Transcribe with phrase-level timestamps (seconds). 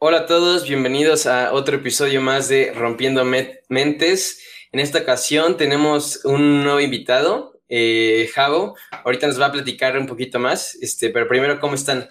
[0.00, 4.40] Hola a todos, bienvenidos a otro episodio más de Rompiendo Mentes.
[4.70, 8.76] En esta ocasión tenemos un nuevo invitado, eh, Javo.
[9.04, 12.10] Ahorita nos va a platicar un poquito más, este, pero primero, ¿cómo están?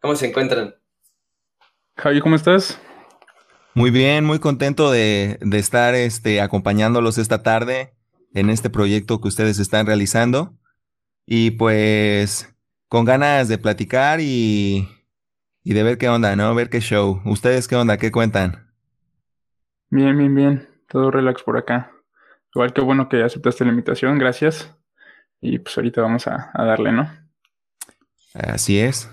[0.00, 0.74] ¿Cómo se encuentran?
[1.96, 2.80] Javi, ¿cómo estás?
[3.74, 7.94] Muy bien, muy contento de, de estar este, acompañándolos esta tarde
[8.34, 10.52] en este proyecto que ustedes están realizando.
[11.26, 12.52] Y pues
[12.88, 14.88] con ganas de platicar y,
[15.64, 16.54] y de ver qué onda, ¿no?
[16.54, 17.20] Ver qué show.
[17.24, 17.96] ¿Ustedes qué onda?
[17.96, 18.72] ¿Qué cuentan?
[19.90, 20.68] Bien, bien, bien.
[20.88, 21.92] Todo relax por acá.
[22.54, 24.74] Igual que bueno que aceptaste la invitación, gracias.
[25.40, 27.10] Y pues ahorita vamos a, darle, ¿no?
[28.34, 29.08] Así es.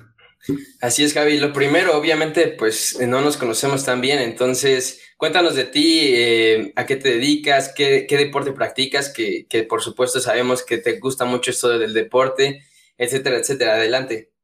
[0.82, 1.40] Así es, Javi.
[1.40, 6.86] Lo primero, obviamente, pues no nos conocemos tan bien, entonces cuéntanos de ti, eh, a
[6.86, 11.52] qué te dedicas, qué, deporte practicas, que, que, por supuesto sabemos que te gusta mucho
[11.52, 12.64] esto del deporte,
[12.98, 13.74] etcétera, etcétera.
[13.74, 14.35] Adelante.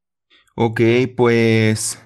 [0.55, 0.81] Ok,
[1.15, 1.99] pues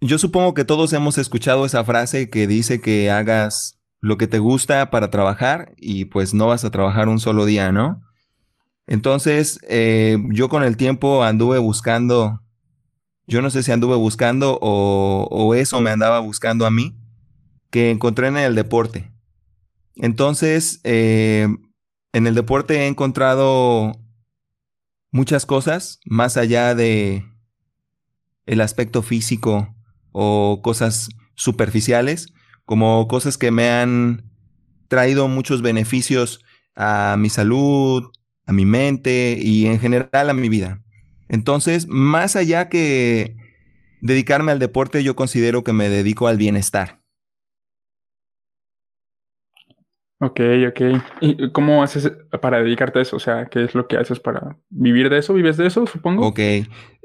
[0.00, 4.40] yo supongo que todos hemos escuchado esa frase que dice que hagas lo que te
[4.40, 8.02] gusta para trabajar y pues no vas a trabajar un solo día, ¿no?
[8.88, 12.40] Entonces, eh, yo con el tiempo anduve buscando,
[13.28, 16.96] yo no sé si anduve buscando o, eso me andaba buscando a mí,
[17.70, 19.12] que encontré en el deporte.
[19.94, 21.46] Entonces, eh,
[22.12, 24.01] en el deporte he encontrado
[25.12, 27.24] muchas cosas más allá de
[28.46, 29.72] el aspecto físico
[30.10, 32.32] o cosas superficiales,
[32.64, 34.30] como cosas que me han
[34.88, 36.40] traído muchos beneficios
[36.74, 38.10] a mi salud,
[38.46, 40.82] a mi mente y en general a mi vida.
[41.28, 43.36] Entonces, más allá que
[44.00, 47.01] dedicarme al deporte, yo considero que me dedico al bienestar.
[50.24, 50.80] Ok, ok.
[51.20, 53.16] ¿Y cómo haces para dedicarte a eso?
[53.16, 55.34] O sea, ¿qué es lo que haces para vivir de eso?
[55.34, 56.24] ¿Vives de eso, supongo?
[56.28, 56.38] Ok.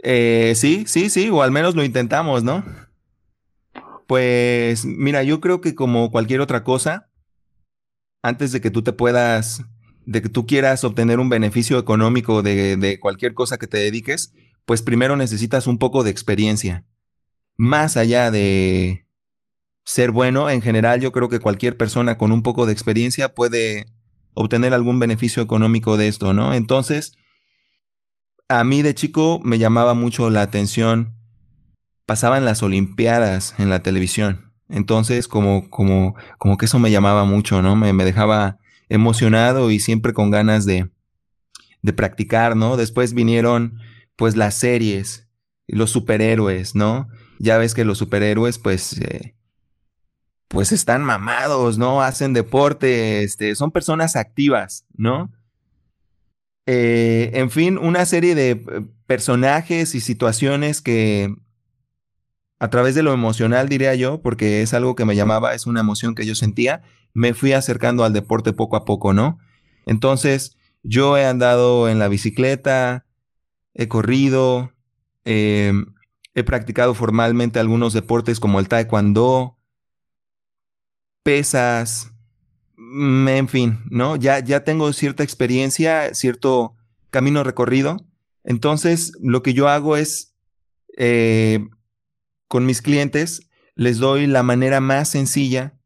[0.03, 2.63] Eh, sí, sí, sí, o al menos lo intentamos, ¿no?
[4.05, 7.09] Pues mira, yo creo que como cualquier otra cosa,
[8.21, 9.63] antes de que tú te puedas,
[10.05, 14.35] de que tú quieras obtener un beneficio económico de, de cualquier cosa que te dediques,
[14.65, 16.85] pues primero necesitas un poco de experiencia.
[17.57, 19.06] Más allá de,
[19.87, 20.49] ser bueno.
[20.49, 23.85] En general, yo creo que cualquier persona con un poco de experiencia puede
[24.33, 26.53] obtener algún beneficio económico de esto, ¿no?
[26.53, 27.13] Entonces,
[28.49, 31.15] a mí de chico me llamaba mucho la atención.
[32.05, 34.53] Pasaban las Olimpiadas en la televisión.
[34.67, 37.77] Entonces, como, como, como que eso me llamaba mucho, ¿no?
[37.77, 38.57] Me, me dejaba
[38.89, 40.89] emocionado y siempre con ganas de,
[41.81, 42.75] de practicar, ¿no?
[42.75, 43.79] Después vinieron,
[44.17, 45.29] pues, las series,
[45.65, 47.07] los superhéroes, ¿no?
[47.39, 49.36] Ya ves que los superhéroes, pues, eh,
[50.47, 52.01] pues están mamados, ¿no?
[52.01, 55.31] Hacen deporte, este, son personas activas, ¿no?
[56.65, 58.61] Eh, en fin, una serie de eh,
[59.05, 61.33] personajes y situaciones que
[62.59, 65.79] a través de lo emocional, diría yo, porque es algo que me llamaba, es una
[65.79, 66.81] emoción que yo sentía,
[67.13, 69.37] me fui acercando al deporte poco a poco, ¿no?
[69.85, 73.05] Entonces, yo he andado en la bicicleta,
[73.73, 74.73] he corrido,
[75.23, 75.93] em,
[76.33, 79.56] he practicado formalmente algunos deportes como el taekwondo,
[81.27, 82.13] pesas,
[82.77, 84.15] mm, en fin, ¿no?
[84.15, 86.77] Ya, ya tengo cierta experiencia, cierto
[87.09, 87.97] camino recorrido.
[88.45, 90.37] Entonces, lo que yo hago es,
[90.97, 91.67] eh,
[92.47, 95.77] con mis clientes, les doy la manera más sencilla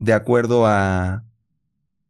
[0.00, 1.24] de acuerdo a,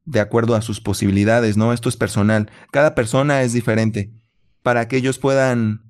[0.07, 1.75] de acuerdo a sus posibilidades, ¿no?
[1.75, 2.51] Esto es personal.
[2.73, 4.15] Cada persona es diferente
[4.63, 5.83] para que ellos puedan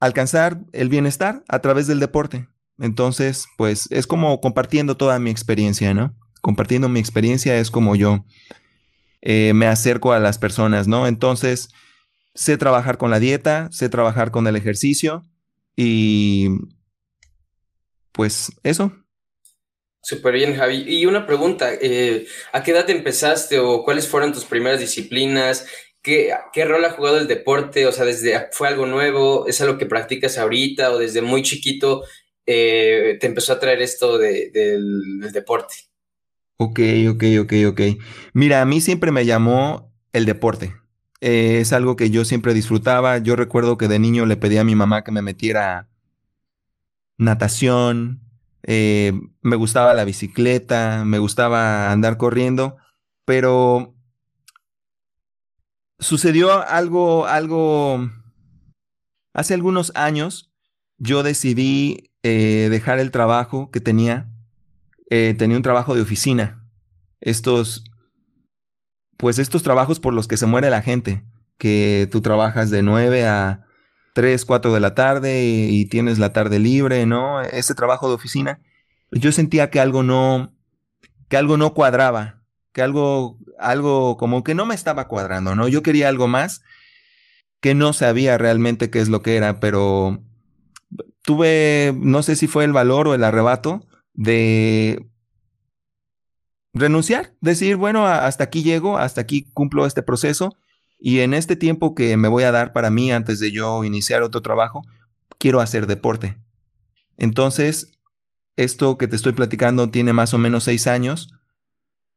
[0.00, 2.48] alcanzar el bienestar a través del deporte.
[2.78, 6.14] Entonces, pues es como compartiendo toda mi experiencia, ¿no?
[6.40, 8.24] Compartiendo mi experiencia es como yo
[9.22, 11.06] eh, me acerco a las personas, ¿no?
[11.06, 11.70] Entonces,
[12.34, 15.24] sé trabajar con la dieta, sé trabajar con el ejercicio
[15.74, 16.48] y
[18.12, 18.92] pues eso.
[20.02, 20.84] Súper bien, Javi.
[20.86, 25.66] Y una pregunta, eh, ¿a qué edad empezaste o cuáles fueron tus primeras disciplinas?
[26.00, 27.86] ¿Qué, ¿Qué, rol ha jugado el deporte?
[27.86, 32.04] O sea, desde fue algo nuevo, es algo que practicas ahorita o desde muy chiquito
[32.46, 35.74] eh, te empezó a traer esto del, deporte?
[36.56, 37.80] Ok, ok, ok, ok.
[38.32, 40.74] Mira, a mí siempre me llamó el deporte.
[41.20, 43.18] Eh, es algo que yo siempre disfrutaba.
[43.18, 45.88] Yo recuerdo que de niño le pedí a mi mamá que me metiera
[47.18, 48.20] natación,
[48.62, 49.12] eh,
[49.42, 52.76] me gustaba la bicicleta, me gustaba andar corriendo,
[53.24, 53.94] pero
[55.98, 58.10] sucedió algo, algo,
[59.32, 60.52] hace algunos años
[60.98, 64.28] yo decidí eh, dejar el trabajo que tenía.
[65.10, 66.64] Eh, tenía un trabajo de oficina.
[67.20, 67.84] Estos,
[69.16, 71.24] pues estos trabajos por los que se muere la gente,
[71.56, 73.64] que tú trabajas de 9 a
[74.14, 77.42] 3, 4 de la tarde y, y tienes la tarde libre, ¿no?
[77.42, 78.60] Ese trabajo de oficina,
[79.12, 80.52] yo sentía que algo no,
[81.28, 85.68] que algo no cuadraba, que algo, algo como que no me estaba cuadrando, ¿no?
[85.68, 86.62] Yo quería algo más
[87.60, 90.24] que no sabía realmente qué es lo que era, pero
[91.26, 93.84] tuve, no sé si fue el valor o el arrebato
[94.14, 95.04] de
[96.72, 100.56] renunciar, decir, bueno, hasta aquí llego, hasta aquí cumplo este proceso
[101.00, 104.22] y en este tiempo que me voy a dar para mí antes de yo iniciar
[104.22, 104.82] otro trabajo,
[105.36, 106.38] quiero hacer deporte.
[107.16, 107.98] Entonces,
[108.54, 111.34] esto que te estoy platicando tiene más o menos seis años,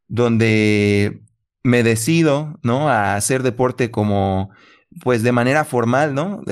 [0.07, 1.23] donde
[1.63, 2.89] me decido, ¿no?
[2.89, 4.51] A hacer deporte como,
[5.01, 6.44] pues de manera formal, ¿no?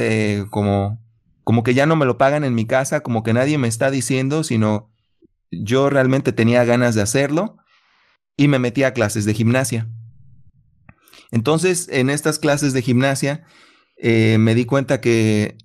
[0.50, 1.00] como,
[1.48, 3.90] como que ya no me lo pagan en mi casa, como que nadie me está
[3.90, 4.92] diciendo, sino
[5.50, 7.56] yo realmente tenía ganas de hacerlo
[8.36, 9.90] y me metí a clases de gimnasia.
[11.32, 13.46] Entonces, en estas clases de gimnasia,
[13.96, 15.58] eh, me di cuenta que,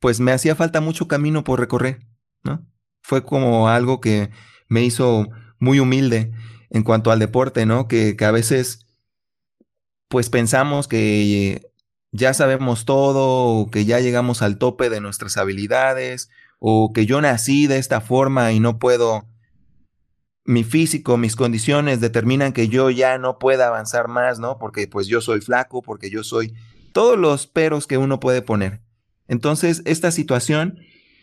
[0.00, 2.04] pues, me hacía falta mucho camino por recorrer,
[2.42, 2.66] ¿no?
[3.00, 4.30] Fue como algo que
[4.68, 5.28] me hizo
[5.60, 6.32] muy humilde
[6.68, 7.86] en cuanto al deporte, ¿no?
[7.86, 8.88] Que, que a veces,
[10.08, 11.70] pues, pensamos que
[12.12, 17.20] ya sabemos todo, o que ya llegamos al tope de nuestras habilidades, o que yo
[17.20, 19.26] nací de esta forma y no puedo
[20.44, 24.58] mi físico, mis condiciones determinan que yo ya no pueda avanzar más, ¿no?
[24.58, 26.54] Porque pues yo soy flaco, porque yo soy
[26.92, 28.80] todos los peros que uno puede poner.
[29.28, 30.78] Entonces, esta situación,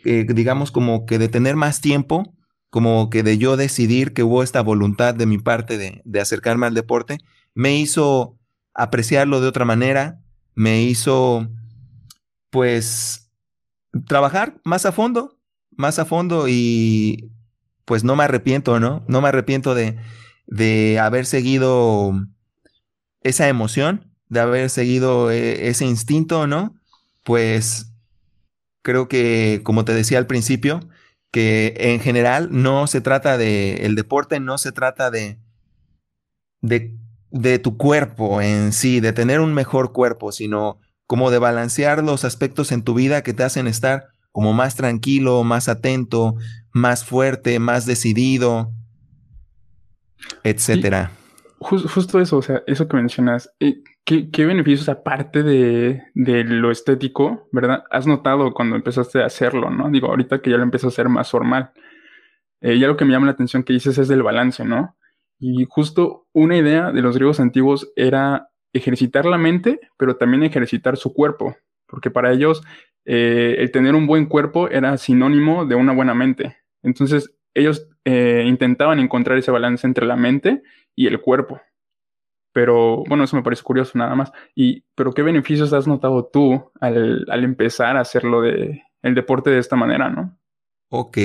[0.05, 2.33] eh, digamos como que de tener más tiempo,
[2.69, 6.65] como que de yo decidir que hubo esta voluntad de mi parte de, de acercarme
[6.65, 7.17] al deporte,
[7.53, 8.37] me hizo
[8.73, 10.21] apreciarlo de otra manera,
[10.59, 11.47] me hizo
[12.49, 13.31] pues
[14.07, 15.39] trabajar más a fondo,
[15.71, 17.31] más a fondo y
[17.85, 19.05] pues no me arrepiento, ¿no?
[19.07, 19.97] No me arrepiento de,
[20.47, 22.11] de haber seguido
[23.21, 26.75] esa emoción, de haber seguido eh, ese instinto, ¿no?
[27.23, 27.93] Pues
[28.81, 30.81] creo que, como te decía al principio,
[31.31, 35.39] que en general no se trata de, el deporte no se trata de,
[36.59, 36.98] de,
[37.31, 42.25] de tu cuerpo en sí, de tener un mejor cuerpo, sino como de balancear los
[42.25, 46.35] aspectos en tu vida que te hacen estar como más tranquilo, más atento,
[46.71, 48.71] más fuerte, más decidido,
[50.43, 51.11] etcétera.
[51.59, 57.83] justo eso, o sea, eso que mencionas, eh, ¿qué, beneficios aparte de, lo estético, verdad?
[57.91, 59.89] Has notado cuando empezaste a hacerlo, ¿no?
[59.89, 61.71] Digo, ahorita que ya lo empiezas a hacer más formal.
[62.61, 64.95] Eh, ya lo que me llama la atención que dices es del balance, ¿no?
[65.39, 70.97] Y justo una idea de los griegos antiguos era ejercitar la mente, pero también ejercitar
[70.97, 71.55] su cuerpo,
[71.87, 72.61] porque para ellos
[73.05, 76.57] eh, el tener un buen cuerpo era sinónimo de una buena mente.
[76.83, 80.61] Entonces, ellos eh, intentaban encontrar ese balance entre la mente
[80.95, 81.61] y el cuerpo.
[82.51, 84.31] Pero bueno, eso me parece curioso nada más.
[84.55, 89.59] Y, pero ¿qué beneficios has notado tú al, empezar a hacerlo de el deporte de
[89.59, 90.37] esta manera, no?
[90.89, 91.17] Ok.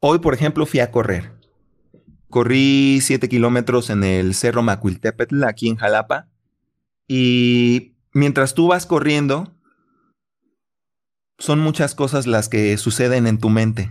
[0.00, 1.41] Hoy, por ejemplo, fui a correr.
[2.32, 6.30] Corrí 7 kilómetros en el Cerro Macuiltepetl, aquí en Jalapa.
[7.06, 9.54] Y mientras tú vas corriendo,
[11.36, 13.90] son muchas cosas las que suceden en tu mente.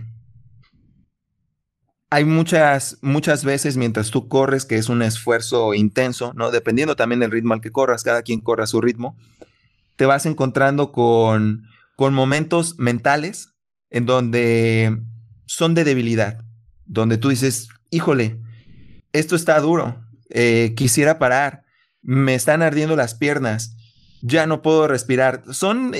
[2.10, 6.50] Hay muchas, muchas veces mientras tú corres, que es un esfuerzo intenso, ¿no?
[6.50, 9.16] Dependiendo también del ritmo al que corras, cada quien corra a su ritmo,
[9.94, 13.54] te vas encontrando con, con momentos mentales
[13.88, 15.00] en donde
[15.46, 16.44] son de debilidad,
[16.86, 18.40] donde tú dices, híjole,
[19.12, 21.64] esto está duro, eh, quisiera parar,
[22.00, 23.76] me están ardiendo las piernas,
[24.22, 25.44] ya no puedo respirar.
[25.52, 25.94] Son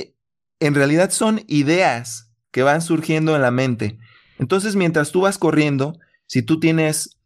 [0.59, 3.99] en realidad son ideas que van surgiendo en la mente.
[4.39, 7.19] Entonces, mientras tú vas corriendo, si tú tienes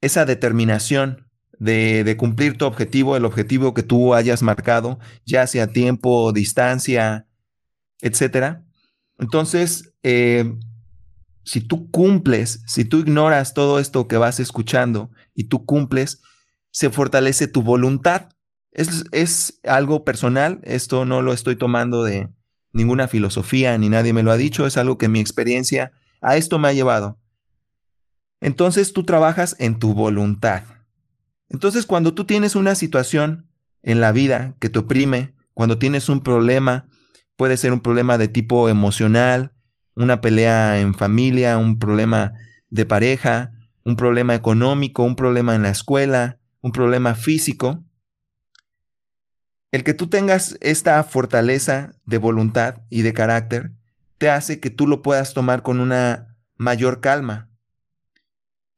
[0.00, 6.32] esa determinación de, cumplir tu objetivo, el objetivo que tú hayas marcado, ya sea tiempo,
[6.32, 7.26] distancia,
[8.00, 8.62] etcétera,
[9.18, 10.54] entonces, eh,
[11.46, 16.20] si tú cumples, si tú ignoras todo esto que vas escuchando y tú cumples,
[16.72, 18.30] se fortalece tu voluntad.
[18.72, 22.28] Es, algo personal, esto no lo estoy tomando de
[22.72, 26.58] ninguna filosofía, ni nadie me lo ha dicho, es algo que mi experiencia a esto
[26.58, 27.18] me ha llevado.
[28.40, 30.64] Entonces tú trabajas en tu voluntad.
[31.48, 33.48] Entonces cuando tú tienes una situación
[33.82, 36.88] en la vida que te oprime, cuando tienes un problema,
[37.36, 39.55] puede ser un problema de tipo emocional,
[39.96, 42.34] una pelea en familia, un problema
[42.70, 43.52] de pareja,
[43.84, 47.82] un problema económico, un problema en la escuela, un problema físico,
[49.72, 53.72] el que tú tengas esta fortaleza de voluntad y de carácter
[54.18, 57.50] te hace que tú lo puedas tomar con una mayor calma.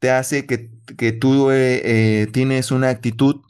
[0.00, 3.42] Te hace que, que tú eh, eh, tienes una actitud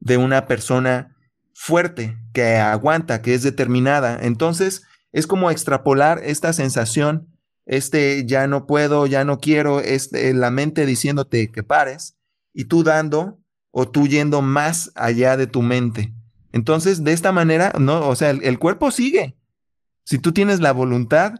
[0.00, 1.16] de una persona
[1.54, 4.18] fuerte, que aguanta, que es determinada.
[4.20, 4.82] Entonces,
[5.16, 7.26] es como extrapolar esta sensación,
[7.64, 12.18] este ya no puedo, ya no quiero, este, la mente diciéndote que pares
[12.52, 16.12] y tú dando o tú yendo más allá de tu mente.
[16.52, 19.38] Entonces, de esta manera, no, o sea, el cuerpo sigue.
[20.04, 21.32] Si tú tienes la voluntad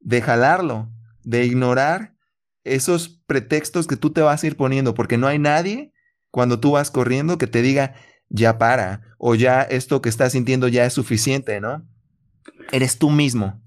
[0.00, 0.90] de jalarlo,
[1.22, 2.16] de ignorar
[2.64, 5.92] esos pretextos que tú te vas a ir poniendo, porque no hay nadie
[6.32, 7.94] cuando tú vas corriendo que te diga,
[8.28, 11.88] ya para, o ya esto que estás sintiendo ya es suficiente, ¿no?
[12.72, 13.60] Eres tú mismo.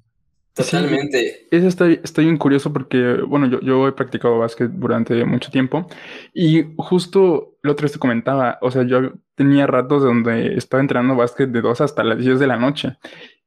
[0.54, 1.48] Totalmente.
[1.50, 5.88] eso está, está, bien curioso porque, bueno, yo, yo he practicado básquet durante mucho tiempo
[6.32, 11.50] y justo lo otro te comentaba, o sea, yo tenía ratos donde estaba entrenando básquet
[11.50, 12.98] de 2 hasta las 10 de la noche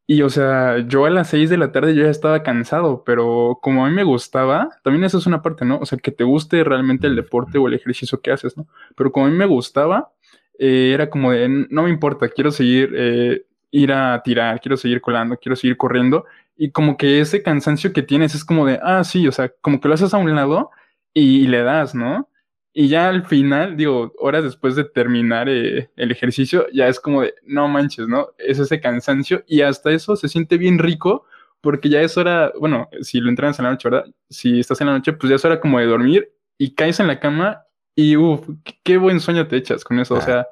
[0.09, 3.59] y o sea, yo a las 6 de la tarde yo ya estaba cansado, pero
[3.61, 5.79] como a mí me gustaba, también eso es una parte, ¿no?
[5.79, 8.69] O sea, que te guste realmente el deporte o el ejercicio que haces, ¿no?
[8.95, 10.13] Pero como a mí me gustaba,
[10.61, 15.01] eh, era como de, no me importa, quiero seguir, eh, ir a tirar, quiero seguir
[15.01, 16.25] colando, quiero seguir corriendo.
[16.57, 19.81] Y como que ese cansancio que tienes es como de, ah, sí, o sea, como
[19.81, 20.71] que lo haces a un lado
[21.13, 22.29] y le das, ¿no?
[22.73, 27.23] Y ya al final, digo, horas después de terminar eh, el ejercicio, ya es como
[27.23, 28.29] de, no manches, ¿no?
[28.39, 31.25] Es ese cansancio y hasta eso se siente bien rico
[31.63, 34.07] porque ya es hora, bueno, si lo entrenas en la noche, ¿verdad?
[34.29, 37.07] Si estás en la noche, pues ya es hora como de dormir y caes en
[37.07, 38.47] la cama y, uff,
[38.85, 40.15] qué buen sueño te echas con eso.
[40.15, 40.47] O sea,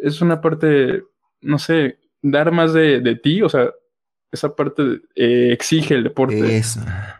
[0.00, 1.02] es una parte,
[1.40, 1.98] no sé,
[2.30, 3.70] dar más de, de ti, o sea,
[4.32, 4.82] esa parte
[5.14, 6.62] eh, exige el deporte.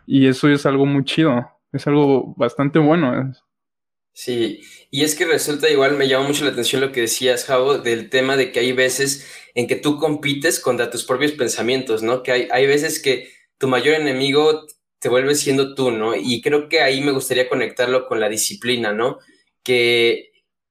[0.07, 3.33] Y eso es algo muy chido, es algo bastante bueno.
[4.13, 7.79] Sí, y es que resulta igual, me llama mucho la atención lo que decías, Javo,
[7.79, 12.23] del tema de que hay veces en que tú compites contra tus propios pensamientos, ¿no?
[12.23, 14.67] Que hay, hay veces que tu mayor enemigo
[14.99, 16.15] te vuelve siendo tú, ¿no?
[16.17, 19.19] Y creo que ahí me gustaría conectarlo con la disciplina, ¿no?
[19.63, 20.31] Que,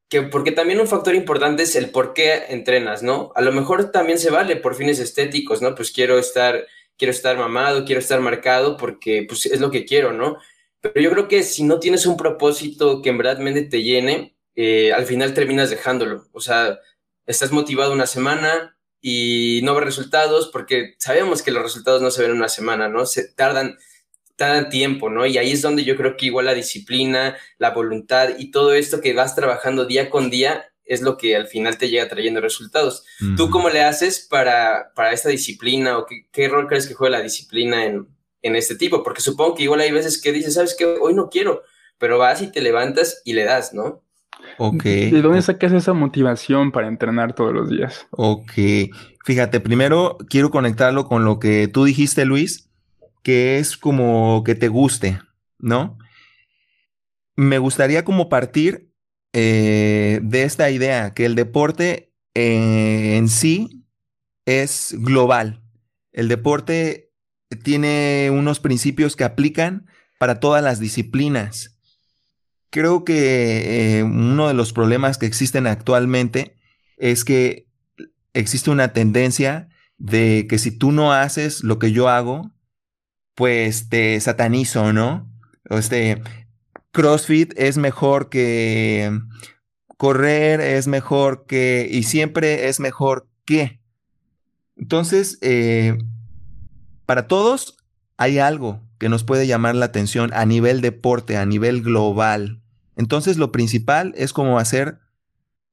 [0.09, 3.31] que porque también un factor importante es el por qué entrenas, ¿no?
[3.35, 5.75] A lo mejor también se vale por fines estéticos, ¿no?
[5.75, 6.65] Pues quiero estar,
[6.97, 10.38] quiero estar mamado, quiero estar marcado porque pues es lo que quiero, ¿no?
[10.81, 14.93] Pero yo creo que si no tienes un propósito que en verdad te llene, eh,
[14.93, 16.27] al final terminas dejándolo.
[16.31, 16.79] O sea,
[17.25, 22.21] estás motivado una semana y no ves resultados porque sabemos que los resultados no se
[22.21, 23.05] ven en una semana, ¿no?
[23.05, 23.77] Se tardan,
[24.35, 25.25] tardan tiempo, ¿no?
[25.25, 29.01] Y ahí es donde yo creo que igual la disciplina, la voluntad y todo esto
[29.01, 33.03] que vas trabajando día con día es lo que al final te llega trayendo resultados.
[33.37, 37.17] ¿Tú cómo le haces para, para esta disciplina o qué, qué rol crees que juega
[37.17, 38.07] la disciplina en,
[38.45, 41.29] en este tipo, porque supongo que igual hay veces que dices, sabes que hoy no
[41.29, 41.63] quiero,
[41.97, 44.03] pero vas y te levantas y le das, ¿no?
[44.59, 44.83] Ok.
[44.83, 48.05] ¿De dónde sacas esa motivación para entrenar todos los días?
[48.11, 48.51] Ok.
[49.25, 52.69] Fíjate, primero quiero conectarlo con lo que tú dijiste, Luis,
[53.25, 55.20] que es como que te guste,
[55.58, 55.98] ¿no?
[57.36, 58.94] Me gustaría como partir
[59.34, 63.84] eh, de esta idea, que el deporte eh, en sí
[64.46, 65.63] es global.
[66.13, 67.13] El deporte
[67.63, 69.88] tiene unos principios que aplican
[70.20, 71.79] para todas las disciplinas.
[72.70, 76.58] Creo que eh, uno de los problemas que existen actualmente
[76.98, 77.65] es que
[78.34, 82.54] existe una tendencia de que si tú no haces lo que yo hago,
[83.35, 85.29] pues te satanizo, ¿no?
[85.69, 86.21] Este
[86.91, 89.11] CrossFit es mejor que
[89.97, 93.81] correr, es mejor que y siempre es mejor que.
[94.77, 95.97] Entonces, eh,
[97.05, 97.77] para todos
[98.17, 102.61] hay algo que nos puede llamar la atención a nivel deporte, a nivel global.
[102.95, 104.99] Entonces lo principal es como hacer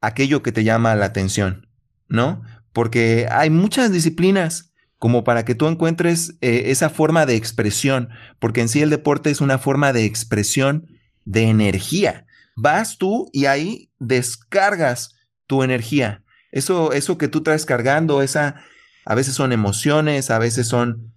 [0.00, 1.68] aquello que te llama la atención,
[2.08, 2.42] ¿no?
[2.72, 4.71] Porque hay muchas disciplinas
[5.02, 9.30] como para que tú encuentres eh, esa forma de expresión, porque en sí el deporte
[9.30, 10.86] es una forma de expresión
[11.24, 12.24] de energía.
[12.54, 15.16] Vas tú y ahí descargas
[15.48, 16.22] tu energía.
[16.52, 18.62] Eso, eso que tú traes cargando, esa,
[19.04, 21.12] a veces son emociones, a veces son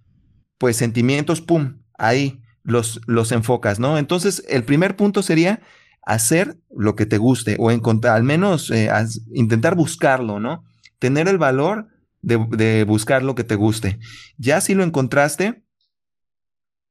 [0.58, 3.98] pues sentimientos, pum, ahí los, los enfocas, ¿no?
[3.98, 5.60] Entonces, el primer punto sería
[6.02, 8.90] hacer lo que te guste o encontrar, al menos eh,
[9.32, 10.64] intentar buscarlo, ¿no?
[10.98, 11.86] Tener el valor
[12.26, 13.98] de, buscar lo que te guste.
[14.36, 15.62] Ya si lo encontraste,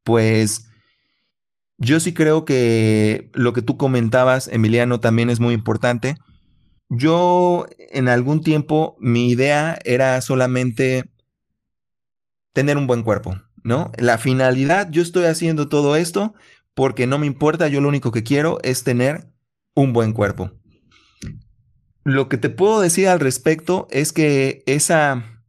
[0.04, 0.70] pues
[1.77, 6.15] yo sí creo que lo que tú comentabas, Emiliano, también es muy importante.
[6.89, 11.12] Yo en algún tiempo mi idea era solamente
[12.54, 13.36] tener un buen cuerpo.
[13.65, 13.92] ¿no?
[13.98, 16.36] La finalidad, yo estoy haciendo todo esto
[16.75, 19.27] porque no me importa, yo lo único que quiero es tener
[19.74, 20.51] un buen cuerpo.
[22.05, 25.41] Lo que te puedo decir al respecto es que esa,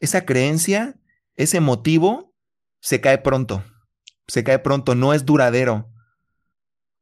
[0.00, 0.96] esa creencia,
[1.36, 2.34] ese motivo,
[2.80, 3.62] se cae pronto.
[4.26, 5.90] Se cae pronto, no es duradero.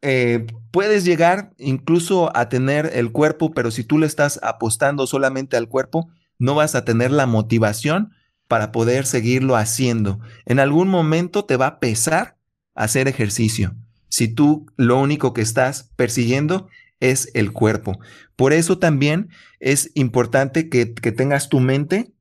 [0.02, 5.56] Eh, puedes llegar incluso a tener el cuerpo, pero si tú le estás apostando solamente
[5.56, 6.10] al cuerpo,
[6.40, 8.12] no vas a tener la motivación
[8.48, 10.18] para poder seguirlo haciendo.
[10.46, 12.36] En algún momento te va a pesar
[12.74, 13.76] hacer ejercicio
[14.08, 16.68] si tú lo único que estás persiguiendo
[17.00, 17.98] es el cuerpo.
[18.36, 22.12] Por eso también es importante que, que tengas tu mente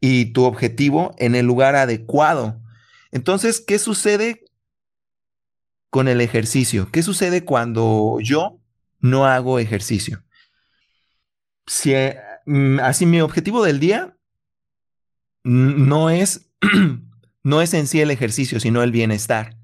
[0.00, 2.60] y tu objetivo en el lugar adecuado.
[3.10, 4.44] Entonces, ¿qué sucede
[5.90, 6.90] con el ejercicio?
[6.92, 8.60] ¿Qué sucede cuando yo
[9.00, 10.22] no hago ejercicio?
[11.66, 11.94] Si,
[12.46, 14.16] mm, así mi objetivo del día
[15.44, 16.50] no es,
[17.42, 19.56] no es en sí el ejercicio, sino el bienestar.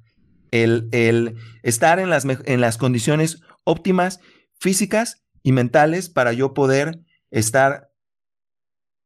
[0.51, 4.21] El, el estar en las, en las condiciones óptimas
[4.59, 7.93] físicas y mentales para yo poder estar,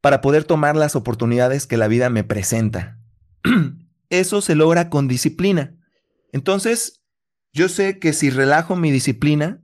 [0.01, 2.99] para poder tomar las oportunidades que la vida me presenta.
[4.11, 5.77] Eso se logra con disciplina.
[6.33, 7.03] Entonces,
[7.53, 9.63] yo sé que si relajo mi disciplina,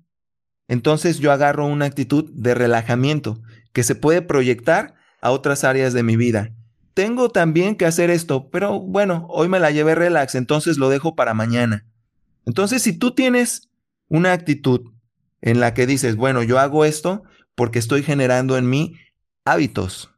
[0.68, 3.40] entonces yo agarro una actitud de relajamiento
[3.72, 6.54] que se puede proyectar a otras áreas de mi vida.
[6.94, 11.16] Tengo también que hacer esto, pero bueno, hoy me la llevé relax, entonces lo dejo
[11.16, 11.86] para mañana.
[12.46, 13.70] Entonces, si tú tienes
[14.08, 14.93] una actitud
[15.44, 17.22] en la que dices, bueno, yo hago esto
[17.54, 18.96] porque estoy generando en mí
[19.44, 20.10] hábitos,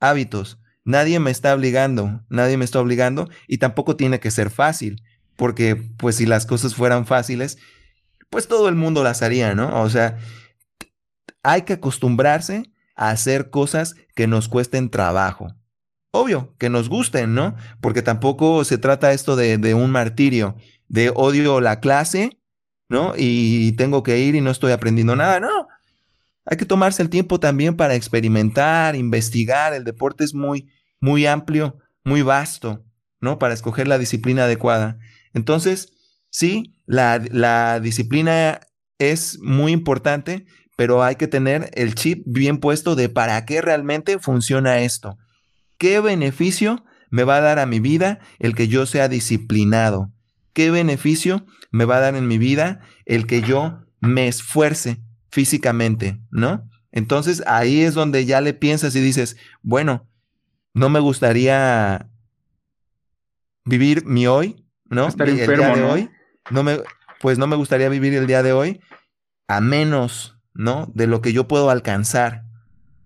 [0.00, 0.58] hábitos.
[0.84, 5.04] Nadie me está obligando, nadie me está obligando y tampoco tiene que ser fácil,
[5.36, 7.58] porque pues si las cosas fueran fáciles,
[8.28, 9.82] pues todo el mundo las haría, ¿no?
[9.82, 10.18] O sea,
[11.44, 15.54] hay que acostumbrarse a hacer cosas que nos cuesten trabajo.
[16.10, 17.54] Obvio, que nos gusten, ¿no?
[17.80, 20.56] Porque tampoco se trata esto de, de un martirio,
[20.88, 22.39] de odio la clase,
[22.90, 23.14] ¿no?
[23.16, 25.68] Y tengo que ir y no estoy aprendiendo nada, no.
[26.44, 29.72] Hay que tomarse el tiempo también para experimentar, investigar.
[29.72, 30.68] El deporte es muy,
[31.00, 32.84] muy amplio, muy vasto,
[33.20, 33.38] ¿no?
[33.38, 34.98] Para escoger la disciplina adecuada.
[35.32, 35.92] Entonces,
[36.30, 38.60] sí, la, la disciplina
[38.98, 40.44] es muy importante,
[40.76, 45.16] pero hay que tener el chip bien puesto de para qué realmente funciona esto.
[45.78, 50.10] ¿Qué beneficio me va a dar a mi vida el que yo sea disciplinado?
[50.52, 56.20] ¿Qué beneficio me va a dar en mi vida el que yo me esfuerce físicamente,
[56.30, 56.68] ¿no?
[56.92, 60.08] Entonces ahí es donde ya le piensas y dices, bueno,
[60.74, 62.08] no me gustaría
[63.64, 65.06] vivir mi hoy, ¿no?
[65.06, 65.92] Estar el enfermo, día de ¿no?
[65.92, 66.10] hoy,
[66.50, 66.80] no me,
[67.20, 68.80] pues no me gustaría vivir el día de hoy
[69.46, 70.90] a menos, ¿no?
[70.94, 72.44] De lo que yo puedo alcanzar.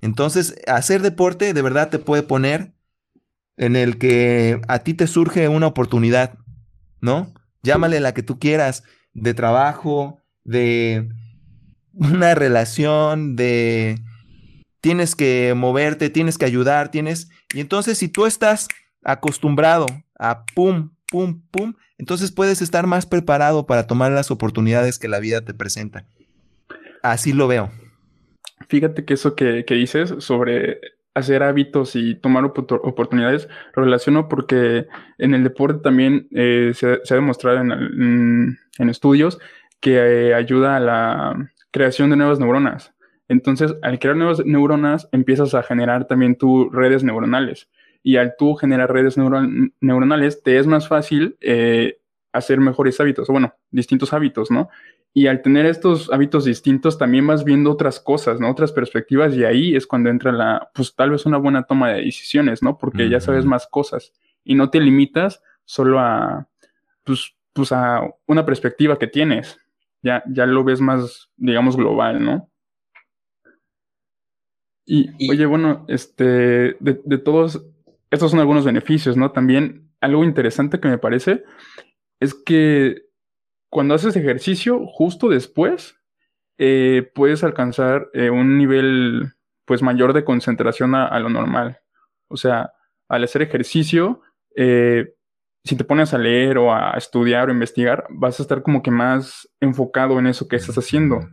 [0.00, 2.74] Entonces, hacer deporte de verdad te puede poner
[3.57, 6.38] en el que a ti te surge una oportunidad,
[7.04, 7.34] ¿no?
[7.62, 11.10] Llámale la que tú quieras, de trabajo, de
[11.92, 14.00] una relación, de
[14.80, 17.28] tienes que moverte, tienes que ayudar, tienes...
[17.52, 18.68] Y entonces si tú estás
[19.04, 19.84] acostumbrado
[20.18, 25.20] a pum, pum, pum, entonces puedes estar más preparado para tomar las oportunidades que la
[25.20, 26.06] vida te presenta.
[27.02, 27.70] Así lo veo.
[28.68, 30.80] Fíjate que eso que, que dices sobre
[31.14, 34.87] hacer hábitos y tomar opor- oportunidades, lo relaciono porque
[35.18, 39.38] en el deporte también eh, se, ha demostrado en, en- estudios
[39.81, 42.92] que eh, ayuda a la creación de nuevas neuronas.
[43.29, 47.68] Entonces, al crear nuevas neuronas, empiezas a generar también tus redes neuronales.
[48.03, 51.98] Y al tú generar redes neuron- neuronales, te es más fácil eh,
[52.33, 54.68] hacer mejores hábitos, o bueno, distintos hábitos, ¿no?
[55.16, 58.50] Y al tener estos hábitos distintos, también vas viendo otras cosas, ¿no?
[58.50, 62.03] Otras perspectivas, y ahí es cuando entra la, pues tal vez una buena toma de
[62.03, 62.77] decisiones, ¿no?
[62.79, 66.48] Porque ya sabes más cosas y no te limitas solo a,
[67.05, 69.59] pues, pues a una perspectiva que tienes.
[70.03, 72.50] Ya, ya lo ves más, digamos, global, ¿no?
[74.87, 76.24] Y, Y- oye, bueno, este,
[76.81, 77.64] de, de todos,
[78.11, 79.31] estos son algunos beneficios, ¿no?
[79.33, 81.44] También algo interesante que me parece
[82.20, 83.03] es que
[83.74, 85.96] cuando haces ejercicio, justo después,
[86.58, 89.32] eh, puedes alcanzar eh, un nivel,
[89.64, 91.80] pues, mayor de concentración a, lo normal.
[92.28, 92.72] O sea,
[93.08, 94.22] al hacer ejercicio,
[94.54, 95.16] eh,
[95.64, 98.92] si te pones a leer o a estudiar o investigar, vas a estar como que
[98.92, 101.28] más enfocado en eso que estás haciendo.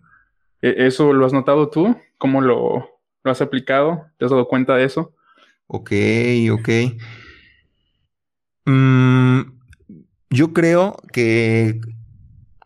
[0.63, 1.95] E- ¿Eso lo has notado tú?
[2.17, 2.89] ¿Cómo lo,
[3.23, 4.07] lo has aplicado?
[4.17, 5.13] ¿Te has dado cuenta de eso?
[5.67, 5.91] Ok,
[6.51, 6.69] ok.
[8.65, 9.41] Mm,
[10.31, 11.79] yo creo que,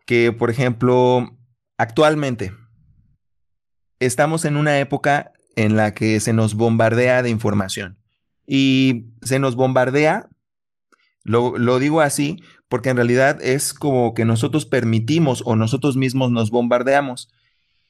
[0.06, 1.36] que, por ejemplo,
[1.76, 2.54] actualmente
[3.98, 7.98] estamos en una época en la que se nos bombardea de información.
[8.46, 10.28] Y se nos bombardea,
[11.24, 16.30] lo, lo digo así, porque en realidad es como que nosotros permitimos o nosotros mismos
[16.30, 17.28] nos bombardeamos.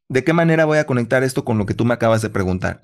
[0.09, 2.81] ¿De qué manera voy a conectar esto con lo que tú me acabas de preguntar?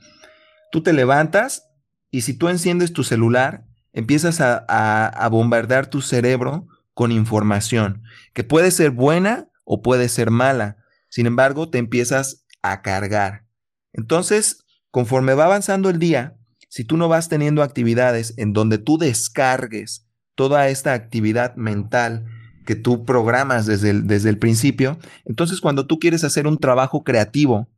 [0.71, 1.71] Tú te levantas
[2.11, 8.03] y si tú enciendes tu celular, empiezas a, a, a bombardear tu cerebro con información,
[8.33, 10.77] que puede ser buena o puede ser mala.
[11.09, 13.45] Sin embargo, te empiezas a cargar.
[13.93, 16.37] Entonces, conforme va avanzando el día,
[16.69, 22.27] si tú no vas teniendo actividades en donde tú descargues toda esta actividad mental
[22.65, 27.05] que tú programas desde el, desde el principio, entonces cuando tú quieres hacer un trabajo
[27.05, 27.69] creativo,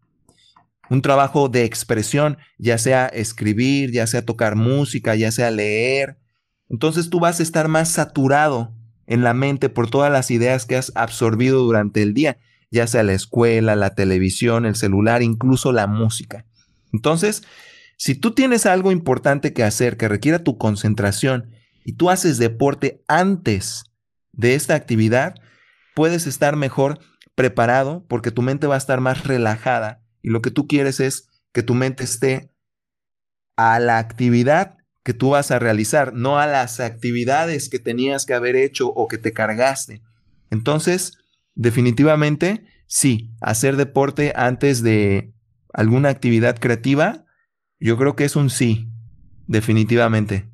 [0.91, 6.19] un trabajo de expresión, ya sea escribir, ya sea tocar música, ya sea leer,
[6.69, 8.73] entonces tú vas a estar más saturado
[9.07, 12.39] en la mente por todas las ideas que has absorbido durante el día,
[12.71, 16.45] ya sea la escuela, la televisión, el celular, incluso la música.
[16.93, 17.43] Entonces,
[17.97, 21.51] si tú tienes algo importante que hacer que requiera tu concentración
[21.85, 23.85] y tú haces deporte antes
[24.33, 25.35] de esta actividad,
[25.95, 26.99] puedes estar mejor
[27.35, 31.29] preparado porque tu mente va a estar más relajada y lo que tú quieres es
[31.53, 32.51] que tu mente esté
[33.57, 34.74] a la actividad
[35.05, 39.07] que tú vas a realizar, no a las actividades que tenías que haber hecho o
[39.07, 40.01] que te cargaste.
[40.51, 41.19] Entonces,
[41.55, 45.33] definitivamente, sí, hacer deporte antes de
[45.73, 47.27] alguna actividad creativa,
[47.79, 48.89] yo creo que es un sí,
[49.47, 50.47] definitivamente.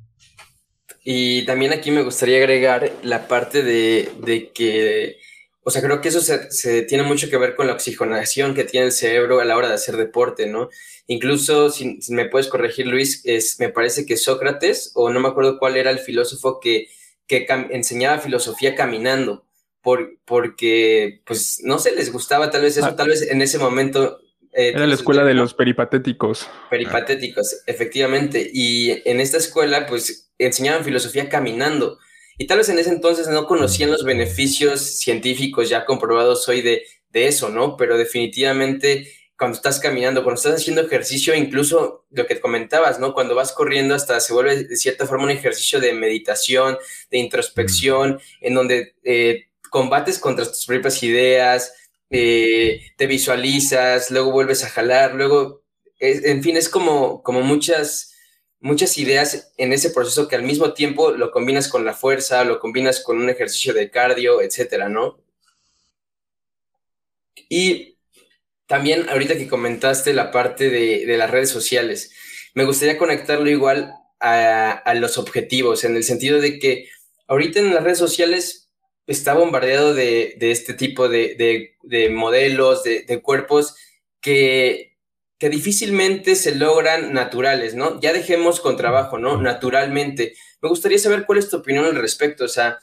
[1.03, 5.17] Y también aquí me gustaría agregar la parte de, que,
[5.63, 8.87] o sea, creo que eso se, tiene mucho que ver con la oxigenación que tiene
[8.87, 10.69] el cerebro a la hora de hacer deporte, ¿no?
[11.07, 15.59] Incluso, si, me puedes corregir, Luis, es, me parece que Sócrates, o no me acuerdo
[15.59, 16.87] cuál era el filósofo que,
[17.27, 19.45] que enseñaba filosofía caminando,
[19.81, 22.95] por, porque, pues, no sé, les gustaba tal vez eso, ah.
[22.95, 24.19] tal vez en ese momento
[24.53, 26.49] eh, Era la escuela de los peripatéticos.
[26.69, 28.49] Peripatéticos, efectivamente.
[28.53, 31.99] Y en esta escuela, pues, enseñaban filosofía caminando.
[32.41, 36.81] Y tal vez en ese entonces no conocían los beneficios científicos ya comprobados hoy de,
[37.11, 37.77] de eso, ¿no?
[37.77, 43.13] Pero definitivamente cuando estás caminando, cuando estás haciendo ejercicio, incluso lo que comentabas, ¿no?
[43.13, 46.79] Cuando vas corriendo hasta se vuelve de cierta forma un ejercicio de meditación,
[47.11, 51.75] de introspección, en donde eh, combates contra tus propias ideas,
[52.09, 55.61] eh, te visualizas, luego vuelves a jalar, luego,
[55.99, 58.10] en fin, es como, como muchas,
[58.61, 62.59] muchas ideas en ese proceso que al mismo tiempo lo combinas con la fuerza, lo
[62.59, 65.19] combinas con un ejercicio de cardio, etcétera, ¿no?
[67.49, 67.97] Y
[68.67, 72.13] también ahorita que comentaste la parte de, de las redes sociales,
[72.53, 76.89] me gustaría conectarlo igual a, a los objetivos, en el sentido de que
[77.27, 78.61] ahorita en las redes sociales
[79.07, 81.75] está bombardeado de, este tipo de,
[82.11, 83.75] modelos, de, cuerpos
[84.19, 84.90] que,
[85.41, 87.99] que, difícilmente se logran naturales, ¿no?
[87.99, 89.41] Ya dejemos con trabajo, ¿no?
[89.41, 90.35] Naturalmente.
[90.61, 92.77] Me gustaría saber cuál es tu opinión al respecto, o sea,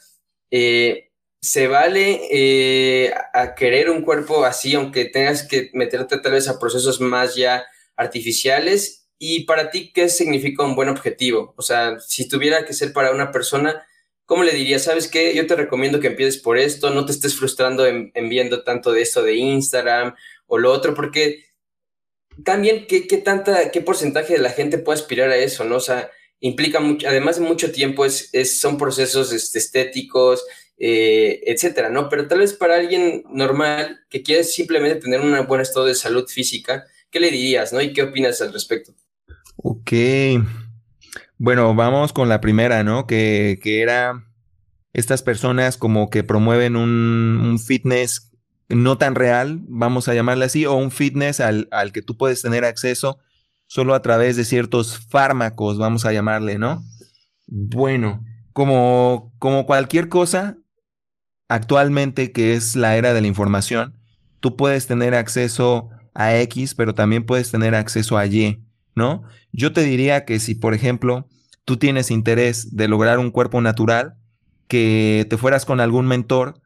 [0.51, 1.09] eh,
[1.41, 6.59] ¿se vale eh, a querer un cuerpo así, aunque tengas que meterte tal vez a
[6.59, 9.07] procesos más ya artificiales?
[9.17, 11.53] Y para ti, ¿qué significa un buen objetivo?
[11.57, 13.85] O sea, si tuviera que ser para una persona,
[14.25, 14.79] ¿cómo le diría?
[14.79, 15.33] ¿Sabes qué?
[15.33, 19.01] Yo te recomiendo que empieces por esto, no te estés frustrando en, viendo tanto de
[19.01, 20.15] esto de Instagram
[20.47, 21.48] o lo otro, porque
[22.43, 25.77] también qué, qué, tanta, qué porcentaje de la gente puede aspirar a eso, ¿no?
[25.77, 30.45] O sea, implica mucho, además de mucho tiempo, es, es son procesos este, estéticos,
[30.77, 32.09] eh, etcétera, ¿no?
[32.09, 36.27] Pero tal vez para alguien normal que quiere simplemente tener un buen estado de salud
[36.27, 37.81] física, ¿qué le dirías, no?
[37.81, 38.93] ¿Y qué opinas al respecto?
[39.57, 39.91] Ok,
[41.37, 43.07] bueno, vamos con la primera, ¿no?
[43.07, 44.25] Que, que era
[44.93, 48.28] estas personas como que promueven un, fitness
[48.69, 52.41] no tan real, vamos a llamarle así, o un fitness al, al, que tú puedes
[52.41, 53.19] tener acceso
[53.67, 56.83] solo a través de ciertos fármacos, vamos a llamarle, ¿no?
[57.47, 60.57] Bueno, como, como cualquier cosa,
[61.47, 63.95] actualmente que es la era de la información,
[64.39, 68.63] tú puedes tener acceso a X, pero también puedes tener acceso a Y.
[68.95, 69.23] ¿no?
[69.51, 71.27] Yo te diría que si, por ejemplo,
[71.65, 74.15] tú tienes interés de lograr un cuerpo natural,
[74.67, 76.61] que te fueras con algún mentor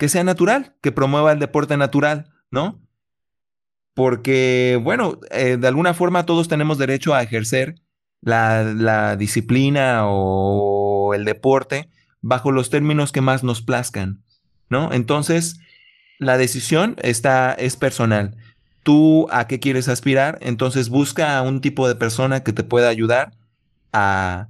[0.00, 2.80] que sea natural, que promueva el deporte natural, ¿no?
[3.92, 7.82] Porque, bueno, eh, de alguna forma todos tenemos derecho a ejercer
[8.22, 11.90] la, la, disciplina o el deporte
[12.22, 14.24] bajo los términos que más nos plazcan,
[14.70, 14.90] ¿no?
[14.90, 15.60] Entonces,
[16.18, 18.38] la decisión está, es personal
[18.82, 22.88] tú a qué quieres aspirar, entonces busca a un tipo de persona que te pueda
[22.88, 23.34] ayudar
[23.92, 24.48] a,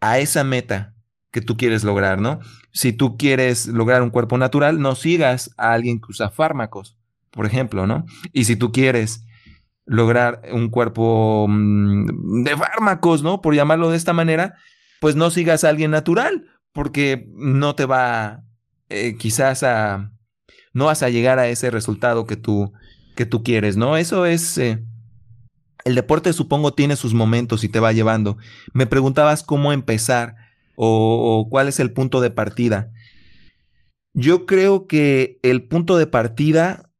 [0.00, 0.94] a esa meta
[1.30, 2.40] que tú quieres lograr, ¿no?
[2.72, 6.96] Si tú quieres lograr un cuerpo natural, no sigas a alguien que usa fármacos,
[7.30, 8.06] por ejemplo, ¿no?
[8.32, 9.24] Y si tú quieres
[9.84, 13.40] lograr un cuerpo mm, de fármacos, ¿no?
[13.40, 14.54] Por llamarlo de esta manera,
[15.00, 18.44] pues no sigas a alguien natural, porque no te va
[18.88, 20.12] eh, quizás a,
[20.72, 22.72] no vas a llegar a ese resultado que tú,
[23.16, 23.96] que tú quieres, ¿no?
[23.96, 24.58] Eso es...
[24.58, 24.84] Eh,
[25.84, 28.36] el deporte supongo tiene sus momentos y te va llevando.
[28.74, 30.36] Me preguntabas cómo empezar
[30.80, 32.92] o, cuál es el punto de partida.
[34.14, 36.92] Yo creo que el punto de partida,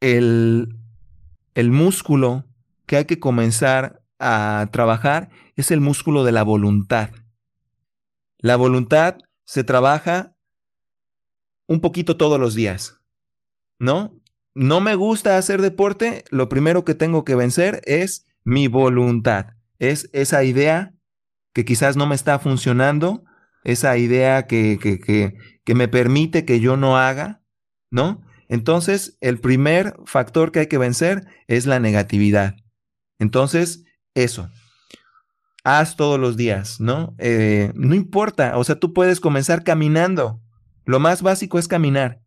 [0.00, 0.74] el,
[1.54, 2.46] el músculo
[2.86, 7.10] que hay que comenzar a trabajar es el músculo de la voluntad.
[8.38, 10.34] La voluntad se trabaja
[11.66, 12.98] un poquito todos los días,
[13.78, 14.18] ¿no?
[14.54, 19.48] No me gusta hacer deporte, lo primero que tengo que vencer es mi voluntad.
[19.78, 20.94] Es esa idea
[21.54, 23.24] que quizás no me está funcionando,
[23.62, 24.98] esa idea que, que,
[25.64, 27.42] que, me permite que yo no haga,
[27.90, 28.20] ¿no?
[28.48, 32.56] Entonces, el primer factor que hay que vencer es la negatividad.
[33.18, 34.50] Entonces, eso.
[35.64, 37.14] Haz todos los días, ¿no?
[37.16, 40.42] Eh, no importa, o sea, tú puedes comenzar caminando.
[40.84, 42.20] Lo más básico es caminar.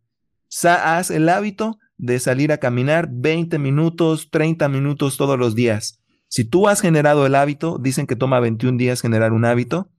[0.64, 6.00] haz el hábito de salir a caminar 20 minutos, 30 minutos todos los días.
[6.28, 9.90] Si tú has generado el hábito, dicen que toma 21 días generar un hábito,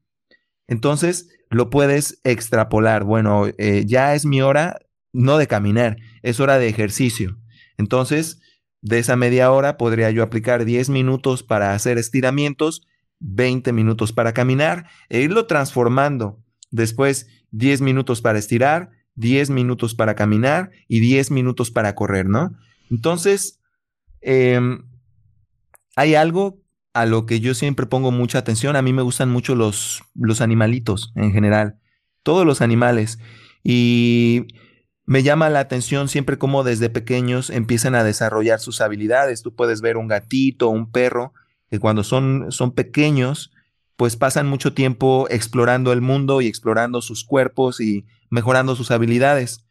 [0.67, 3.03] entonces lo puedes extrapolar.
[3.03, 4.79] Bueno, eh, ya es mi hora
[5.11, 7.37] no de caminar, es hora de ejercicio.
[7.77, 8.39] Entonces,
[8.81, 12.87] de esa media hora podría yo aplicar 10 minutos para hacer estiramientos,
[13.19, 16.39] 20 minutos para caminar e irlo transformando.
[16.71, 22.55] Después 10 minutos para estirar, 10 minutos para caminar y 10 minutos para correr, ¿no?
[22.89, 23.59] Entonces,
[24.21, 24.83] em,
[25.95, 26.61] hay algo
[26.93, 28.75] a lo que yo siempre pongo mucha atención.
[28.75, 31.79] A mí me gustan mucho los, los animalitos en general,
[32.23, 33.19] todos los animales.
[33.63, 34.47] Y
[35.05, 39.41] me llama la atención siempre cómo desde pequeños empiezan a desarrollar sus habilidades.
[39.41, 41.33] Tú puedes ver un gatito, un perro,
[41.69, 43.51] que cuando son, son pequeños,
[43.95, 49.65] pues pasan mucho tiempo explorando el mundo y explorando sus cuerpos y mejorando sus habilidades.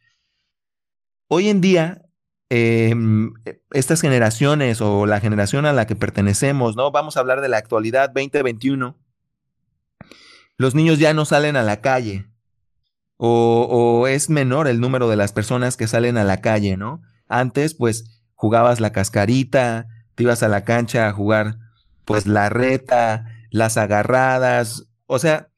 [1.27, 2.01] Hoy en día,
[2.49, 3.33] em,
[3.71, 6.91] estas generaciones o la generación a la que pertenecemos, ¿no?
[6.91, 8.97] Vamos a hablar de la actualidad 2021.
[10.57, 12.29] Los niños ya no salen a la calle,
[13.21, 17.01] o, es menor el número de las personas que salen a la calle, ¿no?
[17.27, 21.57] Antes, pues, jugabas la cascarita, te ibas a la cancha a jugar,
[22.05, 25.49] pues, la reta, las agarradas, o sea,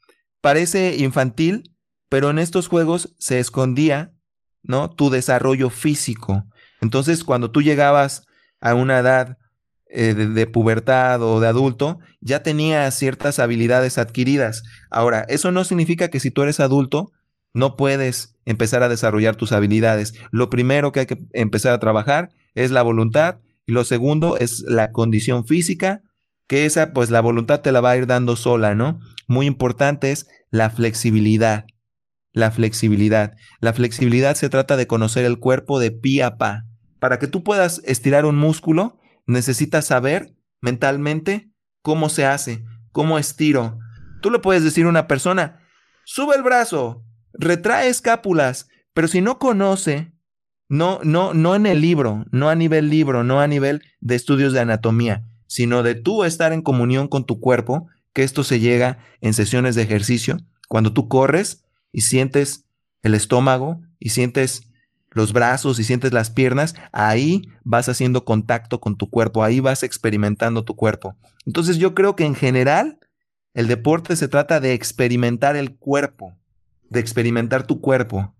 [0.41, 1.75] parece infantil,
[2.10, 4.12] pero en estos juegos se escondía,
[4.63, 4.89] ¿no?
[4.89, 6.45] Tu desarrollo físico.
[6.81, 8.25] Entonces, cuando tú llegabas
[8.59, 9.37] a una edad
[9.87, 14.63] eh, de, de, pubertad o de adulto, ya tenías ciertas habilidades adquiridas.
[14.89, 17.11] Ahora, eso no significa que si tú eres adulto,
[17.53, 20.13] no puedes empezar a desarrollar tus habilidades.
[20.31, 24.61] Lo primero que hay que empezar a trabajar es la voluntad y lo segundo es
[24.61, 26.01] la condición física,
[26.47, 28.99] que esa pues la voluntad te la va a ir dando sola, ¿no?
[29.27, 31.65] Muy importante es la flexibilidad.
[32.33, 33.33] La flexibilidad.
[33.59, 36.65] La flexibilidad se trata de conocer el cuerpo de pie a pa.
[37.01, 41.49] Para que tú puedas estirar un músculo, necesitas saber mentalmente
[41.81, 43.79] cómo se hace, cómo estiro.
[44.21, 45.61] Tú le puedes decir a una persona,
[46.05, 50.13] sube el brazo, retrae escápulas, pero si no conoce,
[50.69, 54.53] no, no, no en el libro, no a nivel libro, no a nivel de estudios
[54.53, 58.99] de anatomía, sino de tú estar en comunión con tu cuerpo, que esto se llega
[59.21, 60.37] en sesiones de ejercicio,
[60.67, 62.67] cuando tú corres y sientes
[63.01, 64.70] el estómago y sientes
[65.12, 69.84] los brazos y sientes las piernas, ahí vas haciendo contacto con tu cuerpo, ahí vas
[69.84, 71.15] experimentando tu cuerpo.
[71.45, 73.00] Entonces yo creo que en general
[73.54, 76.34] el deporte se trata de experimentar el cuerpo,
[76.89, 78.34] de experimentar tu cuerpo.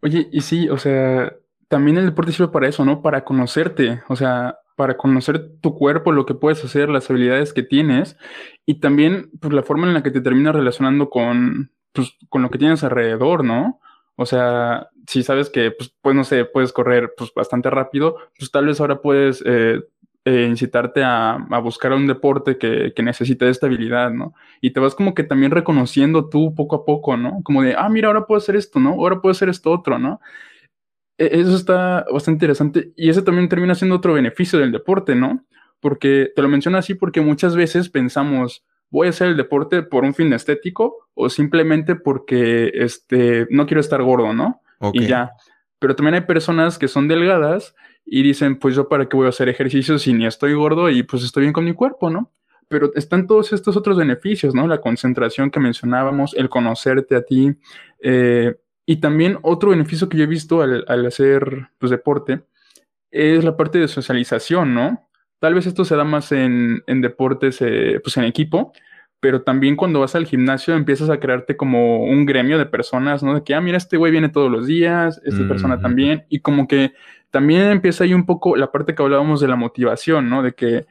[0.00, 1.32] Oye, y sí, o sea,
[1.68, 3.02] también el deporte sirve para eso, ¿no?
[3.02, 7.62] Para conocerte, o sea, para conocer tu cuerpo, lo que puedes hacer, las habilidades que
[7.62, 8.16] tienes
[8.66, 12.50] y también pues, la forma en la que te terminas relacionando con, pues, con lo
[12.50, 13.80] que tienes alrededor, ¿no?
[14.16, 18.50] O sea, si sabes que, pues, pues, no sé, puedes correr pues, bastante rápido, pues
[18.50, 19.80] tal vez ahora puedes eh,
[20.24, 24.34] eh, incitarte a, buscar un deporte que, que necesite estabilidad, ¿no?
[24.60, 27.40] Y te vas como que también reconociendo tú poco a poco, ¿no?
[27.42, 28.92] Como de, ah, mira, ahora puedo hacer esto, ¿no?
[28.92, 30.20] Ahora puedo hacer esto otro, ¿no?
[31.18, 35.44] E, eso está bastante interesante y ese también termina siendo otro beneficio del deporte, ¿no?
[35.80, 40.04] Porque te lo menciono así porque muchas veces pensamos, voy a hacer el deporte por
[40.04, 44.60] un fin estético o simplemente porque este, no quiero estar gordo, ¿no?
[44.92, 45.32] Y ya.
[45.78, 49.30] Pero también hay personas que son delgadas y dicen, pues yo para qué voy a
[49.30, 52.30] hacer ejercicio si ni estoy gordo y pues estoy bien con mi cuerpo, ¿no?
[52.68, 54.66] Pero están todos estos otros beneficios, ¿no?
[54.66, 57.54] La concentración que mencionábamos, el conocerte a ti.
[58.00, 58.54] Eh,
[58.86, 62.42] y también otro beneficio que yo he visto al, hacer pues, deporte
[63.10, 65.03] es la parte de socialización, ¿no?
[65.44, 68.72] Tal vez esto se da más en, deportes, eh, pues en equipo,
[69.20, 73.34] pero también cuando vas al gimnasio empiezas a crearte como un gremio de personas, ¿no?
[73.34, 76.66] De que, ah, mira, este güey viene todos los días, esta persona también, y como
[76.66, 76.94] que
[77.30, 80.42] también empieza ahí un poco la parte que hablábamos de la motivación, ¿no?
[80.42, 80.86] De que,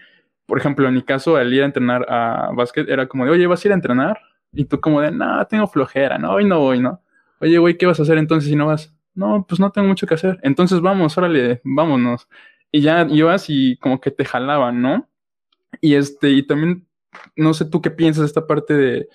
[0.45, 3.47] por ejemplo, en mi caso, al ir a entrenar a básquet, era como de, oye,
[3.47, 4.19] ¿vas a ir a entrenar?
[4.51, 7.01] Y tú como de, no, tengo flojera, no, hoy no voy, ¿no?
[7.39, 8.93] Oye, güey, ¿qué vas a hacer entonces si no vas?
[9.15, 10.39] No, pues no tengo mucho que hacer.
[10.43, 12.27] Entonces vamos, órale, vámonos.
[12.73, 15.07] Y ya ibas y como que te jalaban, ¿no?
[15.79, 16.87] Y este, y también,
[17.35, 19.09] no sé tú qué piensas esta parte de,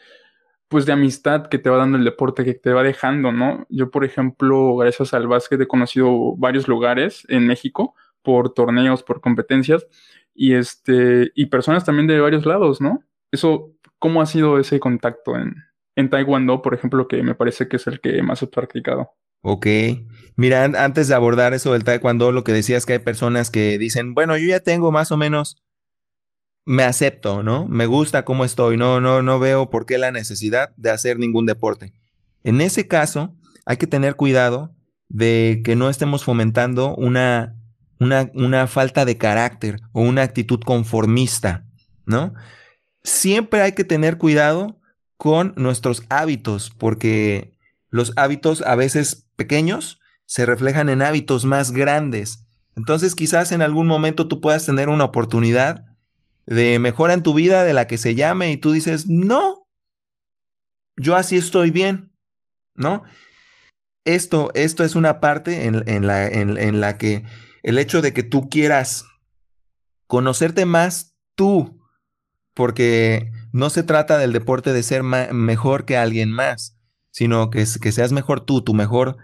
[0.69, 3.67] pues de amistad que te va dando el deporte, que te va dejando, ¿no?
[3.69, 9.21] Yo, por ejemplo, gracias al básquet he conocido varios lugares en México por torneos, por
[9.21, 9.87] competencias,
[10.35, 13.03] y este, y personas también de varios lados, ¿no?
[13.33, 15.57] Eso, ¿cómo ha sido ese contacto en,
[15.97, 19.15] en Taekwondo, por ejemplo, que me parece que es el que más he practicado?
[19.43, 19.67] Ok.
[20.37, 24.15] Mira, antes de abordar eso del Taekwondo, lo que decías que hay personas que dicen,
[24.15, 25.63] bueno, yo ya tengo más o menos
[26.69, 27.67] me acepto, ¿no?
[27.67, 31.47] Me gusta cómo estoy, no, no, no veo por qué la necesidad de hacer ningún
[31.47, 31.95] deporte.
[32.45, 34.75] En ese caso, hay que tener cuidado
[35.09, 37.57] de que no estemos fomentando una,
[37.99, 41.65] una, una falta de carácter o una actitud conformista,
[42.05, 42.35] ¿no?
[43.03, 44.79] Siempre hay que tener cuidado
[45.17, 47.58] con nuestros hábitos, porque
[47.91, 52.47] los hábitos a veces pequeños se reflejan en hábitos más grandes.
[52.77, 55.85] Entonces quizás en algún momento tú puedas tener una oportunidad
[56.47, 59.67] de mejora en tu vida de la que se llame y tú dices, no,
[60.97, 62.13] yo así estoy bien,
[62.75, 63.05] ¿no?
[64.05, 67.25] Esto, esto es una parte en, la, en, la que
[67.63, 69.05] el hecho de que tú quieras
[70.07, 71.83] conocerte más tú,
[72.55, 76.78] porque no se trata del deporte de ser mejor que alguien más,
[77.19, 79.17] sino que, que seas mejor tú, tu mejor,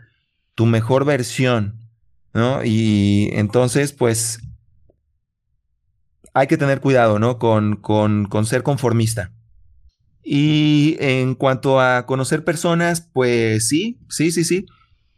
[0.57, 1.79] tu mejor versión,
[2.33, 2.65] ¿no?
[2.65, 4.41] Y entonces, pues,
[6.33, 7.39] hay que tener cuidado, ¿no?
[7.39, 9.31] Con, con, con ser conformista.
[10.25, 14.67] Y en cuanto a conocer personas, pues sí, sí, sí, sí.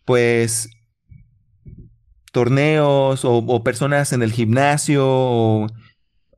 [0.05, 0.69] Pues
[2.31, 5.67] torneos o, personas en el gimnasio o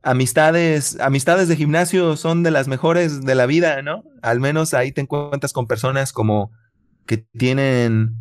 [0.01, 4.03] amistades, amistades de gimnasio son de las mejores de la vida, ¿no?
[4.21, 6.51] Al menos ahí te encuentras con personas como
[7.05, 8.15] que tienen,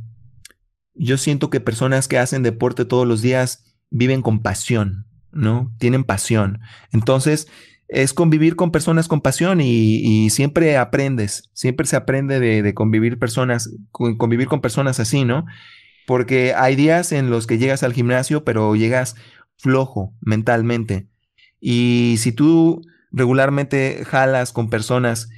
[0.94, 5.72] yo siento que personas que hacen deporte todos los días viven con pasión, ¿no?
[5.78, 6.60] Tienen pasión.
[6.92, 7.48] Entonces,
[7.88, 13.70] es convivir con personas con pasión y, siempre aprendes, siempre se aprende de, convivir personas,
[13.90, 15.46] convivir con personas así, ¿no?
[16.06, 19.16] Porque hay días en los que llegas al gimnasio, pero llegas
[19.56, 21.08] flojo mentalmente.
[21.60, 25.28] Y si tú regularmente jalas con personas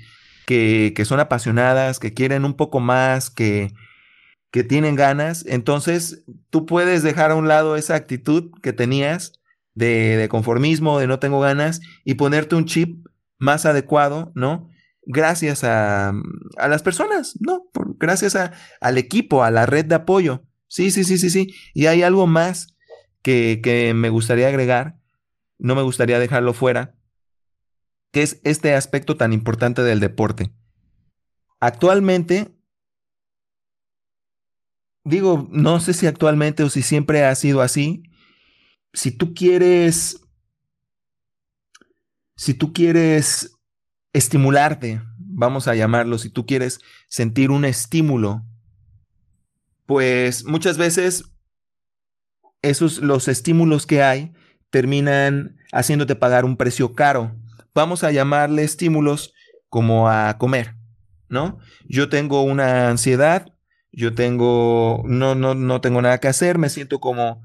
[0.47, 3.73] que, que son apasionadas, que quieren un poco más, que,
[4.51, 9.41] que tienen ganas, entonces tú puedes dejar a un lado esa actitud que tenías
[9.75, 13.07] de, conformismo, de no tengo ganas, y ponerte un chip
[13.39, 14.69] más adecuado, ¿no?
[15.07, 16.13] Gracias a,
[16.57, 17.71] a las personas, ¿no?
[17.99, 20.45] gracias a, al equipo, a la red de apoyo.
[20.67, 21.55] Sí, sí, sí, sí, sí.
[21.75, 22.77] Y hay algo más
[23.23, 24.97] que, que me gustaría agregar,
[25.61, 26.95] no me gustaría dejarlo fuera,
[28.13, 30.53] que es este aspecto tan importante del deporte.
[31.61, 32.57] Actualmente,
[35.05, 38.03] digo, no sé si actualmente o si siempre ha sido así,
[38.93, 40.27] si tú quieres,
[42.37, 43.57] si tú quieres
[44.13, 48.45] estimularte, vamos a llamarlo, si tú quieres sentir un estímulo,
[49.87, 51.25] pues muchas veces
[52.63, 54.33] esos los estímulos que hay
[54.71, 57.37] terminan haciéndote pagar un precio caro.
[57.75, 59.35] Vamos a llamarle estímulos
[59.69, 60.75] como a comer,
[61.29, 61.59] ¿no?
[61.87, 63.47] Yo tengo una ansiedad,
[63.93, 67.43] yo tengo no no no tengo nada que hacer, me siento como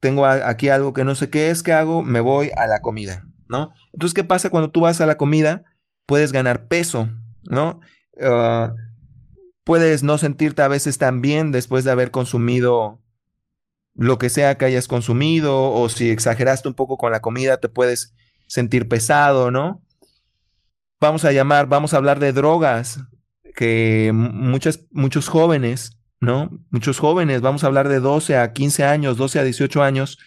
[0.00, 2.02] tengo aquí algo que no sé qué es, ¿qué hago?
[2.02, 3.72] Me voy a la comida, ¿no?
[3.94, 5.64] Entonces, ¿qué pasa cuando tú vas a la comida?
[6.04, 7.08] Puedes ganar peso,
[7.44, 7.80] ¿no?
[8.20, 8.74] Ah,
[9.64, 13.00] puedes no sentirte a veces tan bien después de haber consumido
[13.94, 17.68] lo que sea que hayas consumido, o si exageraste un poco con la comida, te
[17.68, 18.14] puedes
[18.46, 19.82] sentir pesado, ¿no?
[21.00, 23.00] Vamos a llamar, vamos a hablar de drogas,
[23.54, 26.50] que muchos jóvenes ¿no?
[26.70, 30.18] Muchos jóvenes, vamos a hablar de 12 a 15 años, 12 a 18 años,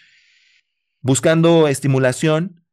[1.01, 2.63] buscando estimulación,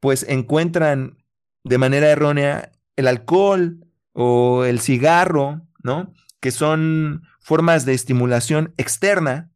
[0.00, 1.18] pues encuentran
[1.64, 6.12] de manera errónea el alcohol o el cigarro, ¿no?
[6.40, 9.49] Que son formas de estimulación externa,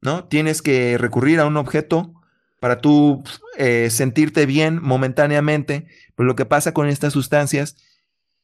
[0.00, 0.24] ¿no?
[0.24, 2.14] Tienes que recurrir a un objeto
[2.60, 3.22] para tú
[3.56, 7.76] eh, sentirte bien momentáneamente, pero lo que pasa con estas sustancias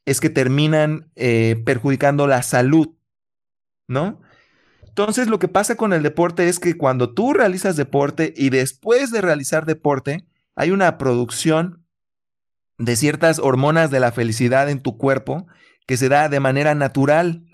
[0.04, 2.94] es que terminan eh, perjudicando la salud
[3.86, 4.20] ¿no?
[4.86, 9.10] Entonces lo que pasa con el deporte es que cuando tú realizas deporte y después
[9.10, 10.24] de realizar deporte,
[10.54, 11.84] hay una producción
[12.78, 15.46] de ciertas hormonas de la felicidad en tu cuerpo
[15.86, 17.44] que se da de manera natural,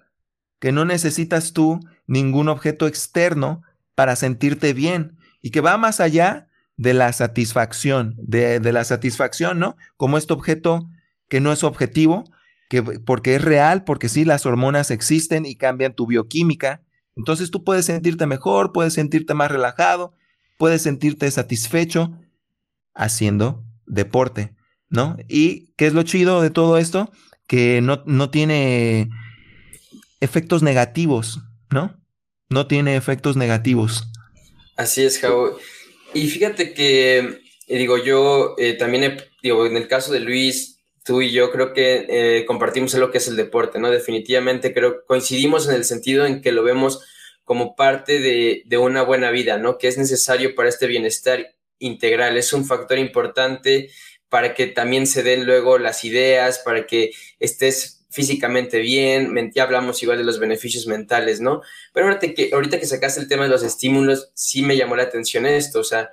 [0.58, 3.62] que no necesitas tú ningún objeto externo
[4.00, 6.48] para sentirte bien y que va más allá
[6.78, 9.76] de la satisfacción, de, de la satisfacción, ¿no?
[9.98, 10.88] Como este objeto
[11.28, 12.24] que no es objetivo,
[13.04, 16.80] porque es real, porque sí, las hormonas existen y cambian tu bioquímica.
[17.14, 20.14] Entonces tú puedes sentirte mejor, puedes sentirte más relajado,
[20.56, 22.14] puedes sentirte satisfecho
[22.94, 24.54] haciendo deporte,
[24.88, 25.18] ¿no?
[25.28, 27.12] ¿Y qué es lo chido de todo esto?
[27.46, 29.10] Que no, no tiene
[30.20, 31.99] efectos negativos, ¿no?
[32.50, 34.08] No tiene efectos negativos.
[34.76, 35.56] Así es, Jau.
[36.14, 37.18] Y fíjate que,
[37.68, 41.72] eh, digo, yo eh, también, digo, en el caso de Luis, tú y yo creo
[41.72, 43.88] que eh, compartimos lo que es el deporte, ¿no?
[43.90, 47.04] Definitivamente creo coincidimos en el sentido en que lo vemos
[47.44, 49.78] como parte de, de una buena vida, ¿no?
[49.78, 53.90] Que es necesario para este bienestar integral, es un factor importante
[54.28, 60.02] para que también se den luego las ideas, para que estés físicamente bien, ya hablamos
[60.02, 61.62] igual de los beneficios mentales, ¿no?
[61.94, 65.04] Pero ahorita que, ahorita que sacaste el tema de los estímulos, sí me llamó la
[65.04, 66.10] atención esto, o sea,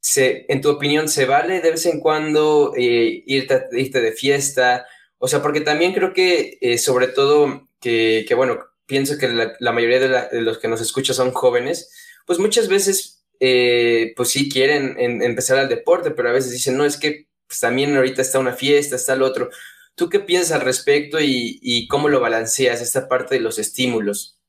[0.00, 4.86] se, en tu opinión, ¿se vale de vez en cuando eh, irte, irte, de fiesta?
[5.18, 9.72] O sea, porque también creo que, eh, sobre todo, que, que, bueno, pienso que la,
[9.72, 11.90] mayoría de, los que nos escuchan son jóvenes,
[12.26, 16.84] pues muchas veces, eh, pues sí quieren empezar al deporte, pero a veces dicen, no,
[16.84, 19.50] es que pues también ahorita está una fiesta, está el otro.
[19.94, 24.40] ¿Tú qué piensas al respecto y, cómo lo balanceas, esta parte de los estímulos?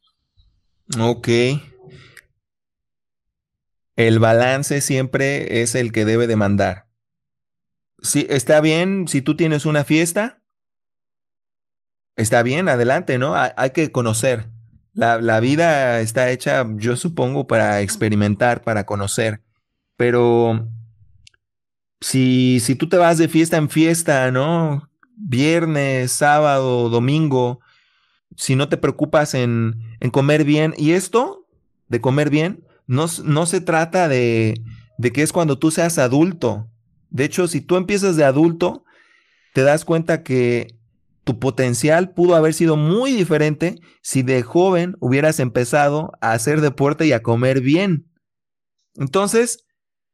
[1.00, 1.28] Ok.
[3.96, 6.88] El balance siempre es el que debe de mandar.
[8.02, 10.42] Si está bien, si tú tienes una fiesta,
[12.16, 13.36] está bien, adelante, ¿no?
[13.36, 14.50] Hay, que conocer.
[14.94, 19.42] La, la, vida está hecha, yo supongo, para experimentar, para conocer.
[19.96, 20.68] Pero
[22.02, 24.90] si, si tú te vas de fiesta en fiesta, ¿no?
[25.18, 27.60] Viernes, sábado, domingo,
[28.36, 31.48] si no te preocupas en, en comer bien, y esto
[31.88, 34.62] de comer bien, no, no se trata de,
[34.98, 36.70] de que es cuando tú seas adulto.
[37.10, 38.84] De hecho, si tú empiezas de adulto,
[39.54, 40.76] te das cuenta que
[41.24, 47.08] tu potencial pudo haber sido muy diferente si de joven hubieras empezado a hacer deporte
[47.08, 48.12] y a comer bien.
[48.96, 49.66] Entonces,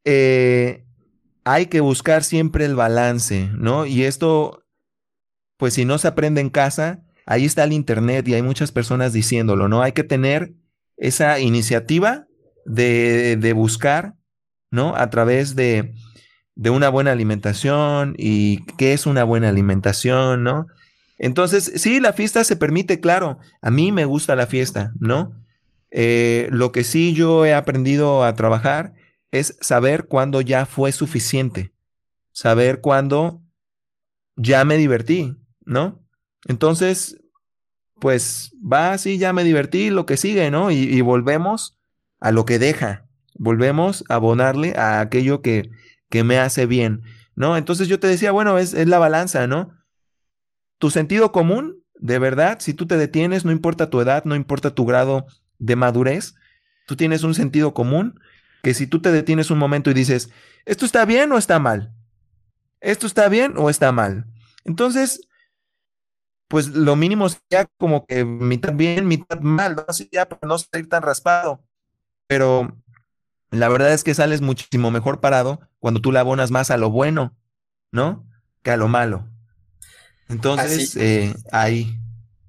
[0.06, 0.86] eh,
[1.44, 3.86] hay que buscar siempre el balance, ¿no?
[3.86, 4.61] Y esto
[5.62, 9.14] pues si no se aprende en casa, ahí está el Internet y hay muchas personas
[9.14, 9.84] diciéndolo, ¿no?
[9.84, 10.54] Hay que tener
[10.98, 12.26] esa iniciativa
[12.66, 14.16] de, de buscar,
[14.72, 14.96] ¿no?
[14.96, 15.94] A través de,
[16.56, 20.66] de una buena alimentación y qué es una buena alimentación, ¿no?
[21.20, 23.38] Entonces, sí, la fiesta se permite, claro.
[23.62, 25.32] A mí me gusta la fiesta, ¿no?
[25.92, 28.96] Eh, lo que sí yo he aprendido a trabajar
[29.30, 31.72] es saber cuándo ya fue suficiente,
[32.32, 33.44] saber cuándo
[34.36, 36.00] ya me divertí, ¿no?
[36.46, 37.22] Entonces,
[38.00, 40.72] pues va así, ya me divertí, lo que sigue, ¿no?
[40.72, 41.80] Y, volvemos
[42.20, 45.70] a lo que deja, volvemos a abonarle a aquello que,
[46.10, 47.04] que me hace bien,
[47.36, 47.58] ¿no?
[47.58, 49.78] Entonces yo te decía, bueno, es, es la balanza, ¿no?
[50.80, 54.74] Tu sentido común, de verdad, si tú te detienes, no importa tu edad, no importa
[54.74, 55.28] tu grado
[55.60, 56.34] de madurez,
[56.88, 58.20] tú tienes un sentido común
[58.64, 60.32] que si tú te detienes un momento y dices,
[60.66, 61.94] ¿esto está bien o está mal?
[62.80, 64.26] ¿Esto está bien o está mal?
[64.66, 65.22] Entonces,
[66.52, 69.86] pues lo mínimo sería como que mitad bien, mitad mal, ¿no?
[69.88, 71.64] Así ya para no salir tan raspado.
[72.28, 72.78] Pero
[73.52, 76.90] la verdad es que sales muchísimo mejor parado cuando tú le abonas más a lo
[76.90, 77.38] bueno,
[77.94, 78.28] ¿no?
[78.64, 79.30] Que a lo malo.
[80.28, 81.96] Entonces, eh, ahí.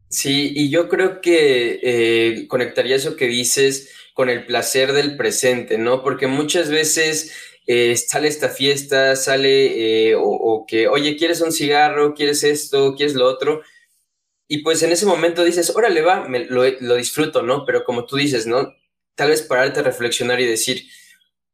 [0.09, 5.79] Sí, y yo creo que eh, conectaría eso que dices con el placer del presente,
[5.79, 6.03] ¿no?
[6.03, 7.33] Porque muchas veces
[7.69, 12.15] eh, sale esta fiesta, sale o, o, que, oye, ¿quieres un cigarro?
[12.15, 12.97] ¿Quieres esto?
[12.97, 13.63] ¿Quieres lo otro?
[14.49, 17.65] Y pues en ese momento dices, órale, va, me, lo, lo, disfruto, ¿no?
[17.65, 18.75] Pero como tú dices, ¿no?
[19.15, 20.85] Tal vez pararte a reflexionar y decir,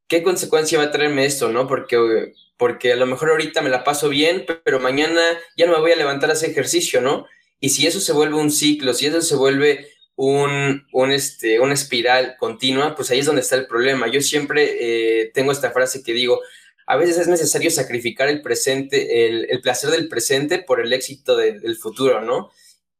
[0.08, 1.68] ¿qué consecuencia va a traerme esto, ¿no?
[1.68, 5.22] Porque, porque a lo mejor ahorita me la paso bien, pero mañana
[5.56, 7.26] ya no me voy a levantar a hacer ejercicio, ¿no?
[7.60, 11.74] Y si eso se vuelve un ciclo, si eso se vuelve un, un, este, una
[11.74, 14.08] espiral continua, pues ahí es donde está el problema.
[14.08, 16.40] Yo siempre eh, tengo esta frase que digo,
[16.86, 21.36] a veces es necesario sacrificar el presente, el, el placer del presente por el éxito
[21.36, 22.50] del futuro, ¿no?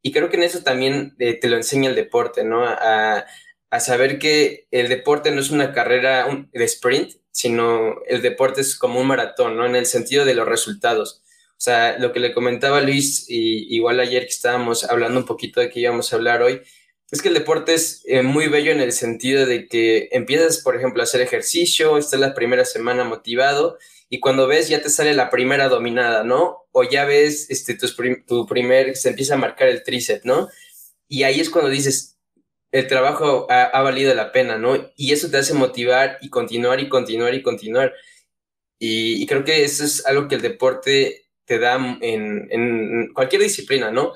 [0.03, 2.65] Y creo que en eso también eh, te lo enseña el deporte, ¿no?
[2.65, 3.27] A,
[3.71, 8.77] a, saber que el deporte no es una carrera de sprint, sino el deporte es
[8.77, 9.67] como un maratón, ¿no?
[9.67, 11.23] En el sentido de los resultados.
[11.59, 15.61] O sea, lo que le comentaba Luis, y, igual ayer que estábamos hablando un poquito
[15.61, 16.63] de que íbamos a hablar hoy,
[17.11, 20.77] es que el deporte es eh, muy bello en el sentido de que empiezas, por
[20.77, 23.79] ejemplo, a hacer ejercicio, estás la primera semana motivado
[24.11, 26.67] y cuando ves ya te sale la primera dominada, ¿no?
[26.73, 27.77] O ya ves este,
[28.27, 30.49] tu, primer, se empieza a marcar el tríceps, ¿no?
[31.09, 32.19] Y ahí es cuando dices,
[32.73, 34.91] el trabajo ha, valido la pena, ¿no?
[34.97, 37.95] Y eso te hace motivar y continuar y continuar y continuar.
[38.79, 44.15] Y, creo que eso es algo que el deporte te da en, cualquier disciplina, ¿no?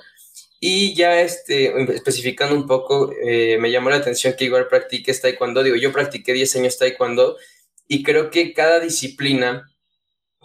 [0.60, 5.62] Y ya este, especificando un poco, eh, me llamó la atención que igual practiques taekwondo.
[5.62, 7.36] Digo, yo practiqué 10 años taekwondo
[7.88, 9.71] y creo que cada disciplina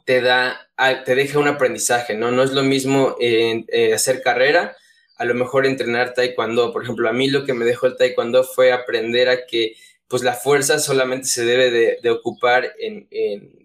[0.08, 0.70] te da,
[1.04, 2.32] te deja un aprendizaje, ¿no?
[2.32, 4.78] No es lo mismo eh, hacer carrera,
[5.18, 6.72] a lo mejor entrenar taekwondo.
[6.72, 9.76] Por ejemplo, a mí lo que me dejó el taekwondo fue aprender a que
[10.08, 13.10] pues la fuerza solamente se debe de, ocupar en,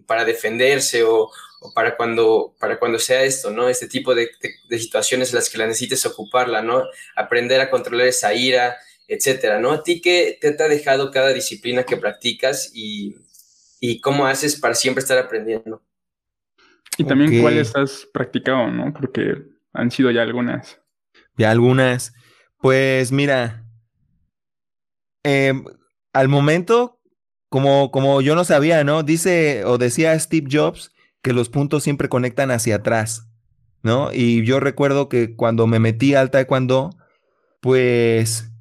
[0.05, 1.31] para defenderse o,
[1.77, 3.69] para, cuando, para cuando sea esto, ¿no?
[3.69, 4.29] Este tipo de,
[4.71, 6.83] situaciones en las que la necesites ocuparla, ¿no?
[7.15, 8.77] Aprender a controlar esa ira,
[9.07, 9.71] etcétera, ¿no?
[9.71, 13.15] ¿A ti qué te, ha dejado cada disciplina que practicas y,
[14.01, 15.81] cómo haces para siempre estar aprendiendo?
[16.99, 18.93] Y también cuáles has practicado, ¿no?
[18.93, 19.37] Porque
[19.73, 20.81] han sido ya algunas.
[21.37, 22.13] Ya algunas.
[22.59, 23.67] Pues mira,
[25.23, 25.65] em,
[26.13, 27.01] al momento,
[27.49, 29.03] como, como yo no sabía, ¿no?
[29.03, 33.29] Dice o decía Steve Jobs que los puntos siempre conectan hacia atrás,
[33.83, 34.13] ¿no?
[34.13, 36.91] Y yo recuerdo que cuando me metí al taekwondo,
[37.61, 38.53] pues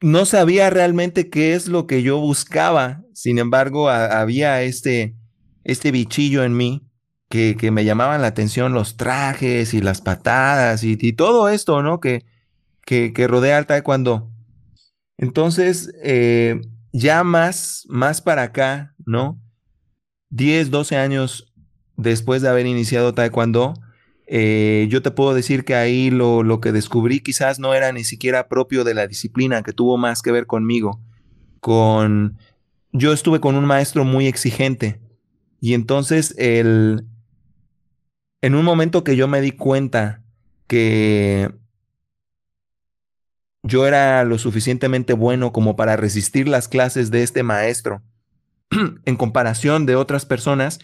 [0.00, 3.02] no sabía realmente qué es lo que yo buscaba.
[3.12, 5.16] Sin embargo, había este,
[5.64, 6.88] este bichillo en mí
[7.28, 12.00] que, que, me llamaban la atención los trajes y las patadas y, todo esto, ¿no?
[12.00, 12.24] Que,
[12.84, 14.30] que, que rodea al taekwondo.
[15.16, 16.60] Entonces, eh,
[16.92, 19.40] ya más, más para acá, ¿no?
[20.30, 21.52] 10, 12 años
[21.96, 23.74] después de haber iniciado Taekwondo,
[24.26, 28.02] eh, yo te puedo decir que ahí lo, lo, que descubrí quizás no era ni
[28.02, 31.00] siquiera propio de la disciplina, que tuvo más que ver conmigo.
[31.60, 32.38] Con.
[32.92, 35.00] Yo estuve con un maestro muy exigente.
[35.62, 37.06] Y entonces el.
[38.40, 40.24] En un momento que yo me di cuenta
[40.66, 41.54] que
[43.62, 48.02] yo era lo suficientemente bueno como para resistir las clases de este maestro
[49.04, 50.80] en comparación de otras personas,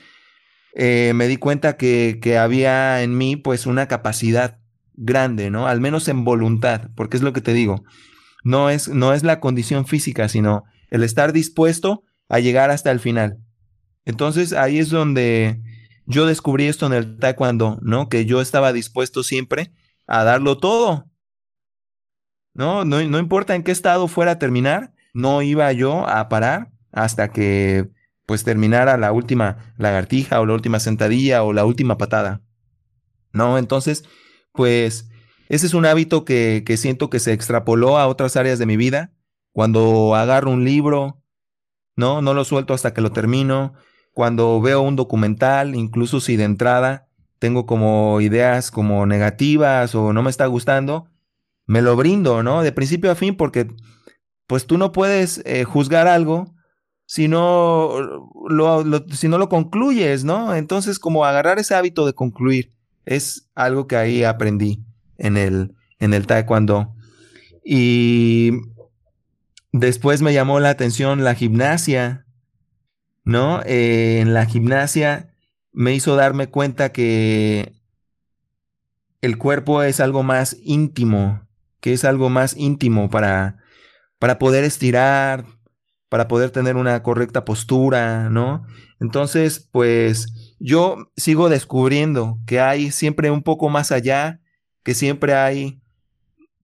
[0.77, 4.61] eh, me di cuenta que, que, había en mí pues una capacidad
[4.95, 5.67] grande, ¿no?
[5.67, 7.83] Al menos en voluntad, porque es lo que te digo,
[8.45, 13.01] no es, no es la condición física, sino el estar dispuesto a llegar hasta el
[13.01, 13.41] final.
[14.09, 15.61] Entonces ahí es donde
[16.07, 18.09] yo descubrí esto en el taekwondo, ¿no?
[18.09, 19.71] Que yo estaba dispuesto siempre
[20.07, 21.11] a darlo todo,
[22.55, 22.87] ¿no?
[22.87, 27.91] No, importa en qué estado fuera a terminar, no iba yo a parar hasta que
[28.25, 32.41] pues terminara la última lagartija o la última sentadilla o la última patada.
[33.35, 33.59] ¿No?
[33.59, 34.05] Entonces,
[34.53, 35.11] pues
[35.51, 38.79] ese es un hábito que, que siento que se extrapoló a otras áreas de mi
[38.79, 39.13] vida.
[39.53, 41.23] Cuando agarro un libro,
[41.95, 42.23] ¿no?
[42.23, 43.75] No lo suelto hasta que lo termino.
[44.19, 47.07] Cuando veo un documental, incluso si de entrada
[47.39, 51.07] tengo como ideas como negativas o no me está gustando,
[51.67, 52.65] me lo brindo, ¿no?
[52.65, 53.69] De principio a fin, porque
[54.49, 56.53] pues tú no puedes eh, juzgar algo
[57.07, 60.53] si no lo, si no lo concluyes, ¿no?
[60.53, 62.73] Entonces, como agarrar ese hábito de concluir
[63.05, 64.83] es algo que ahí aprendí
[65.17, 66.93] en el, en el taekwondo.
[67.65, 68.51] Y
[69.71, 72.27] después me llamó la atención la gimnasia,
[73.29, 73.61] ¿no?
[73.67, 75.35] Eh, en la gimnasia
[75.71, 77.75] me hizo darme cuenta que
[79.21, 81.47] el cuerpo es algo más íntimo,
[81.81, 83.59] que es algo más íntimo para,
[84.19, 85.45] para poder estirar,
[86.09, 88.67] para poder tener una correcta postura, ¿no?
[88.99, 94.41] Entonces, pues yo sigo descubriendo que hay siempre un poco más allá,
[94.83, 95.83] que siempre hay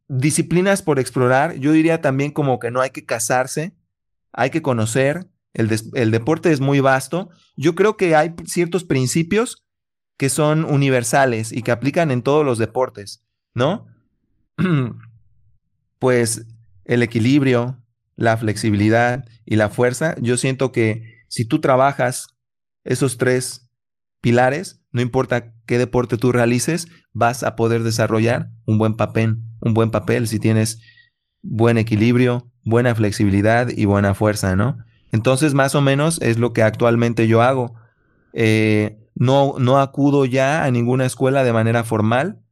[0.09, 1.57] disciplinas por explorar.
[1.57, 3.77] Yo diría también como que no hay que casarse,
[4.33, 5.29] hay que conocer.
[5.55, 7.31] El, el deporte es muy vasto.
[7.57, 9.65] Yo creo que hay ciertos principios
[10.17, 13.25] que son universales y que aplican en todos los deportes,
[13.55, 13.87] ¿no?
[15.99, 16.47] pues
[16.85, 17.83] el equilibrio,
[18.17, 22.29] la flexibilidad y la fuerza, yo siento que si tú trabajas
[22.85, 23.71] esos tres
[24.21, 29.75] pilares, no importa qué deporte tú realices, vas a poder desarrollar un buen papel, un
[29.75, 30.81] buen papel si tienes
[31.43, 34.79] buen equilibrio, buena flexibilidad y buena fuerza, ¿no?
[35.15, 37.77] Entonces, más o menos es lo que actualmente yo hago.
[38.33, 42.43] Eh, no, no acudo ya a ninguna escuela de manera formal,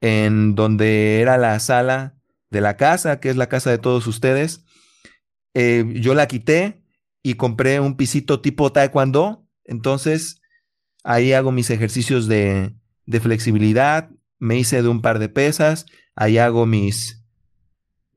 [0.00, 2.16] en donde era la sala
[2.48, 4.64] de la casa, que es la casa de todos ustedes.
[5.52, 6.82] Eh, yo la quité
[7.22, 9.46] y compré un pisito tipo taekwondo.
[9.66, 10.40] Entonces,
[11.04, 12.74] ahí hago mis ejercicios de,
[13.04, 14.08] de flexibilidad.
[14.38, 15.84] Me hice de un par de pesas.
[16.16, 17.21] Ahí hago mis,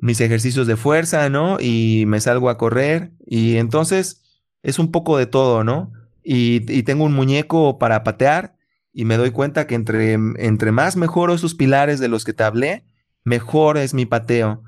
[0.05, 1.57] mis ejercicios de fuerza, ¿no?
[1.59, 3.11] Y me salgo a correr.
[3.25, 4.23] Y entonces
[4.63, 5.91] es un poco de todo, ¿no?
[6.25, 8.55] y, tengo un muñeco para patear
[8.91, 12.43] y me doy cuenta que entre, entre más mejoro esos pilares de los que te
[12.43, 12.85] hablé,
[13.23, 14.63] mejor es mi pateo,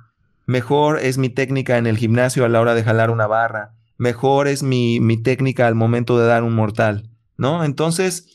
[0.45, 4.47] mejor es mi técnica en el gimnasio a la hora de jalar una barra, mejor
[4.47, 7.63] es mi, mi técnica al momento de dar un mortal, ¿no?
[7.63, 8.27] Entonces,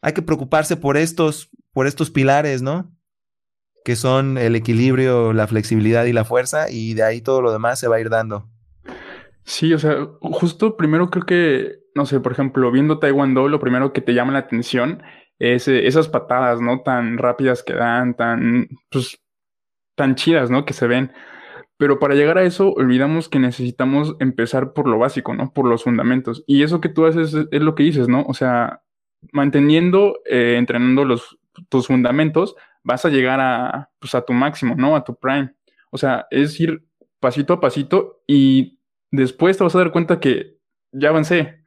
[0.00, 2.90] hay que preocuparse por estos, por estos pilares, ¿no?
[3.84, 7.78] Que son el equilibrio, la flexibilidad y la fuerza, y de ahí todo lo demás
[7.78, 8.48] se va a ir dando.
[9.44, 13.92] Sí, o sea, justo primero creo que no sé, por ejemplo, viendo Taekwondo, lo primero
[13.92, 15.02] que te llama la atención
[15.40, 16.82] es eh, esas patadas, ¿no?
[16.82, 19.20] Tan rápidas que dan, tan, pues,
[19.96, 20.64] tan chidas, ¿no?
[20.64, 21.12] Que se ven.
[21.76, 25.52] Pero para llegar a eso, olvidamos que necesitamos empezar por lo básico, ¿no?
[25.52, 26.44] Por los fundamentos.
[26.46, 28.24] Y eso que tú haces es, lo que dices, ¿no?
[28.28, 28.82] O sea,
[29.32, 31.36] manteniendo, eh, entrenando los,
[31.68, 32.54] tus fundamentos,
[32.88, 34.96] vas a llegar a, pues, a tu máximo, ¿no?
[34.96, 35.54] A tu prime.
[35.90, 36.82] O sea, es ir
[37.20, 38.78] pasito a pasito y
[39.10, 40.56] después te vas a dar cuenta que
[40.90, 41.62] ya avancé.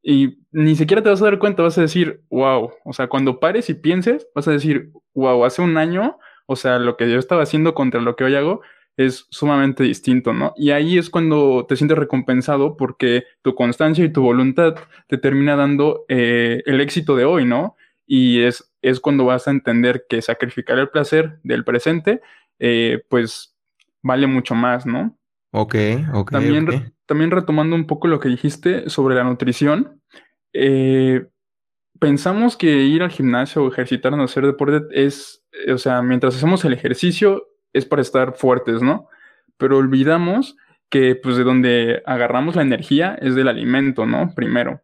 [0.00, 2.70] Y ni siquiera te vas a dar cuenta, vas a decir, wow.
[2.84, 6.78] O sea, cuando pares y pienses, vas a decir, wow, hace un año, o sea,
[6.78, 8.60] lo que yo estaba haciendo contra lo que hoy hago
[8.96, 10.52] es sumamente distinto, ¿no?
[10.56, 14.76] Y ahí es cuando te sientes recompensado porque tu constancia y tu voluntad
[15.08, 17.76] te termina dando eh, el éxito de hoy, ¿no?
[18.06, 22.20] Y es, es cuando vas a entender que sacrificar el placer del presente,
[22.58, 23.56] eh, pues
[24.02, 25.18] vale mucho más, ¿no?
[25.52, 25.74] Ok,
[26.14, 26.30] ok.
[26.30, 30.00] También, también retomando un poco lo que dijiste sobre la nutrición,
[30.52, 31.26] eh,
[31.98, 36.72] pensamos que ir al gimnasio o ejercitarnos, hacer deporte es, o sea, mientras hacemos el
[36.72, 39.08] ejercicio es para estar fuertes, ¿no?
[39.56, 40.56] Pero olvidamos
[40.88, 44.34] que pues de donde agarramos la energía es del alimento, ¿no?
[44.34, 44.82] Primero.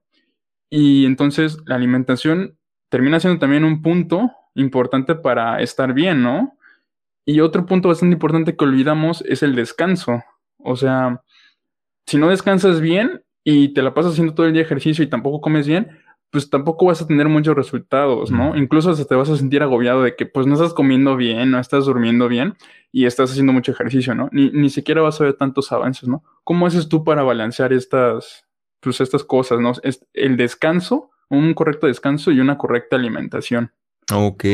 [0.71, 2.59] Y entonces la alimentación
[2.97, 6.57] termina siendo también un punto importante para estar bien, ¿no?
[7.27, 10.25] Y otro punto bastante importante que olvidamos es el descanso.
[10.57, 11.21] O sea,
[12.07, 15.43] si no descansas bien y te la pasas haciendo todo el día ejercicio y tampoco
[15.43, 15.91] comes bien,
[16.31, 18.57] pues tampoco vas a tener muchos resultados, ¿no?
[18.57, 21.61] Incluso hasta te vas a sentir agobiado de que pues no estás comiendo bien, no
[21.61, 22.55] estás durmiendo bien
[22.93, 24.31] y estás haciendo mucho ejercicio, ¿no?
[24.33, 26.25] Ni, ni siquiera vas a ver tantos avances, ¿no?
[26.45, 28.47] ¿Cómo haces tú para balancear estas,
[28.81, 29.73] pues estas cosas, ¿no?
[29.83, 33.73] Es el descanso, un correcto descanso y una correcta alimentación.
[34.13, 34.45] Ok.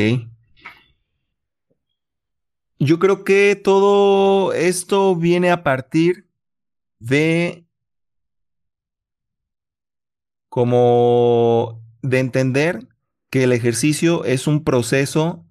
[2.79, 6.27] Yo creo que todo esto viene a partir
[6.99, 7.65] de
[10.49, 12.87] como de entender
[13.31, 15.47] que el ejercicio es un proceso,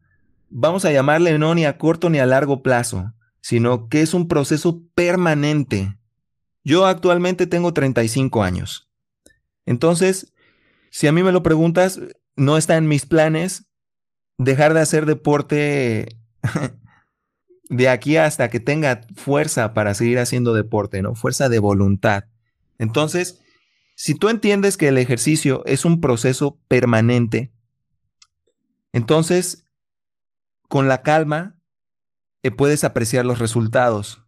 [0.49, 4.27] vamos a llamarle no ni a corto ni a largo plazo, sino que es un
[4.27, 5.97] proceso permanente.
[6.63, 8.89] Yo actualmente tengo 35 años.
[9.65, 10.33] Entonces,
[10.91, 11.99] si a mí me lo preguntas,
[12.35, 13.65] no está en mis planes
[14.37, 16.19] dejar de hacer deporte
[17.69, 21.15] de aquí hasta que tenga fuerza para seguir haciendo deporte, ¿no?
[21.15, 22.25] Fuerza de voluntad.
[22.77, 23.41] Entonces,
[23.95, 27.53] si tú entiendes que el ejercicio es un proceso permanente,
[28.91, 29.67] entonces,
[30.67, 31.55] con la calma,
[32.43, 34.25] eh, puedes apreciar los resultados.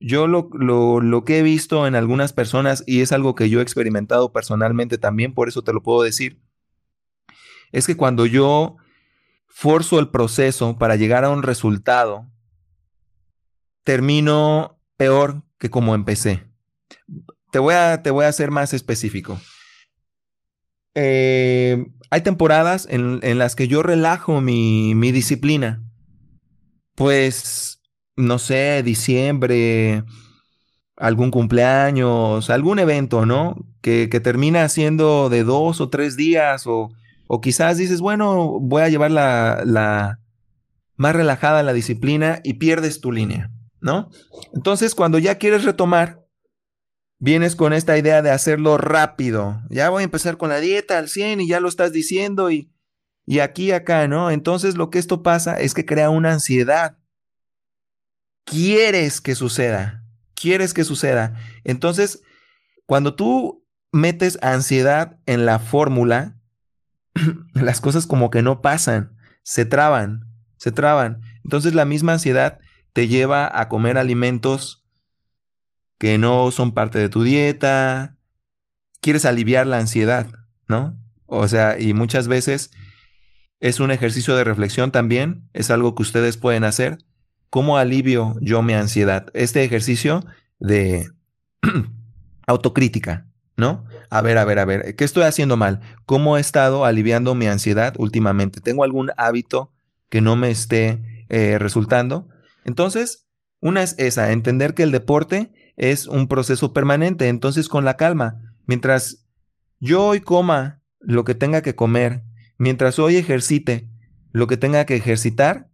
[0.00, 3.62] Yo lo, lo, que he visto en algunas personas, y es algo que yo he
[3.62, 6.40] experimentado personalmente también, por eso te lo puedo decir,
[7.72, 8.76] es que cuando yo
[9.48, 12.28] forzo el proceso para llegar a un resultado,
[13.84, 16.44] termino peor que como empecé.
[17.50, 19.40] Te voy a, te voy a ser más específico.
[20.94, 25.82] Eh, hay temporadas en, las que yo relajo mi, disciplina.
[26.94, 27.73] Pues,
[28.16, 30.04] no sé, diciembre,
[30.96, 33.56] algún cumpleaños, algún evento, ¿no?
[33.80, 36.90] Que, termina siendo de dos o tres días o,
[37.26, 40.20] o quizás dices, bueno, voy a llevar la, la
[40.96, 43.50] más relajada la disciplina y pierdes tu línea.
[43.84, 44.08] ¿no?
[44.54, 46.24] Entonces, cuando ya quieres retomar,
[47.18, 49.60] vienes con esta idea de hacerlo rápido.
[49.68, 52.72] Ya voy a empezar con la dieta al 100 y ya lo estás diciendo y,
[53.26, 54.30] y aquí, acá, ¿no?
[54.30, 56.96] Entonces, lo que esto pasa es que crea una ansiedad.
[58.44, 61.34] Quieres que suceda, quieres que suceda.
[61.64, 62.22] Entonces,
[62.86, 66.36] cuando tú metes ansiedad en la fórmula,
[67.54, 71.20] las cosas como que no pasan, se traban, se traban.
[71.44, 72.58] Entonces la misma ansiedad
[72.92, 74.84] te lleva a comer alimentos
[75.98, 78.16] que no son parte de tu dieta,
[79.00, 80.26] quieres aliviar la ansiedad,
[80.68, 80.98] ¿no?
[81.26, 82.70] O sea, y muchas veces
[83.60, 86.98] es un ejercicio de reflexión también, es algo que ustedes pueden hacer.
[87.54, 89.28] ¿Cómo alivio yo mi ansiedad?
[89.32, 90.26] Este ejercicio
[90.58, 91.08] de
[92.48, 93.84] autocrítica, ¿no?
[94.10, 95.80] A ver, a ver, a ver, ¿qué estoy haciendo mal?
[96.04, 98.60] ¿Cómo he estado aliviando mi ansiedad últimamente?
[98.60, 99.72] ¿Tengo algún hábito
[100.08, 102.28] que no me esté eh, resultando?
[102.64, 103.28] Entonces,
[103.60, 108.56] una es esa, entender que el deporte es un proceso permanente, entonces con la calma,
[108.66, 109.28] mientras
[109.78, 112.24] yo hoy coma lo que tenga que comer,
[112.58, 113.88] mientras hoy ejercite
[114.32, 115.68] lo que tenga que ejercitar,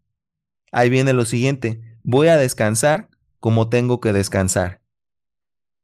[0.71, 3.09] ahí viene lo siguiente, voy a descansar
[3.39, 4.81] como tengo que descansar.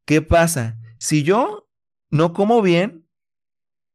[0.05, 0.79] ¿Qué pasa?
[0.99, 1.69] Si yo
[2.11, 3.07] no como bien,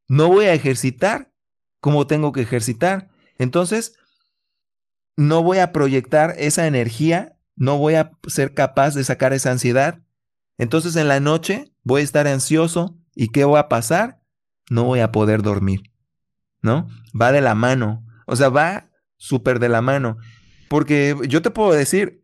[0.07, 1.31] no voy a ejercitar
[1.79, 3.09] como tengo que ejercitar.
[3.37, 3.95] Entonces,
[5.15, 10.01] no voy a proyectar esa energía, no voy a ser capaz de sacar esa ansiedad.
[10.57, 14.21] Entonces en la noche voy a estar ansioso y ¿qué va a pasar?
[14.71, 15.91] no voy a poder dormir,
[16.61, 16.87] ¿no?
[17.19, 20.17] Va de la mano, o sea, va súper de la mano,
[20.71, 22.23] porque yo te puedo decir,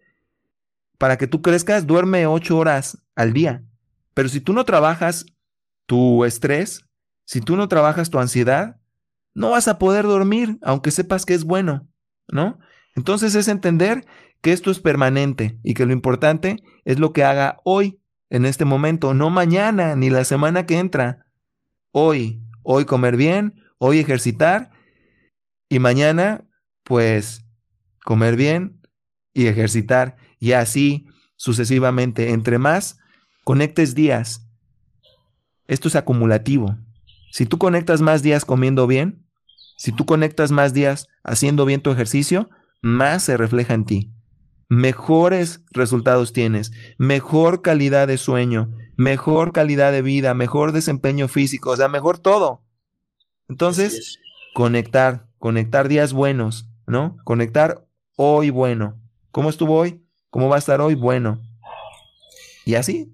[0.97, 3.65] para que tú crezcas, duerme ocho horas al día,
[4.13, 5.25] pero si tú no trabajas
[5.85, 6.85] tu estrés,
[7.25, 8.79] si tú no trabajas tu ansiedad,
[9.33, 11.89] no vas a poder dormir, aunque sepas que es bueno,
[12.29, 12.57] ¿no?
[12.95, 14.05] Entonces es entender
[14.39, 18.63] que esto es permanente y que lo importante es lo que haga hoy, en este
[18.63, 21.25] momento, no mañana ni la semana que entra.
[21.91, 24.71] Hoy, hoy comer bien, hoy ejercitar
[25.67, 26.45] y mañana,
[26.85, 27.43] pues,
[28.08, 28.80] comer bien
[29.34, 32.30] y ejercitar y así sucesivamente.
[32.30, 32.99] Entre más
[33.43, 34.47] conectes días,
[35.68, 36.78] esto es acumulativo.
[37.34, 39.28] Si tú conectas más días comiendo bien,
[39.76, 42.49] si tú conectas más días haciendo bien tu ejercicio,
[42.82, 44.14] más se refleja en ti.
[44.70, 51.76] Mejores resultados tienes, mejor calidad de sueño, mejor calidad de vida, mejor desempeño físico, o
[51.76, 52.64] sea, mejor todo.
[53.49, 54.18] Entonces,
[54.53, 57.18] conectar, conectar días buenos, ¿no?
[57.26, 57.86] Conectar
[58.18, 58.99] hoy bueno.
[59.32, 60.01] ¿Cómo estuvo hoy?
[60.30, 60.95] ¿Cómo va a estar hoy?
[60.95, 61.39] Bueno.
[62.65, 63.13] Y así.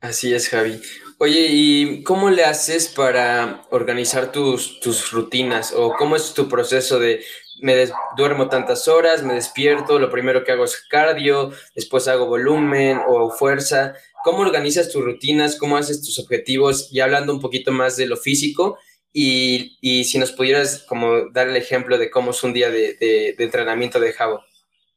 [0.00, 0.82] Así es, Javi.
[1.18, 5.72] Oye, ¿y cómo le haces para organizar tus, tus rutinas?
[5.72, 7.24] ¿O cómo es tu proceso de
[7.62, 13.00] me duermo tantas horas, me despierto, lo primero que hago es cardio, después hago volumen
[13.08, 13.94] o fuerza?
[14.24, 15.56] ¿Cómo organizas tus rutinas?
[15.56, 16.88] ¿Cómo haces tus objetivos?
[16.90, 18.78] Y hablando un poquito más de lo físico,
[19.16, 22.96] y, y si nos pudieras como dar el ejemplo de cómo es un día de,
[22.98, 24.42] de, entrenamiento de Javo.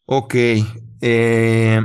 [0.05, 0.35] Ok.
[1.01, 1.79] Eh,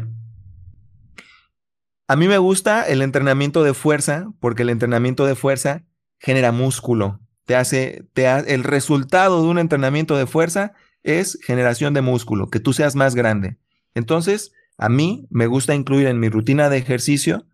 [2.09, 5.85] a mí me gusta el entrenamiento de fuerza porque el entrenamiento de fuerza
[6.19, 7.21] genera músculo.
[7.45, 10.73] Te hace, te el resultado de un entrenamiento de fuerza
[11.03, 13.59] es generación de músculo, que tú seas más grande.
[13.95, 17.45] Entonces, a mí me gusta incluir en mi rutina de ejercicio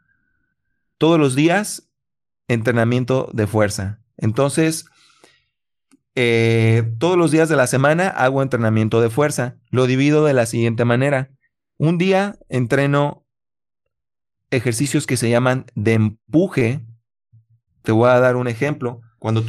[0.98, 1.88] todos los días
[2.46, 4.00] entrenamiento de fuerza.
[4.18, 4.86] Entonces,
[6.14, 9.56] eh, todos los días de la semana hago entrenamiento de fuerza.
[9.70, 11.30] Lo divido de la siguiente manera.
[11.78, 13.24] Un día entreno
[14.50, 16.84] ejercicios que se llaman de empuje.
[17.82, 19.00] Te voy a dar un ejemplo.
[19.18, 19.44] Cuando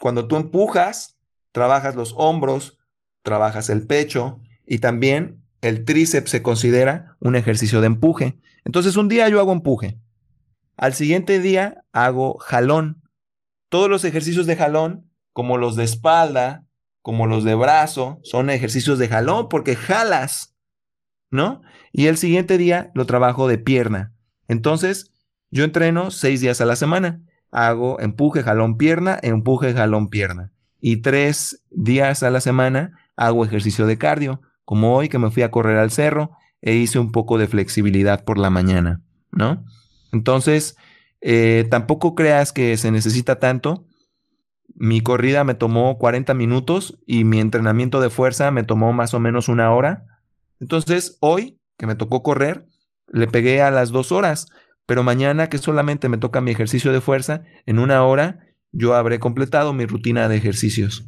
[0.00, 1.16] cuando tú empujas,
[1.52, 2.78] trabajas los hombros,
[3.22, 8.38] trabajas el pecho y también el tríceps se considera un ejercicio de empuje.
[8.64, 9.98] Entonces un día yo hago empuje.
[10.76, 13.02] Al siguiente día hago jalón.
[13.70, 16.66] Todos los ejercicios de jalón, como los de espalda,
[17.00, 20.54] como los de brazo, son ejercicios de jalón porque jalas,
[21.30, 21.62] ¿no?
[21.92, 24.12] Y el siguiente día lo trabajo de pierna.
[24.48, 25.12] Entonces,
[25.50, 27.22] yo entreno seis días a la semana.
[27.50, 30.52] Hago empuje, jalón, pierna, empuje, jalón, pierna.
[30.80, 35.42] Y tres días a la semana hago ejercicio de cardio, como hoy que me fui
[35.42, 39.64] a correr al cerro e hice un poco de flexibilidad por la mañana, ¿no?
[40.12, 40.76] Entonces,
[41.20, 43.86] eh, tampoco creas que se necesita tanto.
[44.74, 49.20] Mi corrida me tomó 40 minutos y mi entrenamiento de fuerza me tomó más o
[49.20, 50.06] menos una hora.
[50.60, 52.66] Entonces, hoy que me tocó correr,
[53.08, 54.48] le pegué a las dos horas,
[54.84, 59.18] pero mañana que solamente me toca mi ejercicio de fuerza, en una hora yo habré
[59.18, 61.06] completado mi rutina de ejercicios.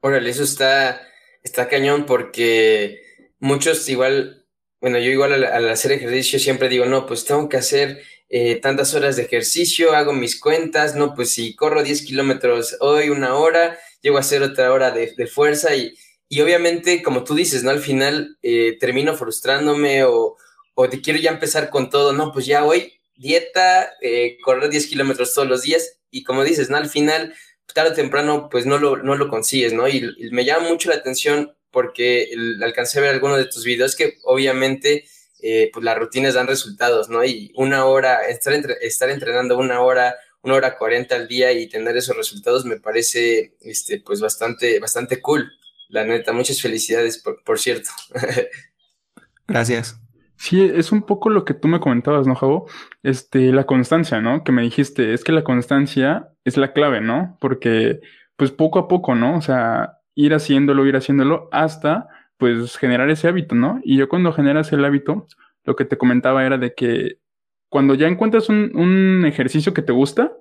[0.00, 1.00] Órale, eso está,
[1.42, 3.00] está cañón porque
[3.40, 4.46] muchos igual,
[4.80, 8.94] bueno, yo igual al, hacer ejercicio siempre digo, no, pues tengo que hacer eh, tantas
[8.94, 13.78] horas de ejercicio, hago mis cuentas, no, pues si corro 10 kilómetros hoy, una hora,
[14.02, 15.94] llego a hacer otra hora de, de fuerza y,
[16.28, 17.70] y obviamente, como tú dices, ¿no?
[17.70, 20.36] Al final eh, termino frustrándome o,
[20.74, 24.86] o, te quiero ya empezar con todo, no, pues ya hoy dieta, eh, correr 10
[24.86, 26.76] kilómetros todos los días y como dices, ¿no?
[26.76, 27.34] Al final,
[27.74, 29.88] tarde o temprano, pues no lo, no lo consigues, ¿no?
[29.88, 32.28] Y, me llama mucho la atención porque
[32.60, 35.04] alcancé a ver algunos de tus videos que obviamente,
[35.40, 37.24] eh, pues las rutinas dan resultados, ¿no?
[37.24, 41.96] Y una hora, estar, estar entrenando una hora, una hora cuarenta al día y tener
[41.96, 45.48] esos resultados me parece, este, pues bastante, bastante cool.
[45.88, 47.90] La neta, muchas felicidades, por, cierto.
[49.46, 50.00] Gracias.
[50.36, 52.66] Sí, es un poco lo que tú me comentabas, ¿no, Javo?
[53.04, 54.42] Este, la constancia, ¿no?
[54.42, 57.38] Que me dijiste, es que la constancia es la clave, ¿no?
[57.40, 58.00] Porque,
[58.34, 59.38] pues poco a poco, ¿no?
[59.38, 62.08] O sea, ir haciéndolo, ir haciéndolo hasta,
[62.38, 63.80] pues, generar ese hábito, ¿no?
[63.84, 65.28] Y yo cuando generas el hábito,
[65.64, 67.20] lo que te comentaba era de que
[67.68, 70.32] cuando ya encuentras un, ejercicio que te gusta,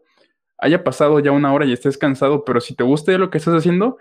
[0.57, 3.53] haya pasado ya una hora y estés cansado, pero si te gusta lo que estás
[3.53, 3.97] haciendo,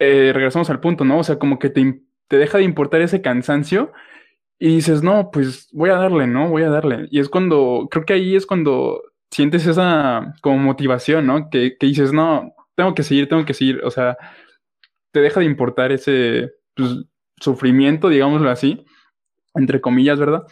[0.00, 1.20] eh, regresamos al punto, ¿no?
[1.20, 3.92] O sea, como que te, te deja de importar ese cansancio
[4.58, 6.48] y dices, no, pues voy a darle, ¿no?
[6.48, 7.06] Voy a darle.
[7.12, 11.48] Y es cuando, creo que ahí es cuando sientes esa como motivación, ¿no?
[11.48, 13.82] Que, que dices, no, tengo que seguir, tengo que seguir.
[13.84, 14.16] O sea,
[15.12, 17.04] te deja de importar ese pues,
[17.40, 18.84] sufrimiento, digámoslo así,
[19.54, 20.44] entre comillas, ¿verdad?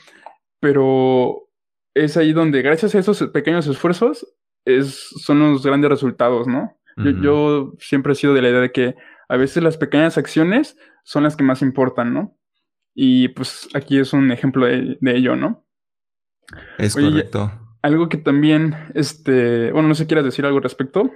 [0.61, 1.48] Pero
[1.94, 4.26] es ahí donde, gracias a esos pequeños esfuerzos,
[4.64, 6.74] es, son los grandes resultados, ¿no?
[7.22, 8.96] yo, siempre he sido de la idea de que
[9.28, 12.36] a veces las pequeñas acciones son las que más importan, ¿no?
[12.92, 15.64] Y pues aquí es un ejemplo de, ello, ¿no?
[16.76, 17.52] Es correcto.
[17.82, 21.09] Algo que también, este, bueno, no sé, ¿quieras decir algo al respecto?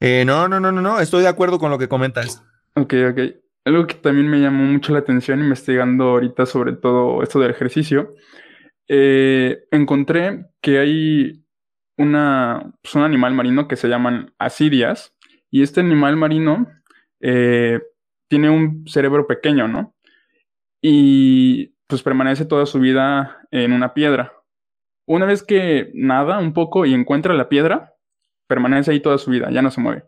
[0.00, 2.44] Eh, no, no, no, no, no, estoy de acuerdo con lo que comentas.
[2.74, 3.20] Ok, ok.
[3.64, 8.14] Algo que también me llamó mucho la atención investigando ahorita sobre todo esto del ejercicio,
[8.88, 11.44] eh, encontré que hay
[11.98, 15.14] una, pues, un animal marino que se llaman asidias
[15.50, 16.66] y este animal marino
[17.20, 17.80] eh,
[18.28, 19.94] tiene un cerebro pequeño, ¿no?
[20.80, 24.32] Y pues permanece toda su vida en una piedra.
[25.06, 27.94] Una vez que nada un poco y encuentra la piedra,
[28.48, 30.04] permanece ahí toda su vida, ya no se mueve.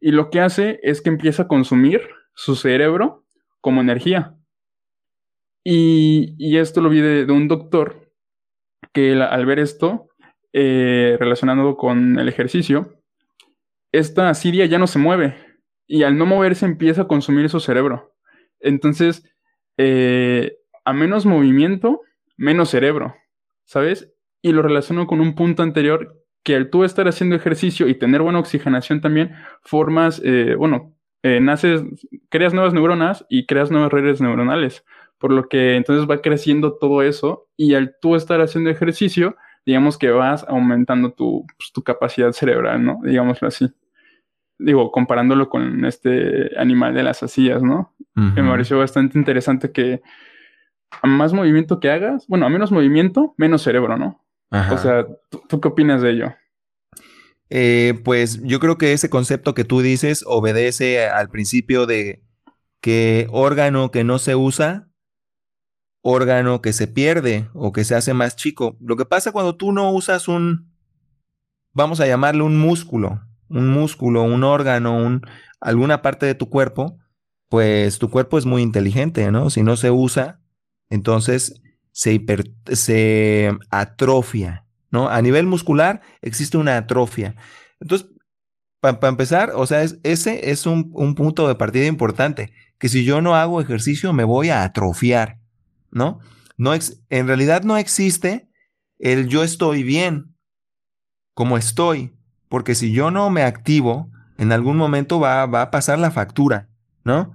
[0.00, 2.02] Y lo que hace es que empieza a consumir
[2.34, 3.24] su cerebro
[3.60, 4.36] como energía.
[5.64, 8.12] Y, esto lo vi de, un doctor
[8.92, 10.08] que al ver esto,
[10.52, 13.02] eh, relacionado con el ejercicio,
[13.92, 15.36] esta asidia ya no se mueve
[15.86, 18.14] y al no moverse empieza a consumir su cerebro.
[18.60, 19.24] Entonces,
[19.76, 22.00] eh, a menos movimiento,
[22.36, 23.14] menos cerebro,
[23.64, 24.12] ¿sabes?
[24.42, 28.22] Y lo relaciono con un punto anterior que al tú estar haciendo ejercicio y tener
[28.22, 29.32] buena oxigenación también,
[29.62, 31.82] formas, eh, bueno, eh, naces,
[32.30, 34.84] creas nuevas neuronas y creas nuevas redes neuronales,
[35.18, 39.36] por lo que entonces va creciendo todo eso y al tú estar haciendo ejercicio,
[39.66, 43.00] digamos que vas aumentando tu, pues, tu capacidad cerebral, ¿no?
[43.04, 43.70] Digámoslo así.
[44.58, 47.94] Digo, comparándolo con este animal de las asillas, ¿no?
[48.14, 50.02] Me pareció bastante interesante que
[51.02, 54.19] a más movimiento que hagas, bueno, a menos movimiento, menos cerebro, ¿no?
[54.50, 56.34] O sea, ¿tú, qué opinas de ello?
[57.50, 62.22] Eh, pues yo creo que ese concepto que tú dices obedece al principio de
[62.80, 64.88] que órgano que no se usa,
[66.02, 68.76] órgano que se pierde o que se hace más chico.
[68.80, 70.72] Lo que pasa cuando tú no usas un,
[71.72, 75.22] vamos a llamarle un músculo, un músculo, un órgano, un,
[75.60, 76.98] alguna parte de tu cuerpo,
[77.48, 79.50] pues tu cuerpo es muy inteligente, ¿no?
[79.50, 80.40] Si no se usa,
[80.88, 81.60] entonces
[81.92, 85.08] se, atrofia, ¿no?
[85.08, 87.34] A nivel muscular existe una atrofia.
[87.80, 88.08] Entonces,
[88.80, 93.36] para empezar, o sea, ese es un, punto de partida importante, que si yo no
[93.36, 95.38] hago ejercicio me voy a atrofiar,
[95.90, 96.20] ¿no?
[96.56, 98.48] no en realidad no existe
[98.98, 100.34] el yo estoy bien,
[101.34, 102.14] como estoy,
[102.48, 106.68] porque si yo no me activo, en algún momento va, va a pasar la factura,
[107.04, 107.34] ¿no?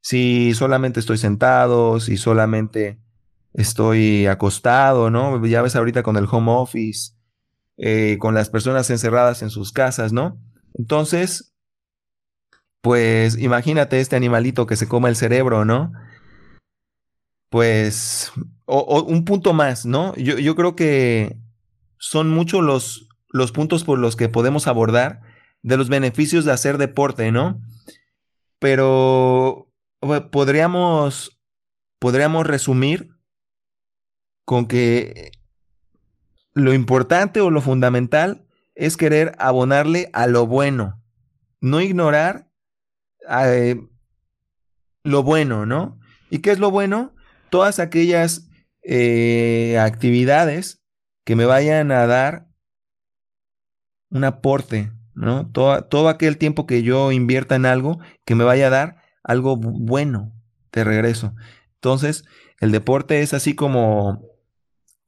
[0.00, 2.98] Si solamente estoy sentado, si solamente
[3.54, 5.44] estoy acostado, ¿no?
[5.46, 7.12] Ya ves ahorita con el home office,
[7.76, 10.40] eh, con las personas encerradas en sus casas, ¿no?
[10.74, 11.54] Entonces,
[12.80, 15.92] pues imagínate este animalito que se come el cerebro, ¿no?
[17.50, 18.32] Pues,
[18.66, 20.14] o, un punto más, ¿no?
[20.16, 21.36] Yo, yo, creo que
[21.98, 25.22] son muchos los, los puntos por los que podemos abordar
[25.62, 27.60] de los beneficios de hacer deporte, ¿no?
[28.58, 29.72] Pero
[30.30, 31.40] podríamos,
[31.98, 33.17] podríamos resumir
[34.48, 35.30] con que
[36.54, 41.04] lo importante o lo fundamental es querer abonarle a lo bueno,
[41.60, 42.48] no ignorar
[43.28, 43.76] eh,
[45.04, 46.00] lo bueno, ¿no?
[46.30, 47.14] ¿Y qué es lo bueno?
[47.50, 48.48] Todas aquellas
[48.82, 50.82] eh, actividades
[51.26, 52.48] que me vayan a dar
[54.08, 55.50] un aporte, ¿no?
[55.52, 59.58] Todo, todo aquel tiempo que yo invierta en algo que me vaya a dar algo
[59.58, 60.32] bueno
[60.72, 61.34] de regreso.
[61.74, 62.24] Entonces,
[62.60, 64.37] el deporte es así como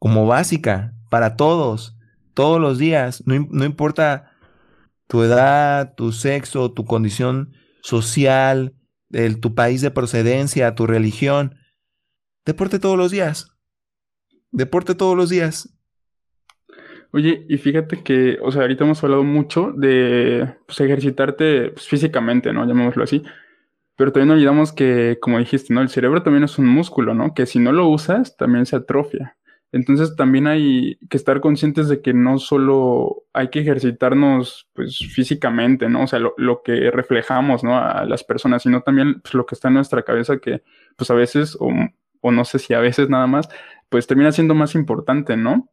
[0.01, 1.97] como básica para todos,
[2.35, 4.33] todos los días, no, importa
[5.07, 8.75] tu edad, tu sexo, tu condición social,
[9.41, 11.57] tu país de procedencia, tu religión.
[12.47, 13.55] Deporte todos los días.
[14.51, 15.69] Deporte todos los días.
[17.13, 22.53] Oye, y fíjate que, o sea, ahorita hemos hablado mucho de pues, ejercitarte pues, físicamente,
[22.53, 22.65] ¿no?
[22.65, 23.23] Llamémoslo así.
[23.97, 25.83] Pero también olvidamos que, como dijiste, ¿no?
[25.83, 27.35] El cerebro también es un músculo, ¿no?
[27.35, 29.37] Que si no lo usas, también se atrofia.
[29.73, 35.89] Entonces también hay que estar conscientes de que no solo hay que ejercitarnos pues físicamente,
[35.89, 36.05] ¿no?
[36.05, 37.79] O sea, lo, que reflejamos, ¿no?
[37.79, 40.63] A las personas, sino también pues, lo que está en nuestra cabeza que
[40.97, 41.71] pues a veces, o,
[42.31, 43.49] no sé si a veces nada más,
[43.89, 45.69] pues termina siendo más importante, ¿no?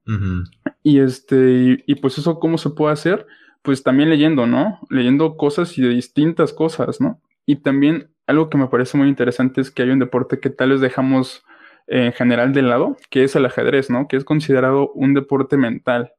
[0.83, 3.25] Y este, y, pues eso, ¿cómo se puede hacer?
[3.63, 4.79] Pues también leyendo, ¿no?
[4.89, 7.19] Leyendo cosas y de distintas cosas, ¿no?
[7.45, 10.71] Y también algo que me parece muy interesante es que hay un deporte que tal
[10.71, 11.43] vez dejamos
[11.87, 14.07] en general de lado, que es el ajedrez, ¿no?
[14.07, 16.13] Que es considerado un deporte mental.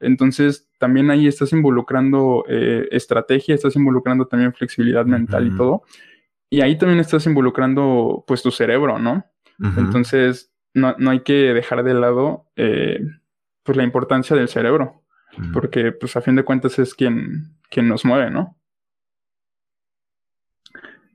[0.00, 5.82] Entonces, también ahí estás involucrando eh, estrategia, estás involucrando también flexibilidad mental y todo.
[6.50, 9.24] Y ahí también estás involucrando, pues, tu cerebro, ¿no?
[9.76, 13.00] Entonces, no, hay que dejar de lado, eh,
[13.64, 15.02] pues, la importancia del cerebro.
[15.52, 18.56] porque pues a fin de cuentas es quien, quien nos mueve, ¿no?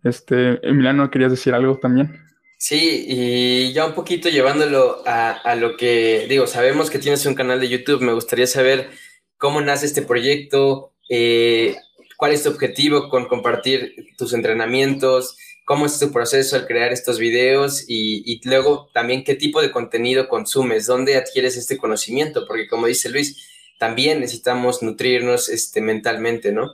[0.03, 2.23] Este, Emiliano, ¿querías decir algo también?
[2.65, 7.59] Sí, y ya un poquito llevándolo a, lo que digo, sabemos que tienes un canal
[7.59, 8.89] de YouTube, me gustaría saber
[9.37, 11.75] cómo nace este proyecto, eh,
[12.15, 15.35] cuál es tu objetivo con compartir tus entrenamientos,
[15.65, 20.29] cómo es tu proceso al crear estos videos y, luego también qué tipo de contenido
[20.29, 23.45] consumes, dónde adquieres este conocimiento, porque como dice Luis,
[23.77, 26.71] también necesitamos nutrirnos este, mentalmente, ¿no?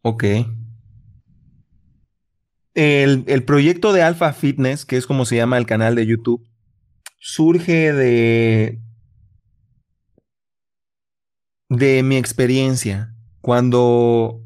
[0.00, 0.24] Ok.
[2.80, 6.48] El, proyecto de Alpha Fitness, que es como se llama el canal de YouTube,
[7.18, 8.78] surge de,
[11.68, 13.16] de mi experiencia.
[13.40, 14.44] Cuando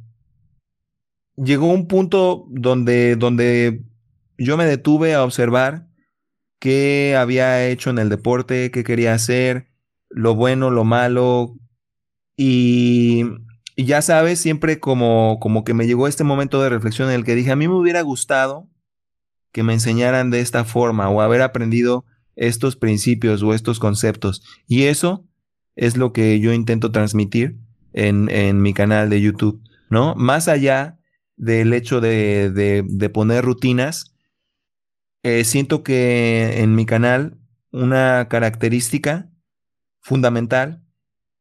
[1.37, 3.83] llegó un punto donde, donde
[4.39, 5.87] yo me detuve a observar
[6.59, 9.69] qué había hecho en el deporte, qué quería hacer,
[10.09, 11.55] lo bueno, lo malo.
[12.35, 13.25] Y,
[13.77, 17.35] ya sabes, siempre como, como que me llegó este momento de reflexión en el que
[17.35, 18.69] dije, a mí me hubiera gustado
[19.53, 22.05] que me enseñaran de esta forma o haber aprendido
[22.37, 24.43] estos principios o estos conceptos.
[24.67, 25.27] Y eso
[25.77, 27.59] es lo que yo intento transmitir
[27.93, 30.15] en, en mi canal de YouTube, ¿no?
[30.15, 30.99] Más allá
[31.43, 34.15] del hecho de, poner rutinas,
[35.25, 37.37] eh, siento que en mi canal
[37.73, 39.29] una característica
[40.01, 40.85] fundamental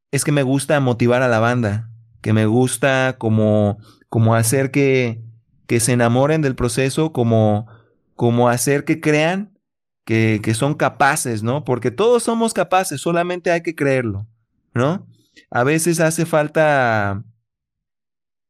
[0.10, 1.91] es que me gusta motivar a la banda,
[2.22, 5.22] que me gusta como, como hacer que,
[5.68, 7.68] que se enamoren del proceso, como,
[8.16, 9.58] como hacer que crean
[10.06, 11.64] que, que, son capaces, ¿no?
[11.64, 14.28] Porque todos somos capaces, solamente hay que creerlo,
[14.74, 15.08] ¿no?
[15.50, 17.24] A veces hace falta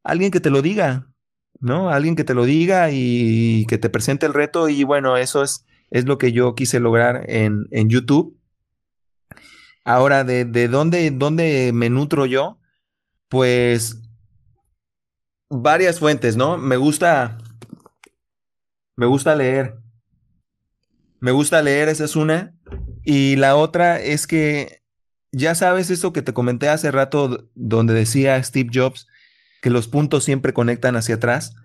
[0.03, 1.07] alguien que te lo diga,
[1.59, 1.89] ¿no?
[1.89, 5.65] Alguien que te lo diga y que te presente el reto y bueno, eso es,
[5.91, 8.37] es lo que yo quise lograr en, YouTube.
[9.83, 12.57] Ahora, ¿de, dónde, dónde me nutro yo?
[13.31, 13.97] Pues
[15.49, 16.57] varias fuentes, ¿no?
[16.57, 17.37] Me gusta,
[18.97, 19.77] me gusta leer.
[21.21, 22.53] Me gusta leer, esa es una.
[23.05, 24.83] Y la otra es que,
[25.31, 29.07] ya sabes esto que te comenté hace rato, donde decía Steve Jobs,
[29.61, 31.55] que los puntos siempre conectan hacia atrás.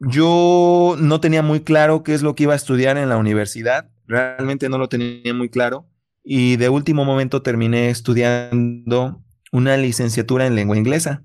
[0.00, 3.88] Yo no tenía muy claro qué es lo que iba a estudiar en la universidad,
[4.08, 5.88] realmente no lo tenía muy claro
[6.24, 9.23] y de último momento terminé estudiando
[9.54, 11.22] una licenciatura en lengua inglesa.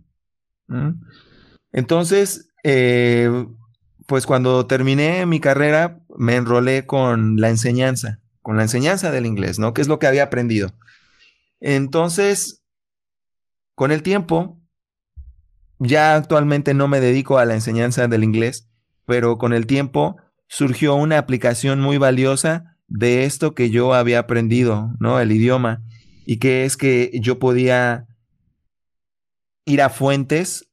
[1.71, 3.47] Entonces, eh,
[4.05, 9.57] pues cuando terminé mi carrera me enrolé con la enseñanza, con la enseñanza del inglés,
[9.57, 9.73] ¿no?
[9.73, 10.69] Que es lo que había aprendido.
[11.59, 12.63] Entonces,
[13.73, 14.61] con el tiempo,
[15.79, 18.69] ya actualmente no me dedico a la enseñanza del inglés,
[19.05, 20.17] pero con el tiempo
[20.47, 25.19] surgió una aplicación muy valiosa de esto que yo había aprendido, ¿no?
[25.19, 25.81] El idioma.
[26.27, 28.05] Y que es que yo podía
[29.69, 30.71] ir a fuentes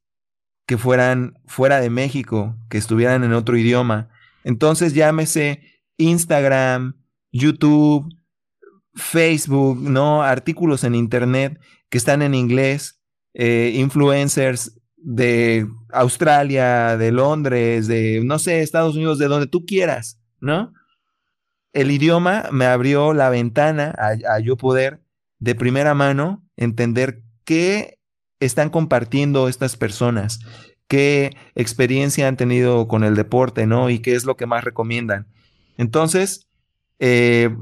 [0.65, 4.09] que fueran fuera de México, que estuvieran en otro idioma.
[4.43, 5.61] Entonces llámese
[5.97, 6.95] Instagram,
[7.31, 8.13] YouTube,
[8.93, 10.23] Facebook, ¿no?
[10.23, 13.01] Artículos en Internet que están en inglés,
[13.33, 20.19] eh, influencers de Australia, de Londres, de, no sé, Estados Unidos, de donde tú quieras,
[20.41, 20.73] ¿no?
[21.71, 25.01] El idioma me abrió la ventana a, yo poder
[25.39, 27.96] de primera mano entender qué
[28.39, 30.39] están compartiendo estas personas,
[30.87, 33.89] qué experiencia han tenido con el deporte, ¿no?
[33.89, 35.27] Y qué es lo que más recomiendan.
[35.77, 36.47] Entonces,
[36.99, 37.55] eh,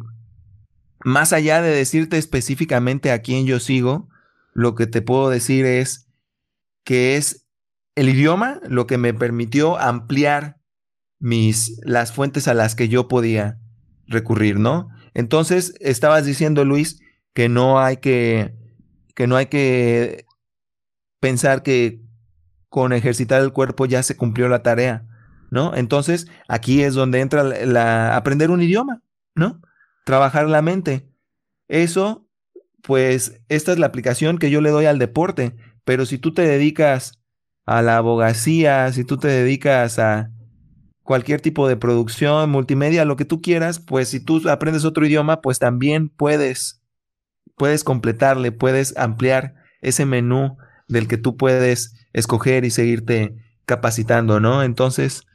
[1.04, 4.10] más allá de decirte específicamente a quién yo sigo,
[4.54, 6.08] lo que te puedo decir es
[6.84, 7.48] que es
[7.96, 10.58] el idioma lo que me permitió ampliar
[11.20, 13.60] mis, las fuentes a las que yo podía
[14.08, 14.90] recurrir, ¿no?
[15.14, 17.00] Entonces, estabas diciendo, Luis,
[17.34, 18.54] que no hay que,
[19.16, 20.25] que no hay que
[21.20, 22.02] pensar que
[22.70, 25.06] con ejercitar el cuerpo ya se cumplió la tarea,
[25.50, 25.76] ¿no?
[25.76, 29.02] Entonces, aquí es donde entra la, aprender un idioma,
[29.34, 29.62] ¿no?
[30.06, 31.10] Trabajar la mente.
[31.68, 32.28] Eso,
[32.82, 35.56] pues, esta es la aplicación que yo le doy al deporte.
[35.86, 37.24] Pero si tú te dedicas
[37.66, 40.32] a la abogacía, si tú te dedicas a
[41.04, 45.42] cualquier tipo de producción, multimedia, lo que tú quieras, pues si tú aprendes otro idioma,
[45.42, 46.84] pues también puedes,
[47.56, 50.58] puedes completarle, puedes ampliar ese menú
[50.88, 54.64] del que tú puedes escoger y seguirte capacitando, ¿no?
[54.64, 55.26] Entonces...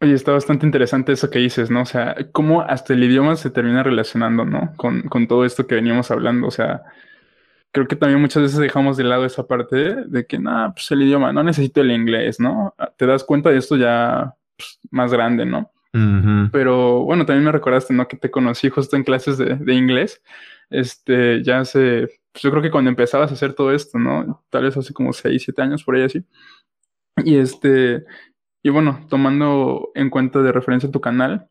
[0.00, 1.82] Oye, está bastante interesante eso que dices, ¿no?
[1.82, 4.72] O sea, cómo hasta el idioma se termina relacionando, ¿no?
[4.76, 6.46] Con, con todo esto que veníamos hablando.
[6.46, 6.82] O sea,
[7.72, 11.02] creo que también muchas veces dejamos de lado esa parte de que, nada, pues el
[11.02, 12.76] idioma, no necesito el inglés, ¿no?
[12.96, 15.70] Te das cuenta de esto ya pues, más grande, ¿no?
[16.52, 18.06] Pero bueno, también me recordaste, ¿no?
[18.06, 20.22] Que te conocí justo en clases de, de inglés.
[20.70, 24.44] Este, ya hace, pues yo creo que cuando empezabas a hacer todo esto, ¿no?
[24.50, 26.24] Tal vez hace como 6, 7 años, por ahí así.
[27.24, 28.04] Y este,
[28.62, 31.48] y bueno, tomando en cuenta de referencia tu canal,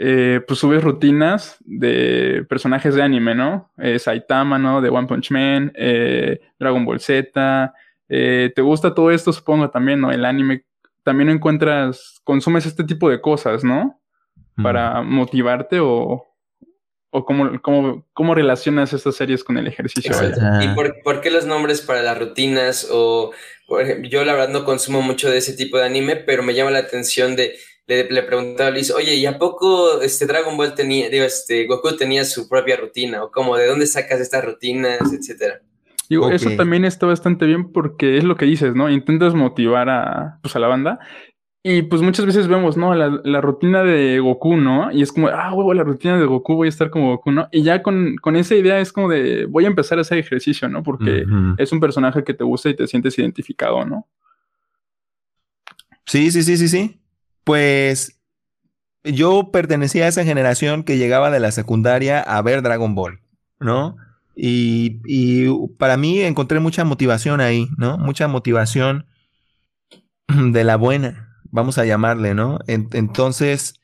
[0.00, 3.72] eh, pues subes rutinas de personajes de anime, ¿no?
[3.78, 4.80] Eh, Saitama, ¿no?
[4.80, 7.74] De One Punch Man, eh, Dragon Ball Z.
[8.06, 10.12] ¿Te gusta todo esto, supongo, también, ¿no?
[10.12, 10.64] El anime.
[11.02, 14.00] También encuentras, consumes este tipo de cosas, ¿no?
[14.62, 16.27] Para motivarte o,
[17.10, 20.12] o cómo, cómo, cómo, relacionas estas series con el ejercicio.
[20.60, 20.68] ¿Y
[21.02, 22.88] por, qué los nombres para las rutinas?
[22.90, 23.32] O,
[23.66, 26.54] por ejemplo, yo la verdad no consumo mucho de ese tipo de anime, pero me
[26.54, 27.54] llama la atención de,
[27.86, 31.66] le, le preguntaba a Luis, oye, ¿y a poco este Dragon Ball tenía, digo, este
[31.66, 33.24] Goku tenía su propia rutina?
[33.24, 33.56] ¿O cómo?
[33.56, 35.62] ¿De dónde sacas estas rutinas, etcétera?
[36.08, 38.88] Digo, eso también está bastante bien porque es lo que dices, ¿no?
[38.88, 41.00] Intentas motivar a, pues, a la banda
[41.62, 42.94] y pues muchas veces vemos, ¿no?
[42.94, 44.92] La, rutina de Goku, ¿no?
[44.92, 47.48] Y es como, ah, huevo, la rutina de Goku, voy a estar como Goku, ¿no?
[47.50, 50.82] Y ya con, esa idea es como de, voy a empezar a hacer ejercicio, ¿no?
[50.84, 51.26] Porque
[51.58, 54.06] es un personaje que te gusta y te sientes identificado, ¿no?
[56.06, 57.00] Sí, sí, sí, sí, sí.
[57.42, 58.20] Pues
[59.02, 63.20] yo pertenecía a esa generación que llegaba de la secundaria a ver Dragon Ball,
[63.58, 63.96] ¿no?
[64.36, 67.98] Y, y para mí encontré mucha motivación ahí, ¿no?
[67.98, 69.06] Mucha motivación
[70.28, 72.58] de la buena vamos a llamarle, ¿no?
[72.66, 73.80] entonces,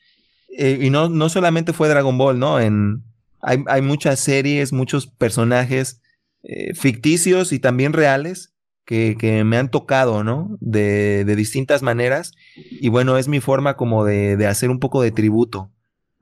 [0.57, 2.59] eh, y no, no solamente fue Dragon Ball, ¿no?
[2.59, 3.03] En,
[3.41, 6.01] hay, hay muchas series, muchos personajes
[6.43, 8.53] eh, ficticios y también reales
[8.85, 10.57] que, que me han tocado, ¿no?
[10.61, 12.33] De, de, distintas maneras.
[12.55, 15.71] Y bueno, es mi forma como de, de hacer un poco de tributo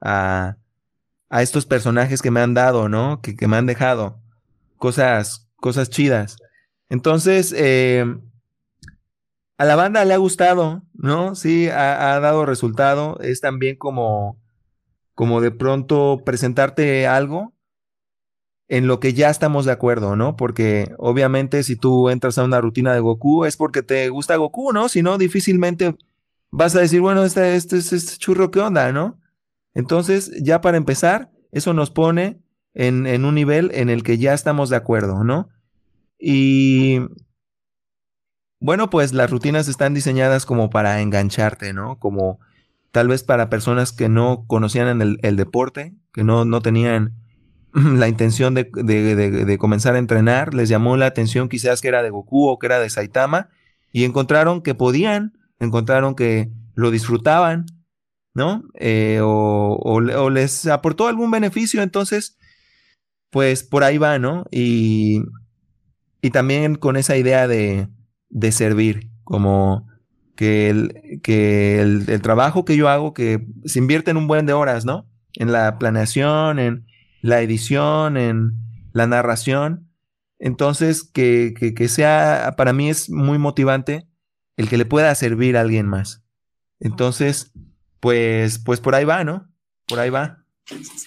[0.02, 0.58] a,
[1.30, 3.22] a, estos personajes que me han dado, ¿no?
[3.22, 4.20] Que, que me han dejado
[4.78, 6.38] cosas, cosas chidas.
[6.90, 8.06] Entonces, eh,
[9.64, 11.36] a la banda le ha gustado, ¿no?
[11.36, 13.18] Sí, ha, dado resultado.
[13.22, 14.38] Es también como,
[15.16, 17.54] como de pronto presentarte algo
[18.68, 20.36] en lo que ya estamos de acuerdo, ¿no?
[20.36, 24.74] Porque obviamente si tú entras a una rutina de Goku es porque te gusta Goku,
[24.74, 24.90] ¿no?
[24.90, 25.96] Si no, difícilmente
[26.52, 29.18] vas a decir, bueno, este, este, este churro, ¿qué onda, no?
[29.74, 32.42] Entonces, ya para empezar, eso nos pone
[32.74, 35.48] en, en un nivel en el que ya estamos de acuerdo, ¿no?
[36.20, 37.00] Y
[38.64, 42.00] bueno, pues las rutinas están diseñadas como para engancharte, ¿no?
[42.00, 42.40] Como
[42.92, 47.12] tal vez para personas que no conocían el, deporte, que no, no tenían
[47.74, 52.10] la intención de, de, comenzar a entrenar, les llamó la atención quizás que era de
[52.10, 53.50] Goku o que era de Saitama,
[53.92, 57.66] y encontraron que podían, encontraron que lo disfrutaban,
[58.34, 58.64] ¿no?
[58.76, 62.38] Eh, o, o, les aportó algún beneficio, entonces,
[63.30, 64.46] pues por ahí va, ¿no?
[64.52, 65.22] Y,
[66.22, 67.90] y también con esa idea de,
[68.34, 69.88] de servir, como
[70.36, 74.54] que el, que el, trabajo que yo hago, que se invierte en un buen de
[74.54, 75.08] horas, ¿no?
[75.36, 76.86] En la planeación, en
[77.22, 78.54] la edición, en
[78.92, 79.88] la narración.
[80.40, 84.08] Entonces, que, que, sea, para mí es muy motivante
[84.58, 86.24] el que le pueda servir a alguien más.
[86.80, 87.52] Entonces,
[88.00, 89.48] pues, pues por ahí va, ¿no?
[89.88, 90.44] Por ahí va.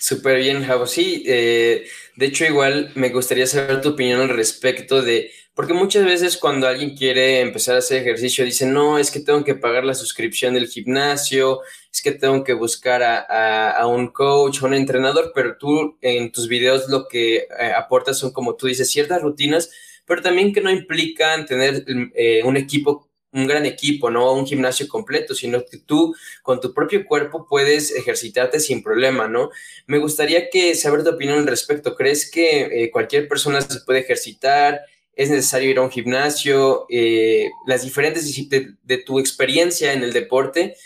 [0.01, 0.87] Súper bien, Javo.
[0.87, 6.05] Sí, eh, de hecho, igual me gustaría saber tu opinión al respecto de porque muchas
[6.05, 9.87] veces cuando alguien quiere empezar a hacer ejercicio, dice, no, es que tengo que pagar
[9.87, 15.33] la suscripción del gimnasio, es que tengo que buscar a, un coach, a un entrenador,
[15.35, 19.71] pero tú en tus videos lo que eh, aportas son, como tú dices, ciertas rutinas,
[20.05, 24.87] pero también que no implican tener eh, un equipo, un gran equipo, no un gimnasio
[24.87, 29.49] completo, sino que tú con tu propio cuerpo puedes ejercitarte sin problema, ¿no?
[29.87, 31.97] Me gustaría que saber tu opinión al respecto.
[31.97, 34.83] ¿Crees que eh, cualquier persona se puede ejercitar?
[35.17, 40.13] Es necesario ir a un gimnasio, eh, las diferentes de, de, tu experiencia en el
[40.13, 40.77] deporte,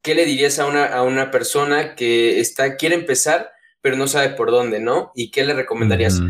[0.00, 4.30] ¿qué le dirías a una, a una persona que está, quiere empezar, pero no sabe
[4.30, 5.10] por dónde, ¿no?
[5.16, 6.20] ¿Y qué le recomendarías?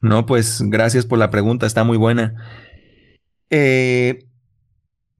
[0.00, 2.34] No, pues gracias por la pregunta, está muy buena.
[3.50, 4.24] Eh,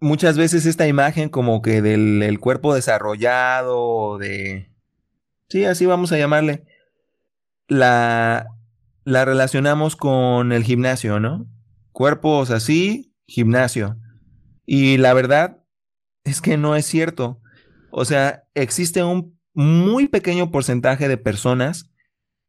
[0.01, 4.70] muchas veces esta imagen como que del cuerpo desarrollado, de...
[5.51, 6.65] Sí, así vamos a llamarle.
[7.69, 8.54] La,
[9.05, 11.47] la relacionamos con el gimnasio, ¿no?
[11.93, 13.99] Cuerpos así, gimnasio.
[14.67, 15.63] Y la verdad
[16.25, 17.41] es que no es cierto.
[17.91, 21.91] O sea, existe un muy pequeño porcentaje de personas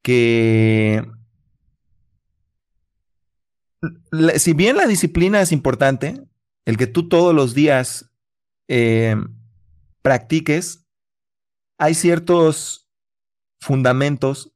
[0.01, 1.05] que,
[4.37, 6.21] si bien la disciplina es importante,
[6.65, 8.11] el que tú todos los días
[8.67, 9.15] eh,
[10.01, 10.87] practiques,
[11.77, 12.89] hay ciertos
[13.59, 14.54] fundamentos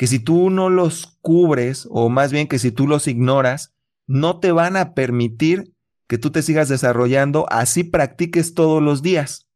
[0.00, 3.74] que si tú no los cubres, o más bien que si tú los ignoras,
[4.06, 5.74] no te van a permitir
[6.06, 9.50] que tú te sigas desarrollando, así practiques todos los días.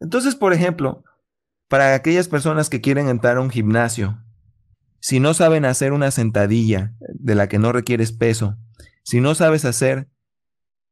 [0.00, 1.04] Entonces, por ejemplo,
[1.68, 4.24] para aquellas personas que quieren entrar a un gimnasio,
[4.98, 8.56] si no saben hacer una sentadilla de la que no requieres peso,
[9.02, 10.08] si no sabes hacer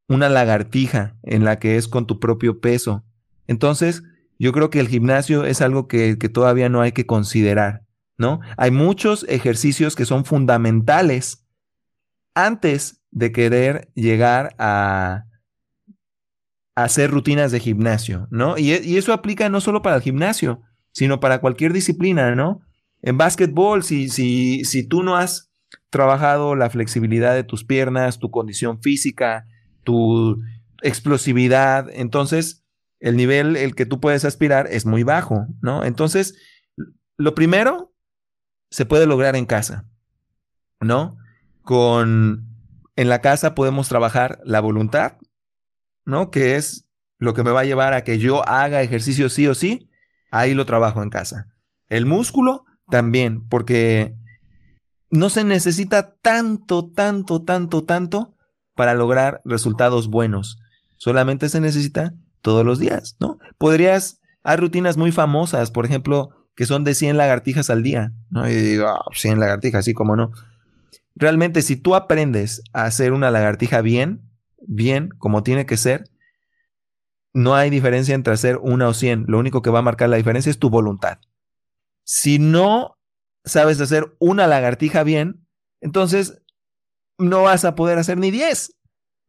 [0.08, 3.02] una lagartija en la que es con tu propio peso,
[3.46, 4.02] entonces
[4.38, 7.87] yo creo que el gimnasio es algo que, todavía no hay que considerar,
[8.18, 8.40] ¿no?
[8.56, 11.46] Hay muchos ejercicios que son fundamentales
[12.34, 15.24] antes de querer llegar a,
[16.74, 18.56] hacer rutinas de gimnasio, ¿no?
[18.56, 20.62] Y, y, eso aplica no solo para el gimnasio,
[20.92, 22.60] sino para cualquier disciplina, ¿no?
[23.02, 25.50] En básquetbol, si, si, si tú no has
[25.90, 29.46] trabajado la flexibilidad de tus piernas, tu condición física,
[29.82, 30.40] tu
[30.82, 32.64] explosividad, entonces
[33.00, 35.84] el nivel el que tú puedes aspirar es muy bajo, ¿no?
[35.84, 36.36] Entonces,
[37.16, 37.92] lo primero
[38.70, 39.84] se puede lograr en casa,
[40.80, 41.16] ¿no?
[41.62, 42.46] Con
[42.96, 45.18] en la casa podemos trabajar la voluntad,
[46.04, 46.30] ¿no?
[46.30, 46.88] Que es
[47.18, 49.88] lo que me va a llevar a que yo haga ejercicio sí o sí,
[50.30, 51.46] ahí lo trabajo en casa.
[51.88, 54.16] El músculo también, porque
[55.10, 58.34] no se necesita tanto, tanto, tanto, tanto
[58.74, 60.58] para lograr resultados buenos.
[60.96, 63.38] Solamente se necesita todos los días, ¿no?
[63.58, 68.50] Podrías, hay rutinas muy famosas, por ejemplo, que son de 100 lagartijas al día, ¿no?
[68.50, 70.32] Y digo, 100 ah, lagartijas, sí, como no.
[71.14, 74.28] Realmente, si tú aprendes a hacer una lagartija bien,
[74.66, 76.10] bien, como tiene que ser,
[77.32, 79.26] no hay diferencia entre hacer una o 100.
[79.28, 81.20] Lo único que va a marcar la diferencia es tu voluntad.
[82.02, 82.98] Si no
[83.44, 85.46] sabes hacer una lagartija bien,
[85.80, 86.42] entonces
[87.18, 88.74] no vas a poder hacer ni 10,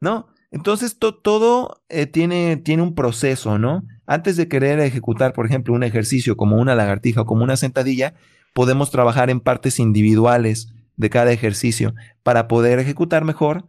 [0.01, 0.29] ¿no?
[0.49, 3.83] Entonces todo eh, tiene, tiene un proceso, ¿no?
[4.09, 8.15] Antes de querer ejecutar, por ejemplo, un ejercicio como una lagartija o como una sentadilla,
[8.55, 13.67] podemos trabajar en partes individuales de cada ejercicio para poder ejecutar mejor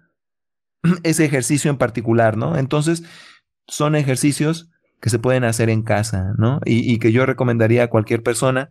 [1.03, 2.57] ese ejercicio en particular, ¿no?
[2.57, 3.03] Entonces,
[3.69, 4.71] son ejercicios
[5.03, 6.61] que se pueden hacer en casa, ¿no?
[6.65, 8.71] Y, que yo recomendaría a cualquier persona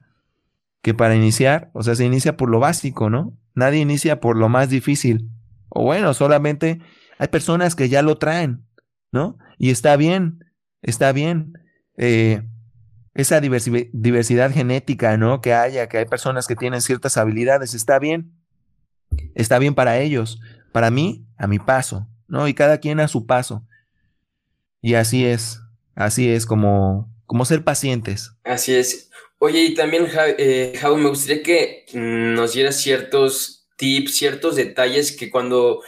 [0.81, 3.37] que para iniciar, o sea, se inicia por lo básico, ¿no?
[3.53, 5.29] Nadie inicia por lo más difícil.
[5.69, 6.79] O bueno, solamente
[7.19, 8.65] hay personas que ya lo traen,
[9.11, 9.37] ¿no?
[9.59, 10.48] Y está bien,
[10.81, 11.53] está bien.
[11.97, 12.41] Eh,
[13.13, 15.41] esa diversidad genética, ¿no?
[15.41, 18.31] Que haya, que hay personas que tienen ciertas habilidades, está bien.
[19.35, 20.39] Está bien para ellos.
[20.71, 22.47] Para mí, a mi paso, ¿no?
[22.47, 23.65] Y cada quien a su paso.
[24.81, 25.59] Y así es,
[25.95, 28.31] así es como, como ser pacientes.
[28.43, 29.09] Así es.
[29.39, 30.07] Oye, y también,
[30.37, 35.81] eh, me gustaría que mm, nos dieras ciertos tips, ciertos detalles que cuando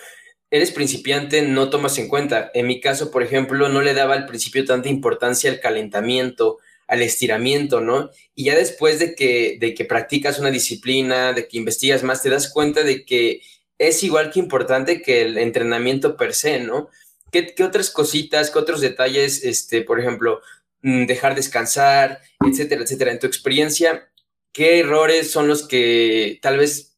[0.52, 2.52] eres principiante no tomas en cuenta.
[2.54, 7.02] En mi caso, por ejemplo, no le daba al principio tanta importancia al calentamiento, al
[7.02, 8.12] estiramiento, ¿no?
[8.36, 12.30] Y ya después de que, de que practicas una disciplina, de que investigas más, te
[12.30, 13.42] das cuenta de que
[13.78, 16.90] es igual que importante que el entrenamiento per se, ¿no?
[17.32, 20.42] ¿Qué, otras cositas, qué otros detalles, este, por ejemplo,
[20.82, 23.12] mm, dejar descansar, etcétera, etcétera?
[23.12, 24.10] En tu experiencia,
[24.52, 26.91] ¿qué errores son los que tal vez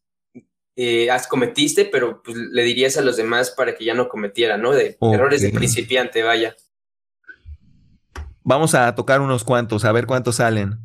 [0.76, 4.62] eh, has cometiste, pero pues, le dirías a los demás para que ya no cometieran,
[4.62, 4.72] ¿no?
[4.72, 6.56] De errores de principiante, vaya.
[8.44, 10.80] Vamos a tocar unos cuantos, a ver cuántos salen.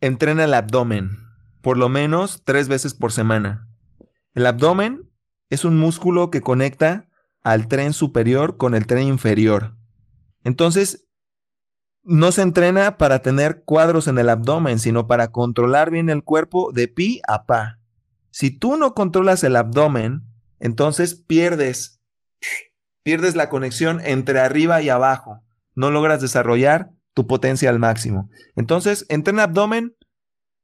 [0.00, 1.10] Entrena el abdomen,
[1.62, 3.68] por lo menos tres veces por semana.
[4.34, 5.10] El abdomen
[5.50, 7.08] es un músculo que conecta
[7.42, 9.76] al tren superior con el tren inferior.
[10.42, 11.06] Entonces,
[12.02, 16.72] no se entrena para tener cuadros en el abdomen, sino para controlar bien el cuerpo
[16.72, 17.78] de pi a pa.
[18.34, 20.24] Si tú no controlas el abdomen,
[20.58, 22.00] entonces pierdes,
[23.04, 25.44] pierdes la conexión entre arriba y abajo.
[25.76, 28.28] No logras desarrollar tu potencia al máximo.
[28.56, 29.96] Entonces, entrena abdomen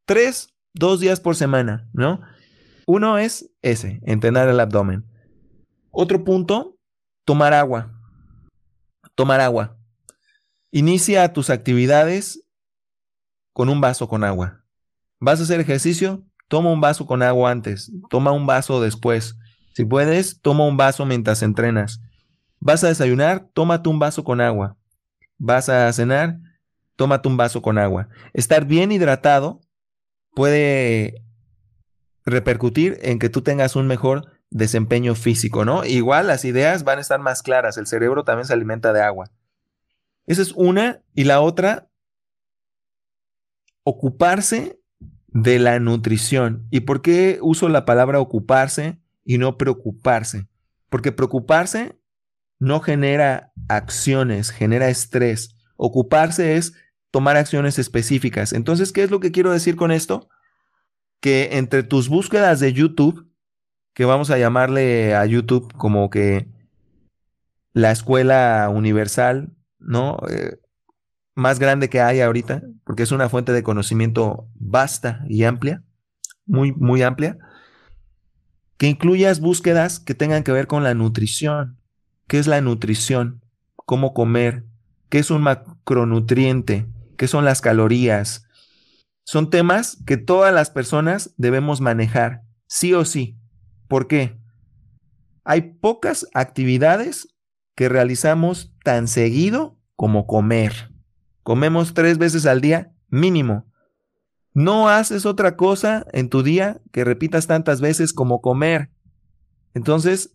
[0.04, 2.20] tres, dos días por semana, ¿no?
[2.88, 5.06] Uno es ese, entrenar el abdomen.
[5.92, 6.76] Otro punto,
[7.24, 7.96] tomar agua.
[9.14, 9.78] Tomar agua.
[10.72, 12.44] Inicia tus actividades
[13.52, 14.64] con un vaso con agua.
[15.20, 16.26] ¿Vas a hacer ejercicio?
[16.50, 19.36] Toma un vaso con agua antes, toma un vaso después.
[19.72, 22.00] Si puedes, toma un vaso mientras entrenas.
[22.58, 24.76] Vas a desayunar, tómate un vaso con agua.
[25.38, 26.40] Vas a cenar,
[26.96, 28.08] tómate un vaso con agua.
[28.32, 29.60] Estar bien hidratado
[30.34, 31.22] puede
[32.26, 35.84] repercutir en que tú tengas un mejor desempeño físico, ¿no?
[35.84, 39.30] Igual las ideas van a estar más claras, el cerebro también se alimenta de agua.
[40.26, 41.00] Esa es una.
[41.14, 41.88] Y la otra,
[43.84, 44.79] ocuparse
[45.32, 46.66] de la nutrición.
[46.70, 50.48] ¿Y por qué uso la palabra ocuparse y no preocuparse?
[50.88, 51.96] Porque preocuparse
[52.58, 55.56] no genera acciones, genera estrés.
[55.76, 56.74] Ocuparse es
[57.10, 58.52] tomar acciones específicas.
[58.52, 60.28] Entonces, ¿qué es lo que quiero decir con esto?
[61.20, 63.30] Que entre tus búsquedas de YouTube,
[63.94, 66.48] que vamos a llamarle a YouTube como que
[67.72, 70.18] la escuela universal, ¿no?
[70.30, 70.58] Eh,
[71.34, 75.82] más grande que hay ahorita, porque es una fuente de conocimiento vasta y amplia,
[76.46, 77.38] muy, muy amplia,
[78.76, 81.78] que incluyas búsquedas que tengan que ver con la nutrición.
[82.26, 83.42] ¿Qué es la nutrición?
[83.76, 84.64] ¿Cómo comer?
[85.08, 86.86] ¿Qué es un macronutriente?
[87.16, 88.46] ¿Qué son las calorías?
[89.24, 93.38] Son temas que todas las personas debemos manejar, sí o sí.
[93.86, 94.38] ¿Por qué?
[95.44, 97.28] Hay pocas actividades
[97.74, 100.89] que realizamos tan seguido como comer.
[101.50, 103.66] Comemos tres veces al día mínimo.
[104.54, 108.90] No haces otra cosa en tu día que repitas tantas veces como comer.
[109.74, 110.30] Entonces,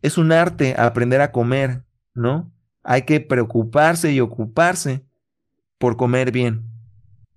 [0.00, 2.50] es un arte aprender a comer, ¿no?
[2.82, 5.04] Hay que preocuparse y ocuparse
[5.76, 6.64] por comer bien,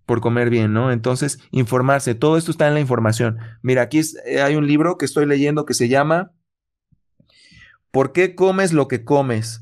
[0.06, 0.94] por comer bien, ¿no?
[0.94, 3.38] Entonces, informarse, todo esto está en la información.
[3.62, 6.32] Mira, aquí eh, hay un libro que estoy leyendo que se llama
[7.92, 9.62] ¿Por qué comes lo que comes?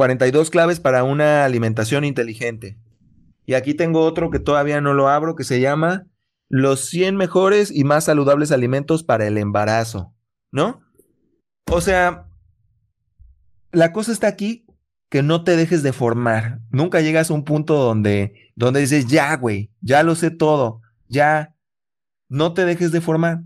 [0.00, 2.78] 42 claves para una alimentación inteligente.
[3.44, 6.06] Y aquí tengo otro que todavía no lo abro que se llama
[6.48, 10.14] Los 100 mejores y más saludables alimentos para el embarazo,
[10.52, 10.80] ¿no?
[11.70, 12.30] O sea,
[13.72, 14.64] la cosa está aquí
[15.10, 16.60] que no te dejes de formar.
[16.70, 21.54] Nunca llegas a un punto donde, donde dices, ya, güey, ya lo sé todo, ya.
[22.30, 23.42] No te dejes de formar.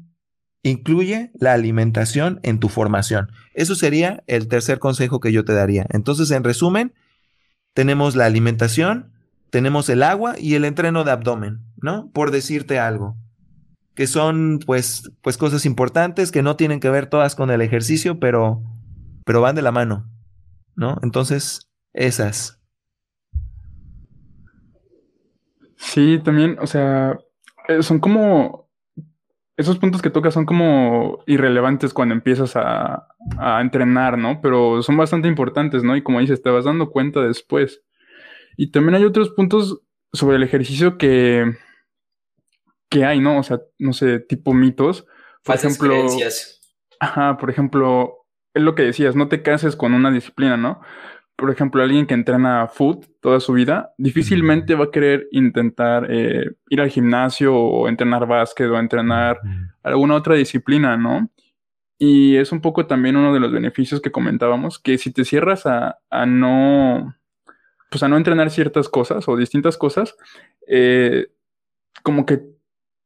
[0.65, 3.31] Incluye la alimentación en tu formación.
[3.55, 5.87] Eso sería el tercer consejo que yo te daría.
[5.91, 6.93] Entonces, en resumen,
[7.73, 9.13] tenemos la alimentación,
[9.51, 12.11] tenemos el agua y el entreno de abdomen, ¿no?
[12.11, 13.15] Por decirte algo.
[13.95, 18.19] Que son, pues, pues cosas importantes que no tienen que ver todas con el ejercicio,
[18.19, 18.61] pero,
[19.25, 20.11] pero van de la mano.
[20.77, 20.99] ¿no?
[21.03, 22.61] Entonces, esas.
[25.77, 27.19] Sí, también, o sea,
[27.69, 28.64] eh, son como,
[29.57, 33.07] esos puntos que tocas son como irrelevantes cuando empiezas a,
[33.39, 34.41] a entrenar, ¿no?
[34.41, 35.97] Pero son bastante importantes, ¿no?
[35.97, 37.83] Y como dices, te vas dando cuenta después.
[38.57, 39.83] Y también hay otros puntos
[40.13, 41.57] sobre el ejercicio que,
[42.89, 43.39] que hay, ¿no?
[43.39, 45.07] O sea, no sé, tipo mitos.
[45.45, 46.61] Por ejemplo, creencias.
[47.01, 50.81] Ajá, por ejemplo, es lo que decías, no te cases con una disciplina, ¿no?
[51.37, 56.51] Por ejemplo, alguien que entrena foot toda su vida, difícilmente va a querer intentar eh,
[56.69, 59.41] ir al gimnasio o entrenar básquet o entrenar
[59.83, 61.29] alguna otra disciplina, ¿no?
[61.99, 65.65] Y es un poco también uno de los beneficios que comentábamos, que si te cierras
[65.67, 67.15] a, no,
[67.91, 70.17] pues a no entrenar ciertas cosas o distintas cosas,
[70.67, 71.29] eh,
[72.03, 72.43] como que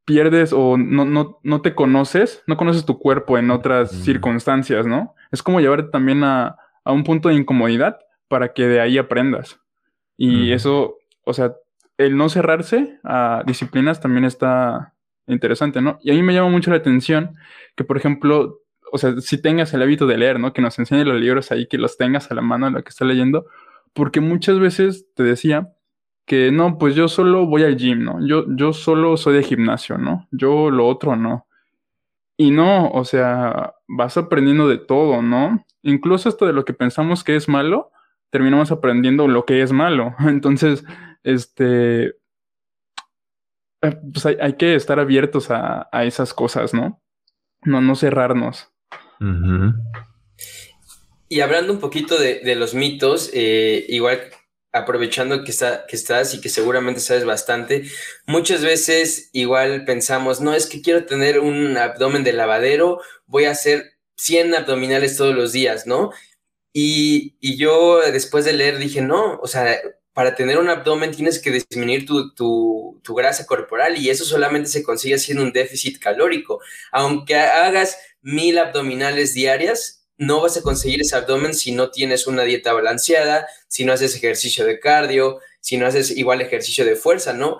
[0.09, 5.13] pierdes o no, no, no te conoces, no conoces tu cuerpo en otras circunstancias, ¿no?
[5.31, 7.99] Es como llevarte también a, un punto de incomodidad
[8.29, 9.59] para que de ahí aprendas.
[10.15, 11.55] Y eso, o sea,
[11.97, 14.93] el no cerrarse a disciplinas también está
[15.27, 15.99] interesante, ¿no?
[16.01, 17.35] Y a mí me llama mucho la atención
[17.75, 18.61] que, por ejemplo,
[18.91, 20.53] o sea, si tengas el hábito de leer, ¿no?
[20.53, 22.89] Que nos enseñe los libros ahí, que los tengas a la mano en lo que
[22.89, 23.45] estás leyendo,
[23.93, 25.73] porque muchas veces te decía
[26.25, 28.25] que no, pues yo solo voy al gym, ¿no?
[28.25, 30.27] Yo, yo solo soy de gimnasio, ¿no?
[30.31, 31.47] Yo lo otro no.
[32.37, 35.65] Y no, o sea, vas aprendiendo de todo, ¿no?
[35.81, 37.91] Incluso hasta de lo que pensamos que es malo,
[38.29, 40.15] terminamos aprendiendo lo que es malo.
[40.27, 40.83] Entonces,
[41.23, 42.15] este,
[43.81, 47.01] eh, pues hay, que estar abiertos a, esas cosas, ¿no?
[47.63, 48.71] No, no cerrarnos.
[51.27, 54.21] Y hablando un poquito de, los mitos, eh, igual
[54.71, 57.83] aprovechando que, está, que estás y que seguramente sabes bastante,
[58.27, 63.51] muchas veces igual pensamos, no, es que quiero tener un abdomen de lavadero, voy a
[63.51, 66.11] hacer 100 abdominales todos los días, ¿no?
[66.73, 69.79] Y, yo después de leer dije, no, o sea,
[70.13, 74.69] para tener un abdomen tienes que disminuir tu, tu, tu grasa corporal y eso solamente
[74.69, 76.61] se consigue haciendo un déficit calórico.
[76.91, 82.43] Aunque hagas mil abdominales diarias, no vas a conseguir ese abdomen si no tienes una
[82.43, 87.33] dieta balanceada, si no haces ejercicio de cardio, si no haces igual ejercicio de fuerza,
[87.33, 87.59] ¿no?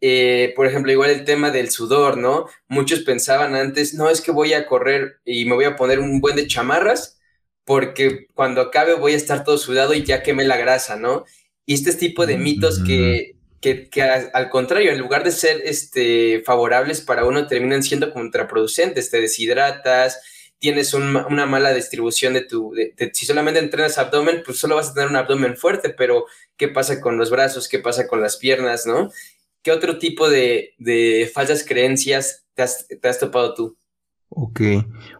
[0.00, 2.48] Eh, por ejemplo, igual el tema del sudor, ¿no?
[2.68, 6.20] Muchos pensaban antes, no, es que voy a correr y me voy a poner un
[6.20, 7.20] buen de chamarras
[7.64, 11.24] porque cuando acabe voy a estar todo sudado y ya quemé la grasa, ¿no?
[11.64, 16.42] Y este tipo de mitos que, que, que al contrario, en lugar de ser este,
[16.44, 20.20] favorables para uno, terminan siendo contraproducentes, te deshidratas,
[20.62, 22.72] tienes una mala distribución de tu,
[23.12, 26.26] si solamente entrenas abdomen, pues solo vas a tener un abdomen fuerte, pero
[26.56, 27.68] ¿qué pasa con los brazos?
[27.68, 28.86] ¿Qué pasa con las piernas?
[28.86, 29.10] ¿No?
[29.62, 30.74] ¿Qué otro tipo de,
[31.34, 33.76] falsas creencias te has, topado tú?
[34.28, 34.60] Ok,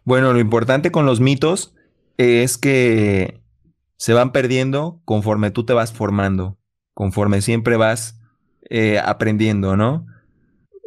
[0.05, 1.74] bueno, lo importante con los mitos
[2.16, 3.40] es que
[3.97, 6.59] se van perdiendo conforme tú te vas formando,
[6.94, 8.20] conforme siempre vas
[8.68, 10.06] eh, aprendiendo, ¿no?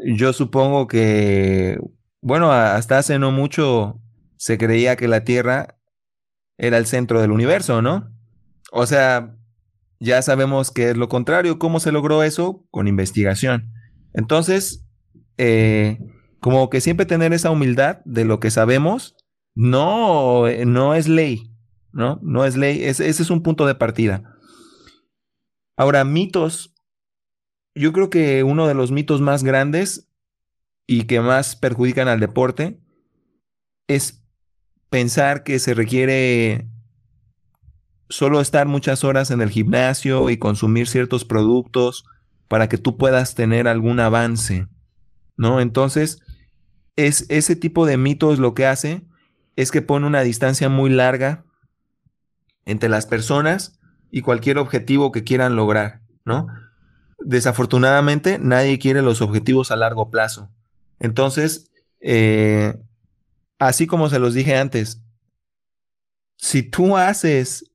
[0.06, 1.80] Yo supongo que,
[2.22, 4.02] bueno, hasta hace no mucho
[4.38, 5.78] se creía que la Tierra
[6.58, 8.12] era el centro del universo, ¿no?
[8.72, 9.36] O sea,
[10.00, 11.60] ya sabemos que es lo contrario.
[11.60, 12.66] ¿Cómo se logró eso?
[12.72, 13.72] Con investigación.
[14.14, 14.86] Entonces,
[15.38, 16.00] eh,
[16.40, 19.16] como que siempre tener esa humildad de lo que sabemos,
[19.56, 21.52] no, no es ley,
[21.92, 22.20] ¿no?
[22.22, 24.36] No es ley, ese es un punto de partida.
[25.78, 26.74] Ahora, mitos.
[27.74, 30.10] Yo creo que uno de los mitos más grandes
[30.88, 32.80] y que más perjudican al deporte
[33.88, 34.24] es
[34.90, 36.70] pensar que se requiere
[38.08, 42.06] solo estar muchas horas en el gimnasio y consumir ciertos productos
[42.48, 44.68] para que tú puedas tener algún avance,
[45.36, 45.60] ¿no?
[45.60, 46.22] Entonces,
[46.96, 49.06] es ese tipo de mitos lo que hace
[49.56, 51.46] es que pone una distancia muy larga
[52.66, 53.80] entre las personas
[54.12, 56.48] y cualquier objetivo que quieran lograr, ¿no?
[57.20, 60.50] Desafortunadamente, nadie quiere los objetivos a largo plazo.
[61.00, 61.72] Entonces,
[62.02, 62.78] eh,
[63.60, 65.02] así como se los dije antes,
[66.38, 67.72] si tú haces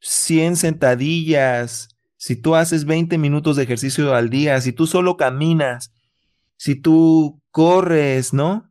[0.00, 5.92] 100 sentadillas, si tú haces 20 minutos de ejercicio al día, si tú solo caminas,
[6.56, 8.65] si tú corres, ¿no?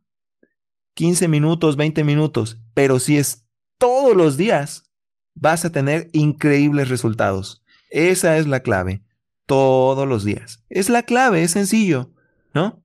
[0.96, 3.46] 15 minutos, 20 minutos, pero si es
[3.76, 4.90] todos los días,
[5.34, 7.62] vas a tener increíbles resultados.
[7.90, 9.02] Esa es la clave,
[9.44, 10.64] todos los días.
[10.70, 12.12] Es la clave, es sencillo,
[12.54, 12.82] ¿no?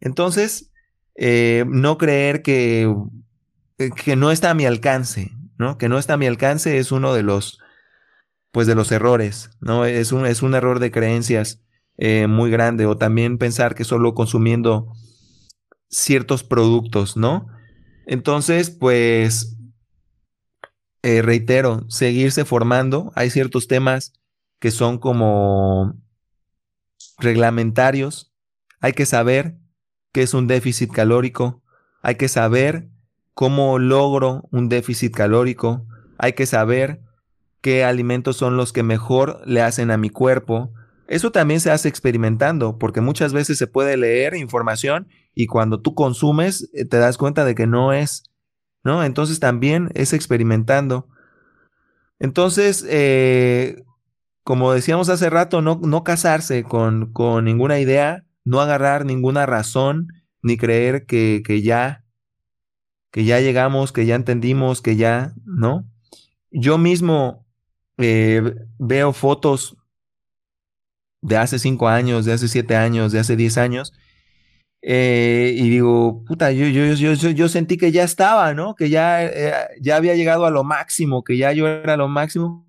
[0.00, 0.72] Entonces,
[1.16, 2.90] eh, no creer que,
[3.76, 5.76] eh, que no está a mi alcance, ¿no?
[5.76, 7.58] Que no está a mi alcance es uno de los,
[8.52, 9.84] pues de los errores, ¿no?
[9.84, 11.62] Es un, es un error de creencias
[11.98, 14.94] eh, muy grande o también pensar que solo consumiendo
[15.90, 17.48] ciertos productos, ¿no?
[18.06, 19.56] Entonces, pues,
[21.02, 23.12] reitero, seguirse formando.
[23.14, 24.12] Hay ciertos temas
[24.58, 25.94] que son como
[27.18, 28.32] reglamentarios.
[28.80, 29.56] Hay que saber
[30.12, 31.62] qué es un déficit calórico.
[32.02, 32.88] Hay que saber
[33.34, 35.86] cómo logro un déficit calórico.
[36.18, 37.02] Hay que saber
[37.60, 40.72] qué alimentos son los que mejor le hacen a mi cuerpo.
[41.08, 45.94] Eso también se hace experimentando, porque muchas veces se puede leer información y cuando tú
[45.94, 48.24] consumes eh, te das cuenta de que no es,
[48.84, 49.04] ¿no?
[49.04, 51.08] Entonces también es experimentando.
[52.18, 53.82] Entonces, eh,
[54.42, 60.08] como decíamos hace rato, no, no casarse con, con, ninguna idea, no agarrar ninguna razón,
[60.42, 62.04] ni creer que, que, ya,
[63.10, 65.86] que ya llegamos, que ya entendimos, que ya, ¿no?
[66.50, 67.46] Yo mismo
[67.98, 69.76] eh, veo fotos
[71.22, 73.92] de hace cinco años, de hace siete años, de hace diez años,
[74.82, 78.74] eh, y digo, puta, yo, yo, yo, yo, sentí que ya estaba, ¿no?
[78.74, 82.66] Que ya, eh, ya había llegado a lo máximo, que ya yo era lo máximo.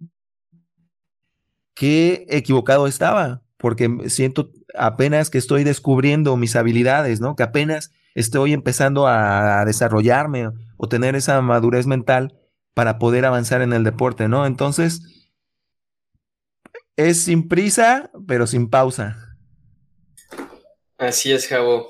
[1.73, 7.35] Qué equivocado estaba, porque siento apenas que estoy descubriendo mis habilidades, ¿no?
[7.35, 12.37] Que apenas estoy empezando a, desarrollarme o tener esa madurez mental
[12.73, 14.45] para poder avanzar en el deporte, ¿no?
[14.45, 15.01] Entonces,
[16.97, 19.17] es sin prisa, pero sin pausa.
[20.97, 21.89] Así es, Javo.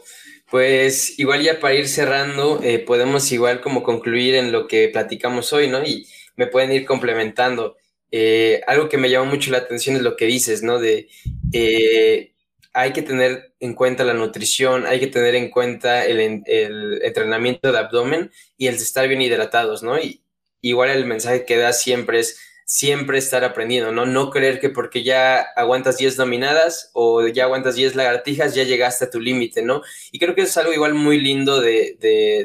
[0.51, 5.53] Pues igual ya para ir cerrando, eh, podemos igual como concluir en lo que platicamos
[5.53, 5.81] hoy, ¿no?
[5.83, 7.77] Y me pueden ir complementando.
[8.11, 10.77] Eh, algo que me llama mucho la atención es lo que dices, ¿no?
[10.79, 11.07] De
[11.53, 12.33] eh,
[12.73, 17.71] hay que tener en cuenta la nutrición, hay que tener en cuenta el, el entrenamiento
[17.71, 19.97] de abdomen y el estar bien hidratados, ¿no?
[19.99, 20.21] Y
[20.61, 22.37] igual el mensaje que da siempre es
[22.71, 24.05] siempre estar aprendiendo, ¿no?
[24.05, 29.03] No creer que porque ya aguantas 10 dominadas o ya aguantas 10 lagartijas, ya llegaste
[29.03, 29.81] a tu límite, ¿no?
[30.13, 31.97] Y creo que es algo igual muy lindo de,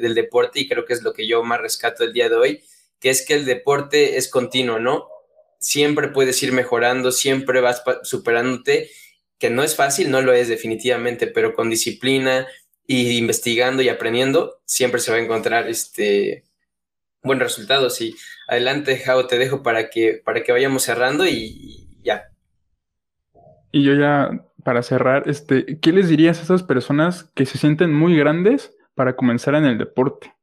[0.02, 2.64] del deporte y creo que es lo que yo más rescato el día de hoy,
[2.98, 5.06] que es que el deporte es continuo, ¿no?
[5.60, 8.90] Siempre puedes ir mejorando, siempre vas superándote,
[9.38, 12.48] que no es fácil, no lo es definitivamente, pero con disciplina
[12.84, 16.42] y investigando y aprendiendo, siempre se va a encontrar este
[17.22, 17.90] buen resultado.
[17.90, 18.16] Sí,
[18.46, 22.30] adelante, Jao, te dejo para que, para que vayamos cerrando y, ya.
[23.72, 24.30] Y yo ya,
[24.64, 29.16] para cerrar, este, ¿qué les dirías a esas personas que se sienten muy grandes para
[29.16, 30.34] comenzar en el deporte?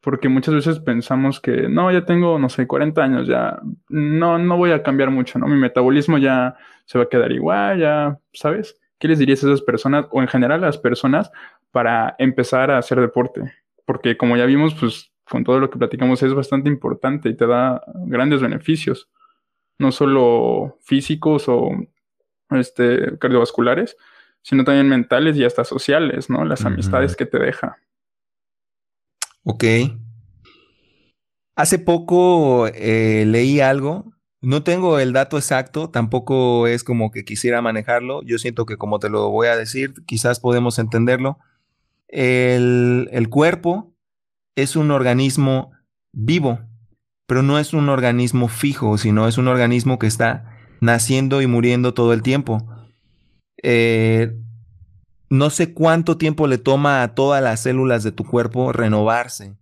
[0.00, 3.58] Porque muchas veces pensamos que, no, ya tengo, no sé, 40 años, ya
[3.88, 5.48] no, no voy a cambiar mucho, ¿no?
[5.48, 6.56] Mi metabolismo ya
[6.86, 8.78] se va a quedar igual, ya, ¿sabes?
[8.98, 11.30] ¿Qué les dirías a esas personas o en general a las personas
[11.72, 13.42] para empezar a hacer deporte?
[13.84, 17.46] Porque como ya vimos, pues con todo lo que platicamos es bastante importante y te
[17.46, 19.08] da grandes beneficios,
[19.78, 21.70] no solo físicos o
[22.50, 23.96] este, cardiovasculares,
[24.42, 26.44] sino también mentales y hasta sociales, ¿no?
[26.44, 27.78] Las amistades que te deja.
[29.44, 29.64] Ok.
[31.54, 37.60] Hace poco eh, leí algo, no tengo el dato exacto, tampoco es como que quisiera
[37.60, 41.38] manejarlo, yo siento que como te lo voy a decir, quizás podemos entenderlo.
[42.06, 43.92] El, el cuerpo
[44.62, 45.70] es un organismo
[46.12, 46.58] vivo,
[47.26, 51.94] pero no es un organismo fijo, sino es un organismo que está naciendo y muriendo
[51.94, 52.66] todo el tiempo.
[53.62, 54.36] Eh,
[55.30, 59.56] no sé cuánto tiempo le toma a todas las células de tu cuerpo renovarse.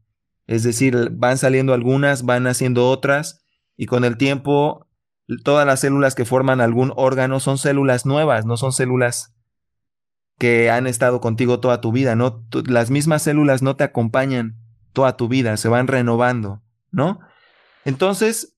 [0.47, 3.45] Es decir, van saliendo algunas, van naciendo otras,
[3.77, 4.87] y con el tiempo
[5.45, 9.35] todas las células que forman algún órgano son células nuevas, no son células
[10.39, 12.47] que han estado contigo toda tu vida, ¿no?
[12.67, 14.66] Las mismas células no te acompañan
[14.97, 17.21] toda tu vida, se van renovando, ¿no?
[17.85, 18.57] Entonces,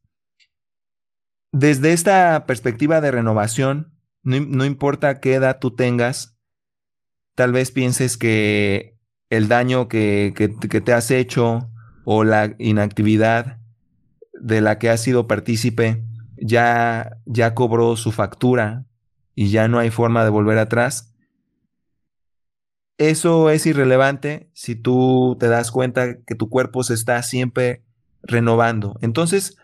[1.51, 3.93] desde esta perspectiva de renovación,
[4.23, 6.39] no, importa qué edad tú tengas,
[7.35, 8.97] tal vez pienses que
[9.31, 11.73] el daño que, que, te has hecho
[12.05, 13.59] o la inactividad
[14.32, 16.05] de la que has sido partícipe
[16.36, 18.85] ya, ya cobró su factura
[19.35, 21.08] y ya no hay forma de volver atrás.
[22.99, 27.85] Eso es irrelevante si tú te das cuenta que tu cuerpo se está siempre
[28.23, 28.99] renovando.
[29.01, 29.57] Entonces,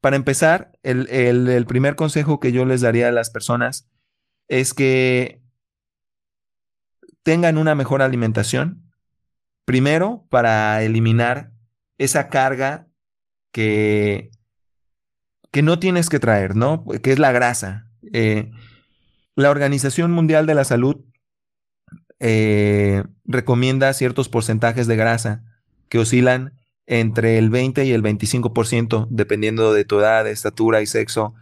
[0.00, 3.90] para empezar, el, primer consejo que yo les daría a las personas
[4.48, 5.42] es que
[7.22, 8.90] tengan una mejor alimentación.
[9.66, 11.52] Primero, para eliminar
[11.98, 12.88] esa carga
[13.52, 14.30] que,
[15.50, 16.86] que no tienes que traer, ¿no?
[17.02, 17.90] Que es la grasa.
[18.14, 18.50] Eh,
[19.36, 21.04] la Organización Mundial de la Salud
[22.20, 25.42] eh, recomienda ciertos porcentajes de grasa
[25.88, 26.52] que oscilan
[26.86, 31.34] entre el 20 y el 25%, dependiendo de tu edad, estatura y sexo.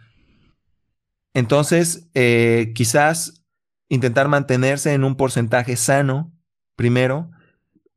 [1.33, 3.43] Entonces, eh, quizás
[3.89, 6.31] intentar mantenerse en un porcentaje sano
[6.75, 7.29] primero,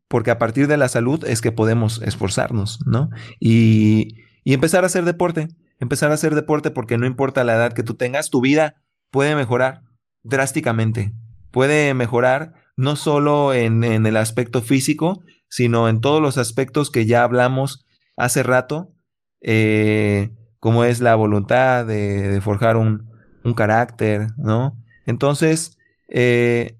[0.08, 3.10] porque a partir de la salud es que podemos esforzarnos, ¿no?
[3.38, 5.48] Y, y empezar a hacer deporte,
[5.78, 9.36] empezar a hacer deporte porque no importa la edad que tú tengas, tu vida puede
[9.36, 9.82] mejorar
[10.22, 11.12] drásticamente,
[11.50, 17.24] puede mejorar no solo en, el aspecto físico, sino en todos los aspectos que ya
[17.24, 17.84] hablamos
[18.16, 18.92] hace rato,
[19.40, 20.30] eh,
[20.60, 23.10] como es la voluntad de, forjar un,
[23.56, 24.78] carácter, ¿no?
[25.04, 25.76] Entonces,
[26.08, 26.78] eh,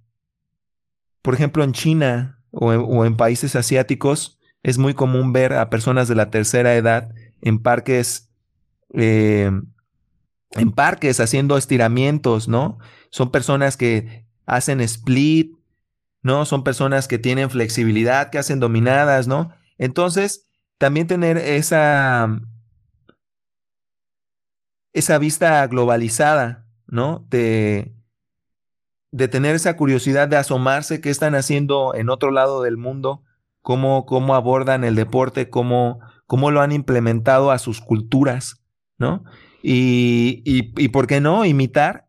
[1.20, 6.14] por ejemplo, en China o en, países asiáticos, es muy común ver a personas de
[6.14, 7.10] la tercera edad
[7.40, 8.30] en parques,
[8.94, 9.50] eh,
[10.52, 12.78] en parques haciendo estiramientos, ¿no?
[13.10, 15.56] Son personas que hacen split,
[16.22, 16.44] ¿no?
[16.44, 19.52] Son personas que tienen flexibilidad, que hacen dominadas, ¿no?
[19.78, 22.40] Entonces, también tener esa,
[24.92, 27.26] esa vista globalizada, ¿no?
[27.28, 27.94] De,
[29.10, 33.22] de tener esa curiosidad de asomarse qué están haciendo en otro lado del mundo,
[33.60, 38.62] cómo, cómo abordan el deporte, cómo, cómo lo han implementado a sus culturas,
[38.98, 39.24] ¿no?
[39.62, 42.08] Y, y, y por qué no imitar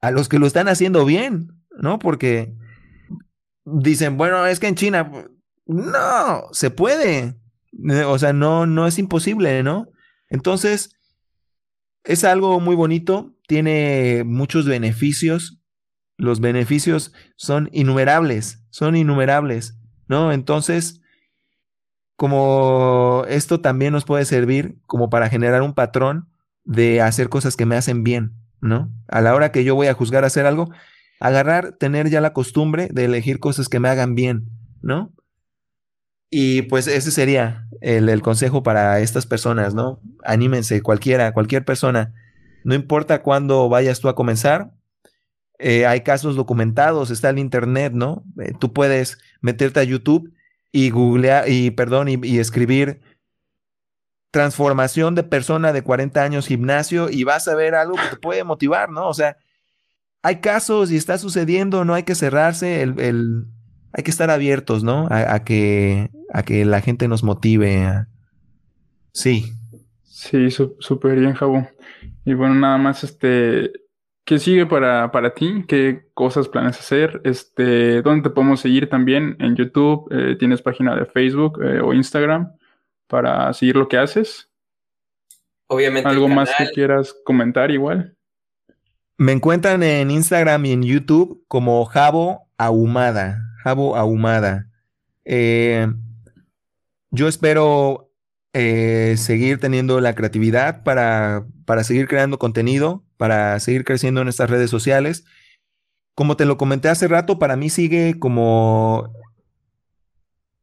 [0.00, 1.98] a los que lo están haciendo bien, ¿no?
[1.98, 2.57] Porque
[3.74, 5.10] dicen, bueno, es que en China,
[5.66, 7.36] no, se puede.
[7.90, 9.88] Eh, o sea, no, no es imposible, ¿no?
[10.28, 10.96] Entonces,
[12.04, 15.60] es algo muy bonito, tiene muchos beneficios.
[16.16, 19.78] Los beneficios son innumerables, son innumerables,
[20.08, 20.32] ¿no?
[20.32, 21.00] Entonces,
[22.16, 26.28] como esto también nos puede servir como para generar un patrón
[26.64, 28.90] de hacer cosas que me hacen bien, ¿no?
[29.06, 30.68] A la hora que yo voy a juzgar hacer algo,
[31.20, 34.48] agarrar, tener ya la costumbre de elegir cosas que me hagan bien,
[34.82, 35.12] ¿no?
[36.30, 40.00] Y pues ese sería el, consejo para estas personas, ¿no?
[40.24, 42.12] Anímense, cualquiera, cualquier persona.
[42.64, 44.72] No importa cuándo vayas tú a comenzar,
[45.58, 48.24] eh, hay casos documentados, está el internet, ¿no?
[48.40, 50.32] Eh, tú puedes meterte a YouTube
[50.70, 53.00] y googlear, y perdón, y, y, escribir
[54.30, 58.44] transformación de persona de 40 años gimnasio y vas a ver algo que te puede
[58.44, 59.08] motivar, ¿no?
[59.08, 59.38] O sea,
[60.28, 63.46] hay casos y está sucediendo, no hay que cerrarse, el,
[63.94, 65.08] hay que estar abiertos, ¿no?
[65.10, 68.04] A, que, a que la gente nos motive.
[69.14, 69.54] Sí.
[70.02, 71.66] Sí, súper bien, Jabo.
[72.26, 73.72] Y bueno, nada más, este,
[74.26, 75.64] ¿qué sigue para, para ti?
[75.66, 77.22] ¿Qué cosas planes hacer?
[77.24, 79.34] Este, ¿dónde te podemos seguir también?
[79.38, 82.52] En YouTube, eh, ¿tienes página de Facebook eh, o Instagram
[83.06, 84.50] para seguir lo que haces?
[85.68, 86.06] Obviamente.
[86.06, 88.17] ¿Algo más que quieras comentar igual?
[89.20, 93.52] Me encuentran en Instagram y en YouTube como Jabo Ahumada.
[93.64, 94.70] Jabo Ahumada.
[95.24, 95.88] Eh,
[97.10, 98.12] yo espero
[98.52, 104.50] eh, seguir teniendo la creatividad para, para seguir creando contenido, para seguir creciendo en estas
[104.50, 105.24] redes sociales.
[106.14, 109.12] Como te lo comenté hace rato, para mí sigue como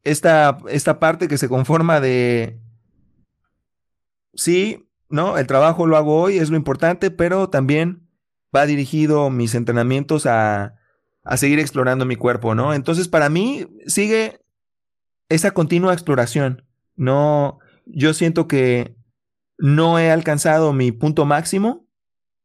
[0.06, 2.58] esta, esta parte que se conforma de,
[4.34, 5.38] sí, ¿no?
[5.38, 8.05] El trabajo lo hago hoy, es lo importante, pero también
[8.56, 10.76] va dirigido mis entrenamientos a,
[11.24, 12.74] a seguir explorando mi cuerpo, ¿no?
[12.74, 14.40] Entonces, para mí sigue
[15.30, 16.64] esa continua exploración.
[16.96, 18.96] No, yo siento que
[19.58, 21.88] no he alcanzado mi punto máximo,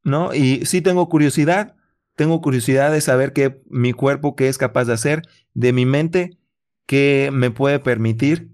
[0.02, 0.34] ¿no?
[0.34, 1.76] Y sí tengo curiosidad,
[2.16, 5.22] tengo curiosidad de saber qué mi cuerpo, qué es capaz de hacer,
[5.54, 6.38] de mi mente,
[6.86, 8.50] qué me puede permitir.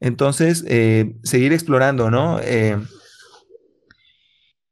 [0.00, 2.38] Entonces, eh, seguir explorando, ¿no?
[2.42, 2.78] Eh,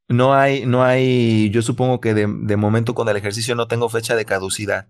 [0.09, 3.89] no hay, no hay, yo supongo que de, de, momento con el ejercicio no tengo
[3.89, 4.89] fecha de caducidad.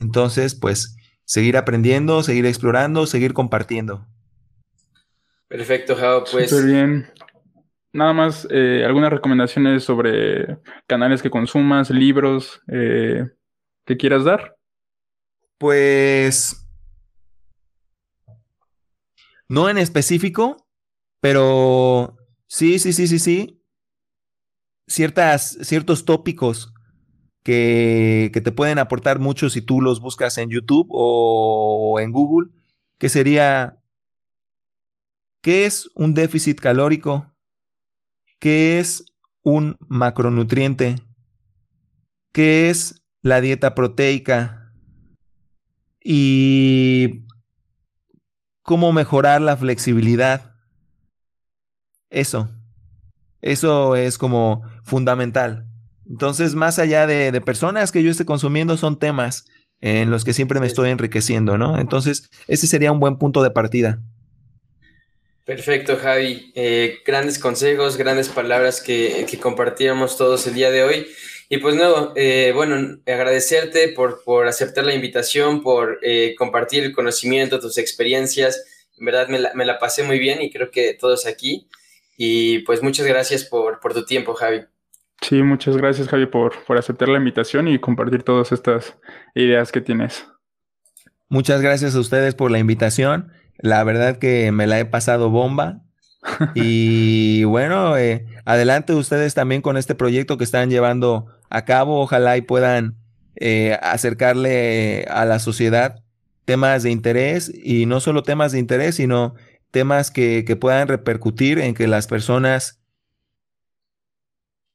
[0.00, 4.06] Entonces, pues, seguir aprendiendo, seguir explorando, seguir compartiendo.
[5.48, 6.50] Perfecto, Jao, pues.
[6.50, 7.06] Súper bien.
[7.92, 13.24] Nada más, eh, algunas recomendaciones sobre canales que consumas, libros eh,
[13.86, 14.56] que quieras dar.
[15.56, 16.66] Pues
[19.48, 20.66] no en específico,
[21.20, 22.16] pero
[22.48, 23.55] sí, sí, sí, sí, sí.
[24.86, 26.72] Ciertas, ciertos tópicos
[27.42, 32.50] que, que te pueden aportar mucho si tú los buscas en YouTube o en Google,
[32.98, 33.78] que sería,
[35.42, 37.32] ¿qué es un déficit calórico?
[38.38, 39.04] ¿Qué es
[39.42, 40.96] un macronutriente?
[42.32, 44.72] ¿Qué es la dieta proteica?
[46.02, 47.24] Y
[48.62, 50.54] cómo mejorar la flexibilidad.
[52.10, 52.55] Eso.
[53.46, 55.66] Eso es como fundamental.
[56.08, 59.46] Entonces, más allá de, de, personas que yo esté consumiendo, son temas
[59.80, 61.78] en los que siempre me estoy enriqueciendo, ¿no?
[61.78, 64.00] Entonces, ese sería un buen punto de partida.
[65.46, 66.50] Perfecto, Javi.
[66.56, 71.06] Eh, grandes consejos, grandes palabras que, que, compartíamos todos el día de hoy.
[71.48, 76.92] Y pues nuevo, eh, bueno, agradecerte por, por, aceptar la invitación, por eh, compartir el
[76.92, 78.64] conocimiento, tus experiencias.
[78.98, 81.68] En verdad me la, me la, pasé muy bien y creo que todos aquí.
[82.16, 84.62] Y pues muchas gracias por, por tu tiempo, Javi.
[85.20, 88.96] Sí, muchas gracias, Javi, por, por aceptar la invitación y compartir todas estas
[89.34, 90.26] ideas que tienes.
[91.28, 93.32] Muchas gracias a ustedes por la invitación.
[93.58, 95.82] La verdad que me la he pasado bomba.
[96.54, 102.00] Y bueno, eh, adelante ustedes también con este proyecto que están llevando a cabo.
[102.00, 102.96] Ojalá y puedan
[103.36, 106.02] eh, acercarle a la sociedad
[106.44, 109.34] temas de interés y no solo temas de interés, sino
[109.70, 112.80] temas que, que puedan repercutir en que las personas,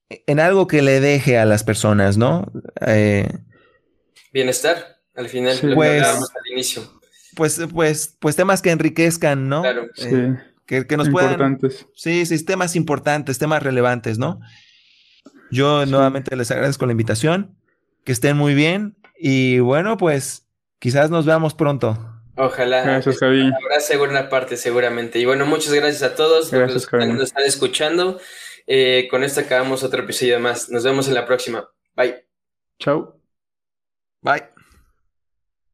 [0.09, 2.51] en algo que le deje a las personas, ¿no?
[2.85, 3.27] Eh,
[4.33, 7.01] Bienestar, al final, sí, lo pues, que hablábamos al inicio
[7.35, 9.61] pues, pues, pues temas que enriquezcan, ¿no?
[9.61, 9.87] Claro.
[9.95, 10.09] Sí.
[10.11, 11.31] Eh, que, que, nos puedan.
[11.31, 11.87] Importantes.
[11.95, 14.39] Sí, sí, temas importantes, temas relevantes, ¿no?
[15.49, 15.91] Yo sí.
[15.91, 17.55] nuevamente les agradezco la invitación.
[18.03, 18.95] Que estén muy bien.
[19.17, 20.47] Y bueno, pues
[20.79, 22.10] quizás nos veamos pronto.
[22.35, 22.83] Ojalá.
[22.83, 23.51] Gracias, Javi.
[23.53, 25.19] Habrá segunda parte, seguramente.
[25.19, 28.19] Y bueno, muchas gracias a todos gracias, los que nos están escuchando.
[28.67, 30.69] Eh, con esto acabamos otro episodio más.
[30.69, 31.69] Nos vemos en la próxima.
[31.95, 32.25] Bye.
[32.79, 33.19] Chao.
[34.21, 34.60] Bye.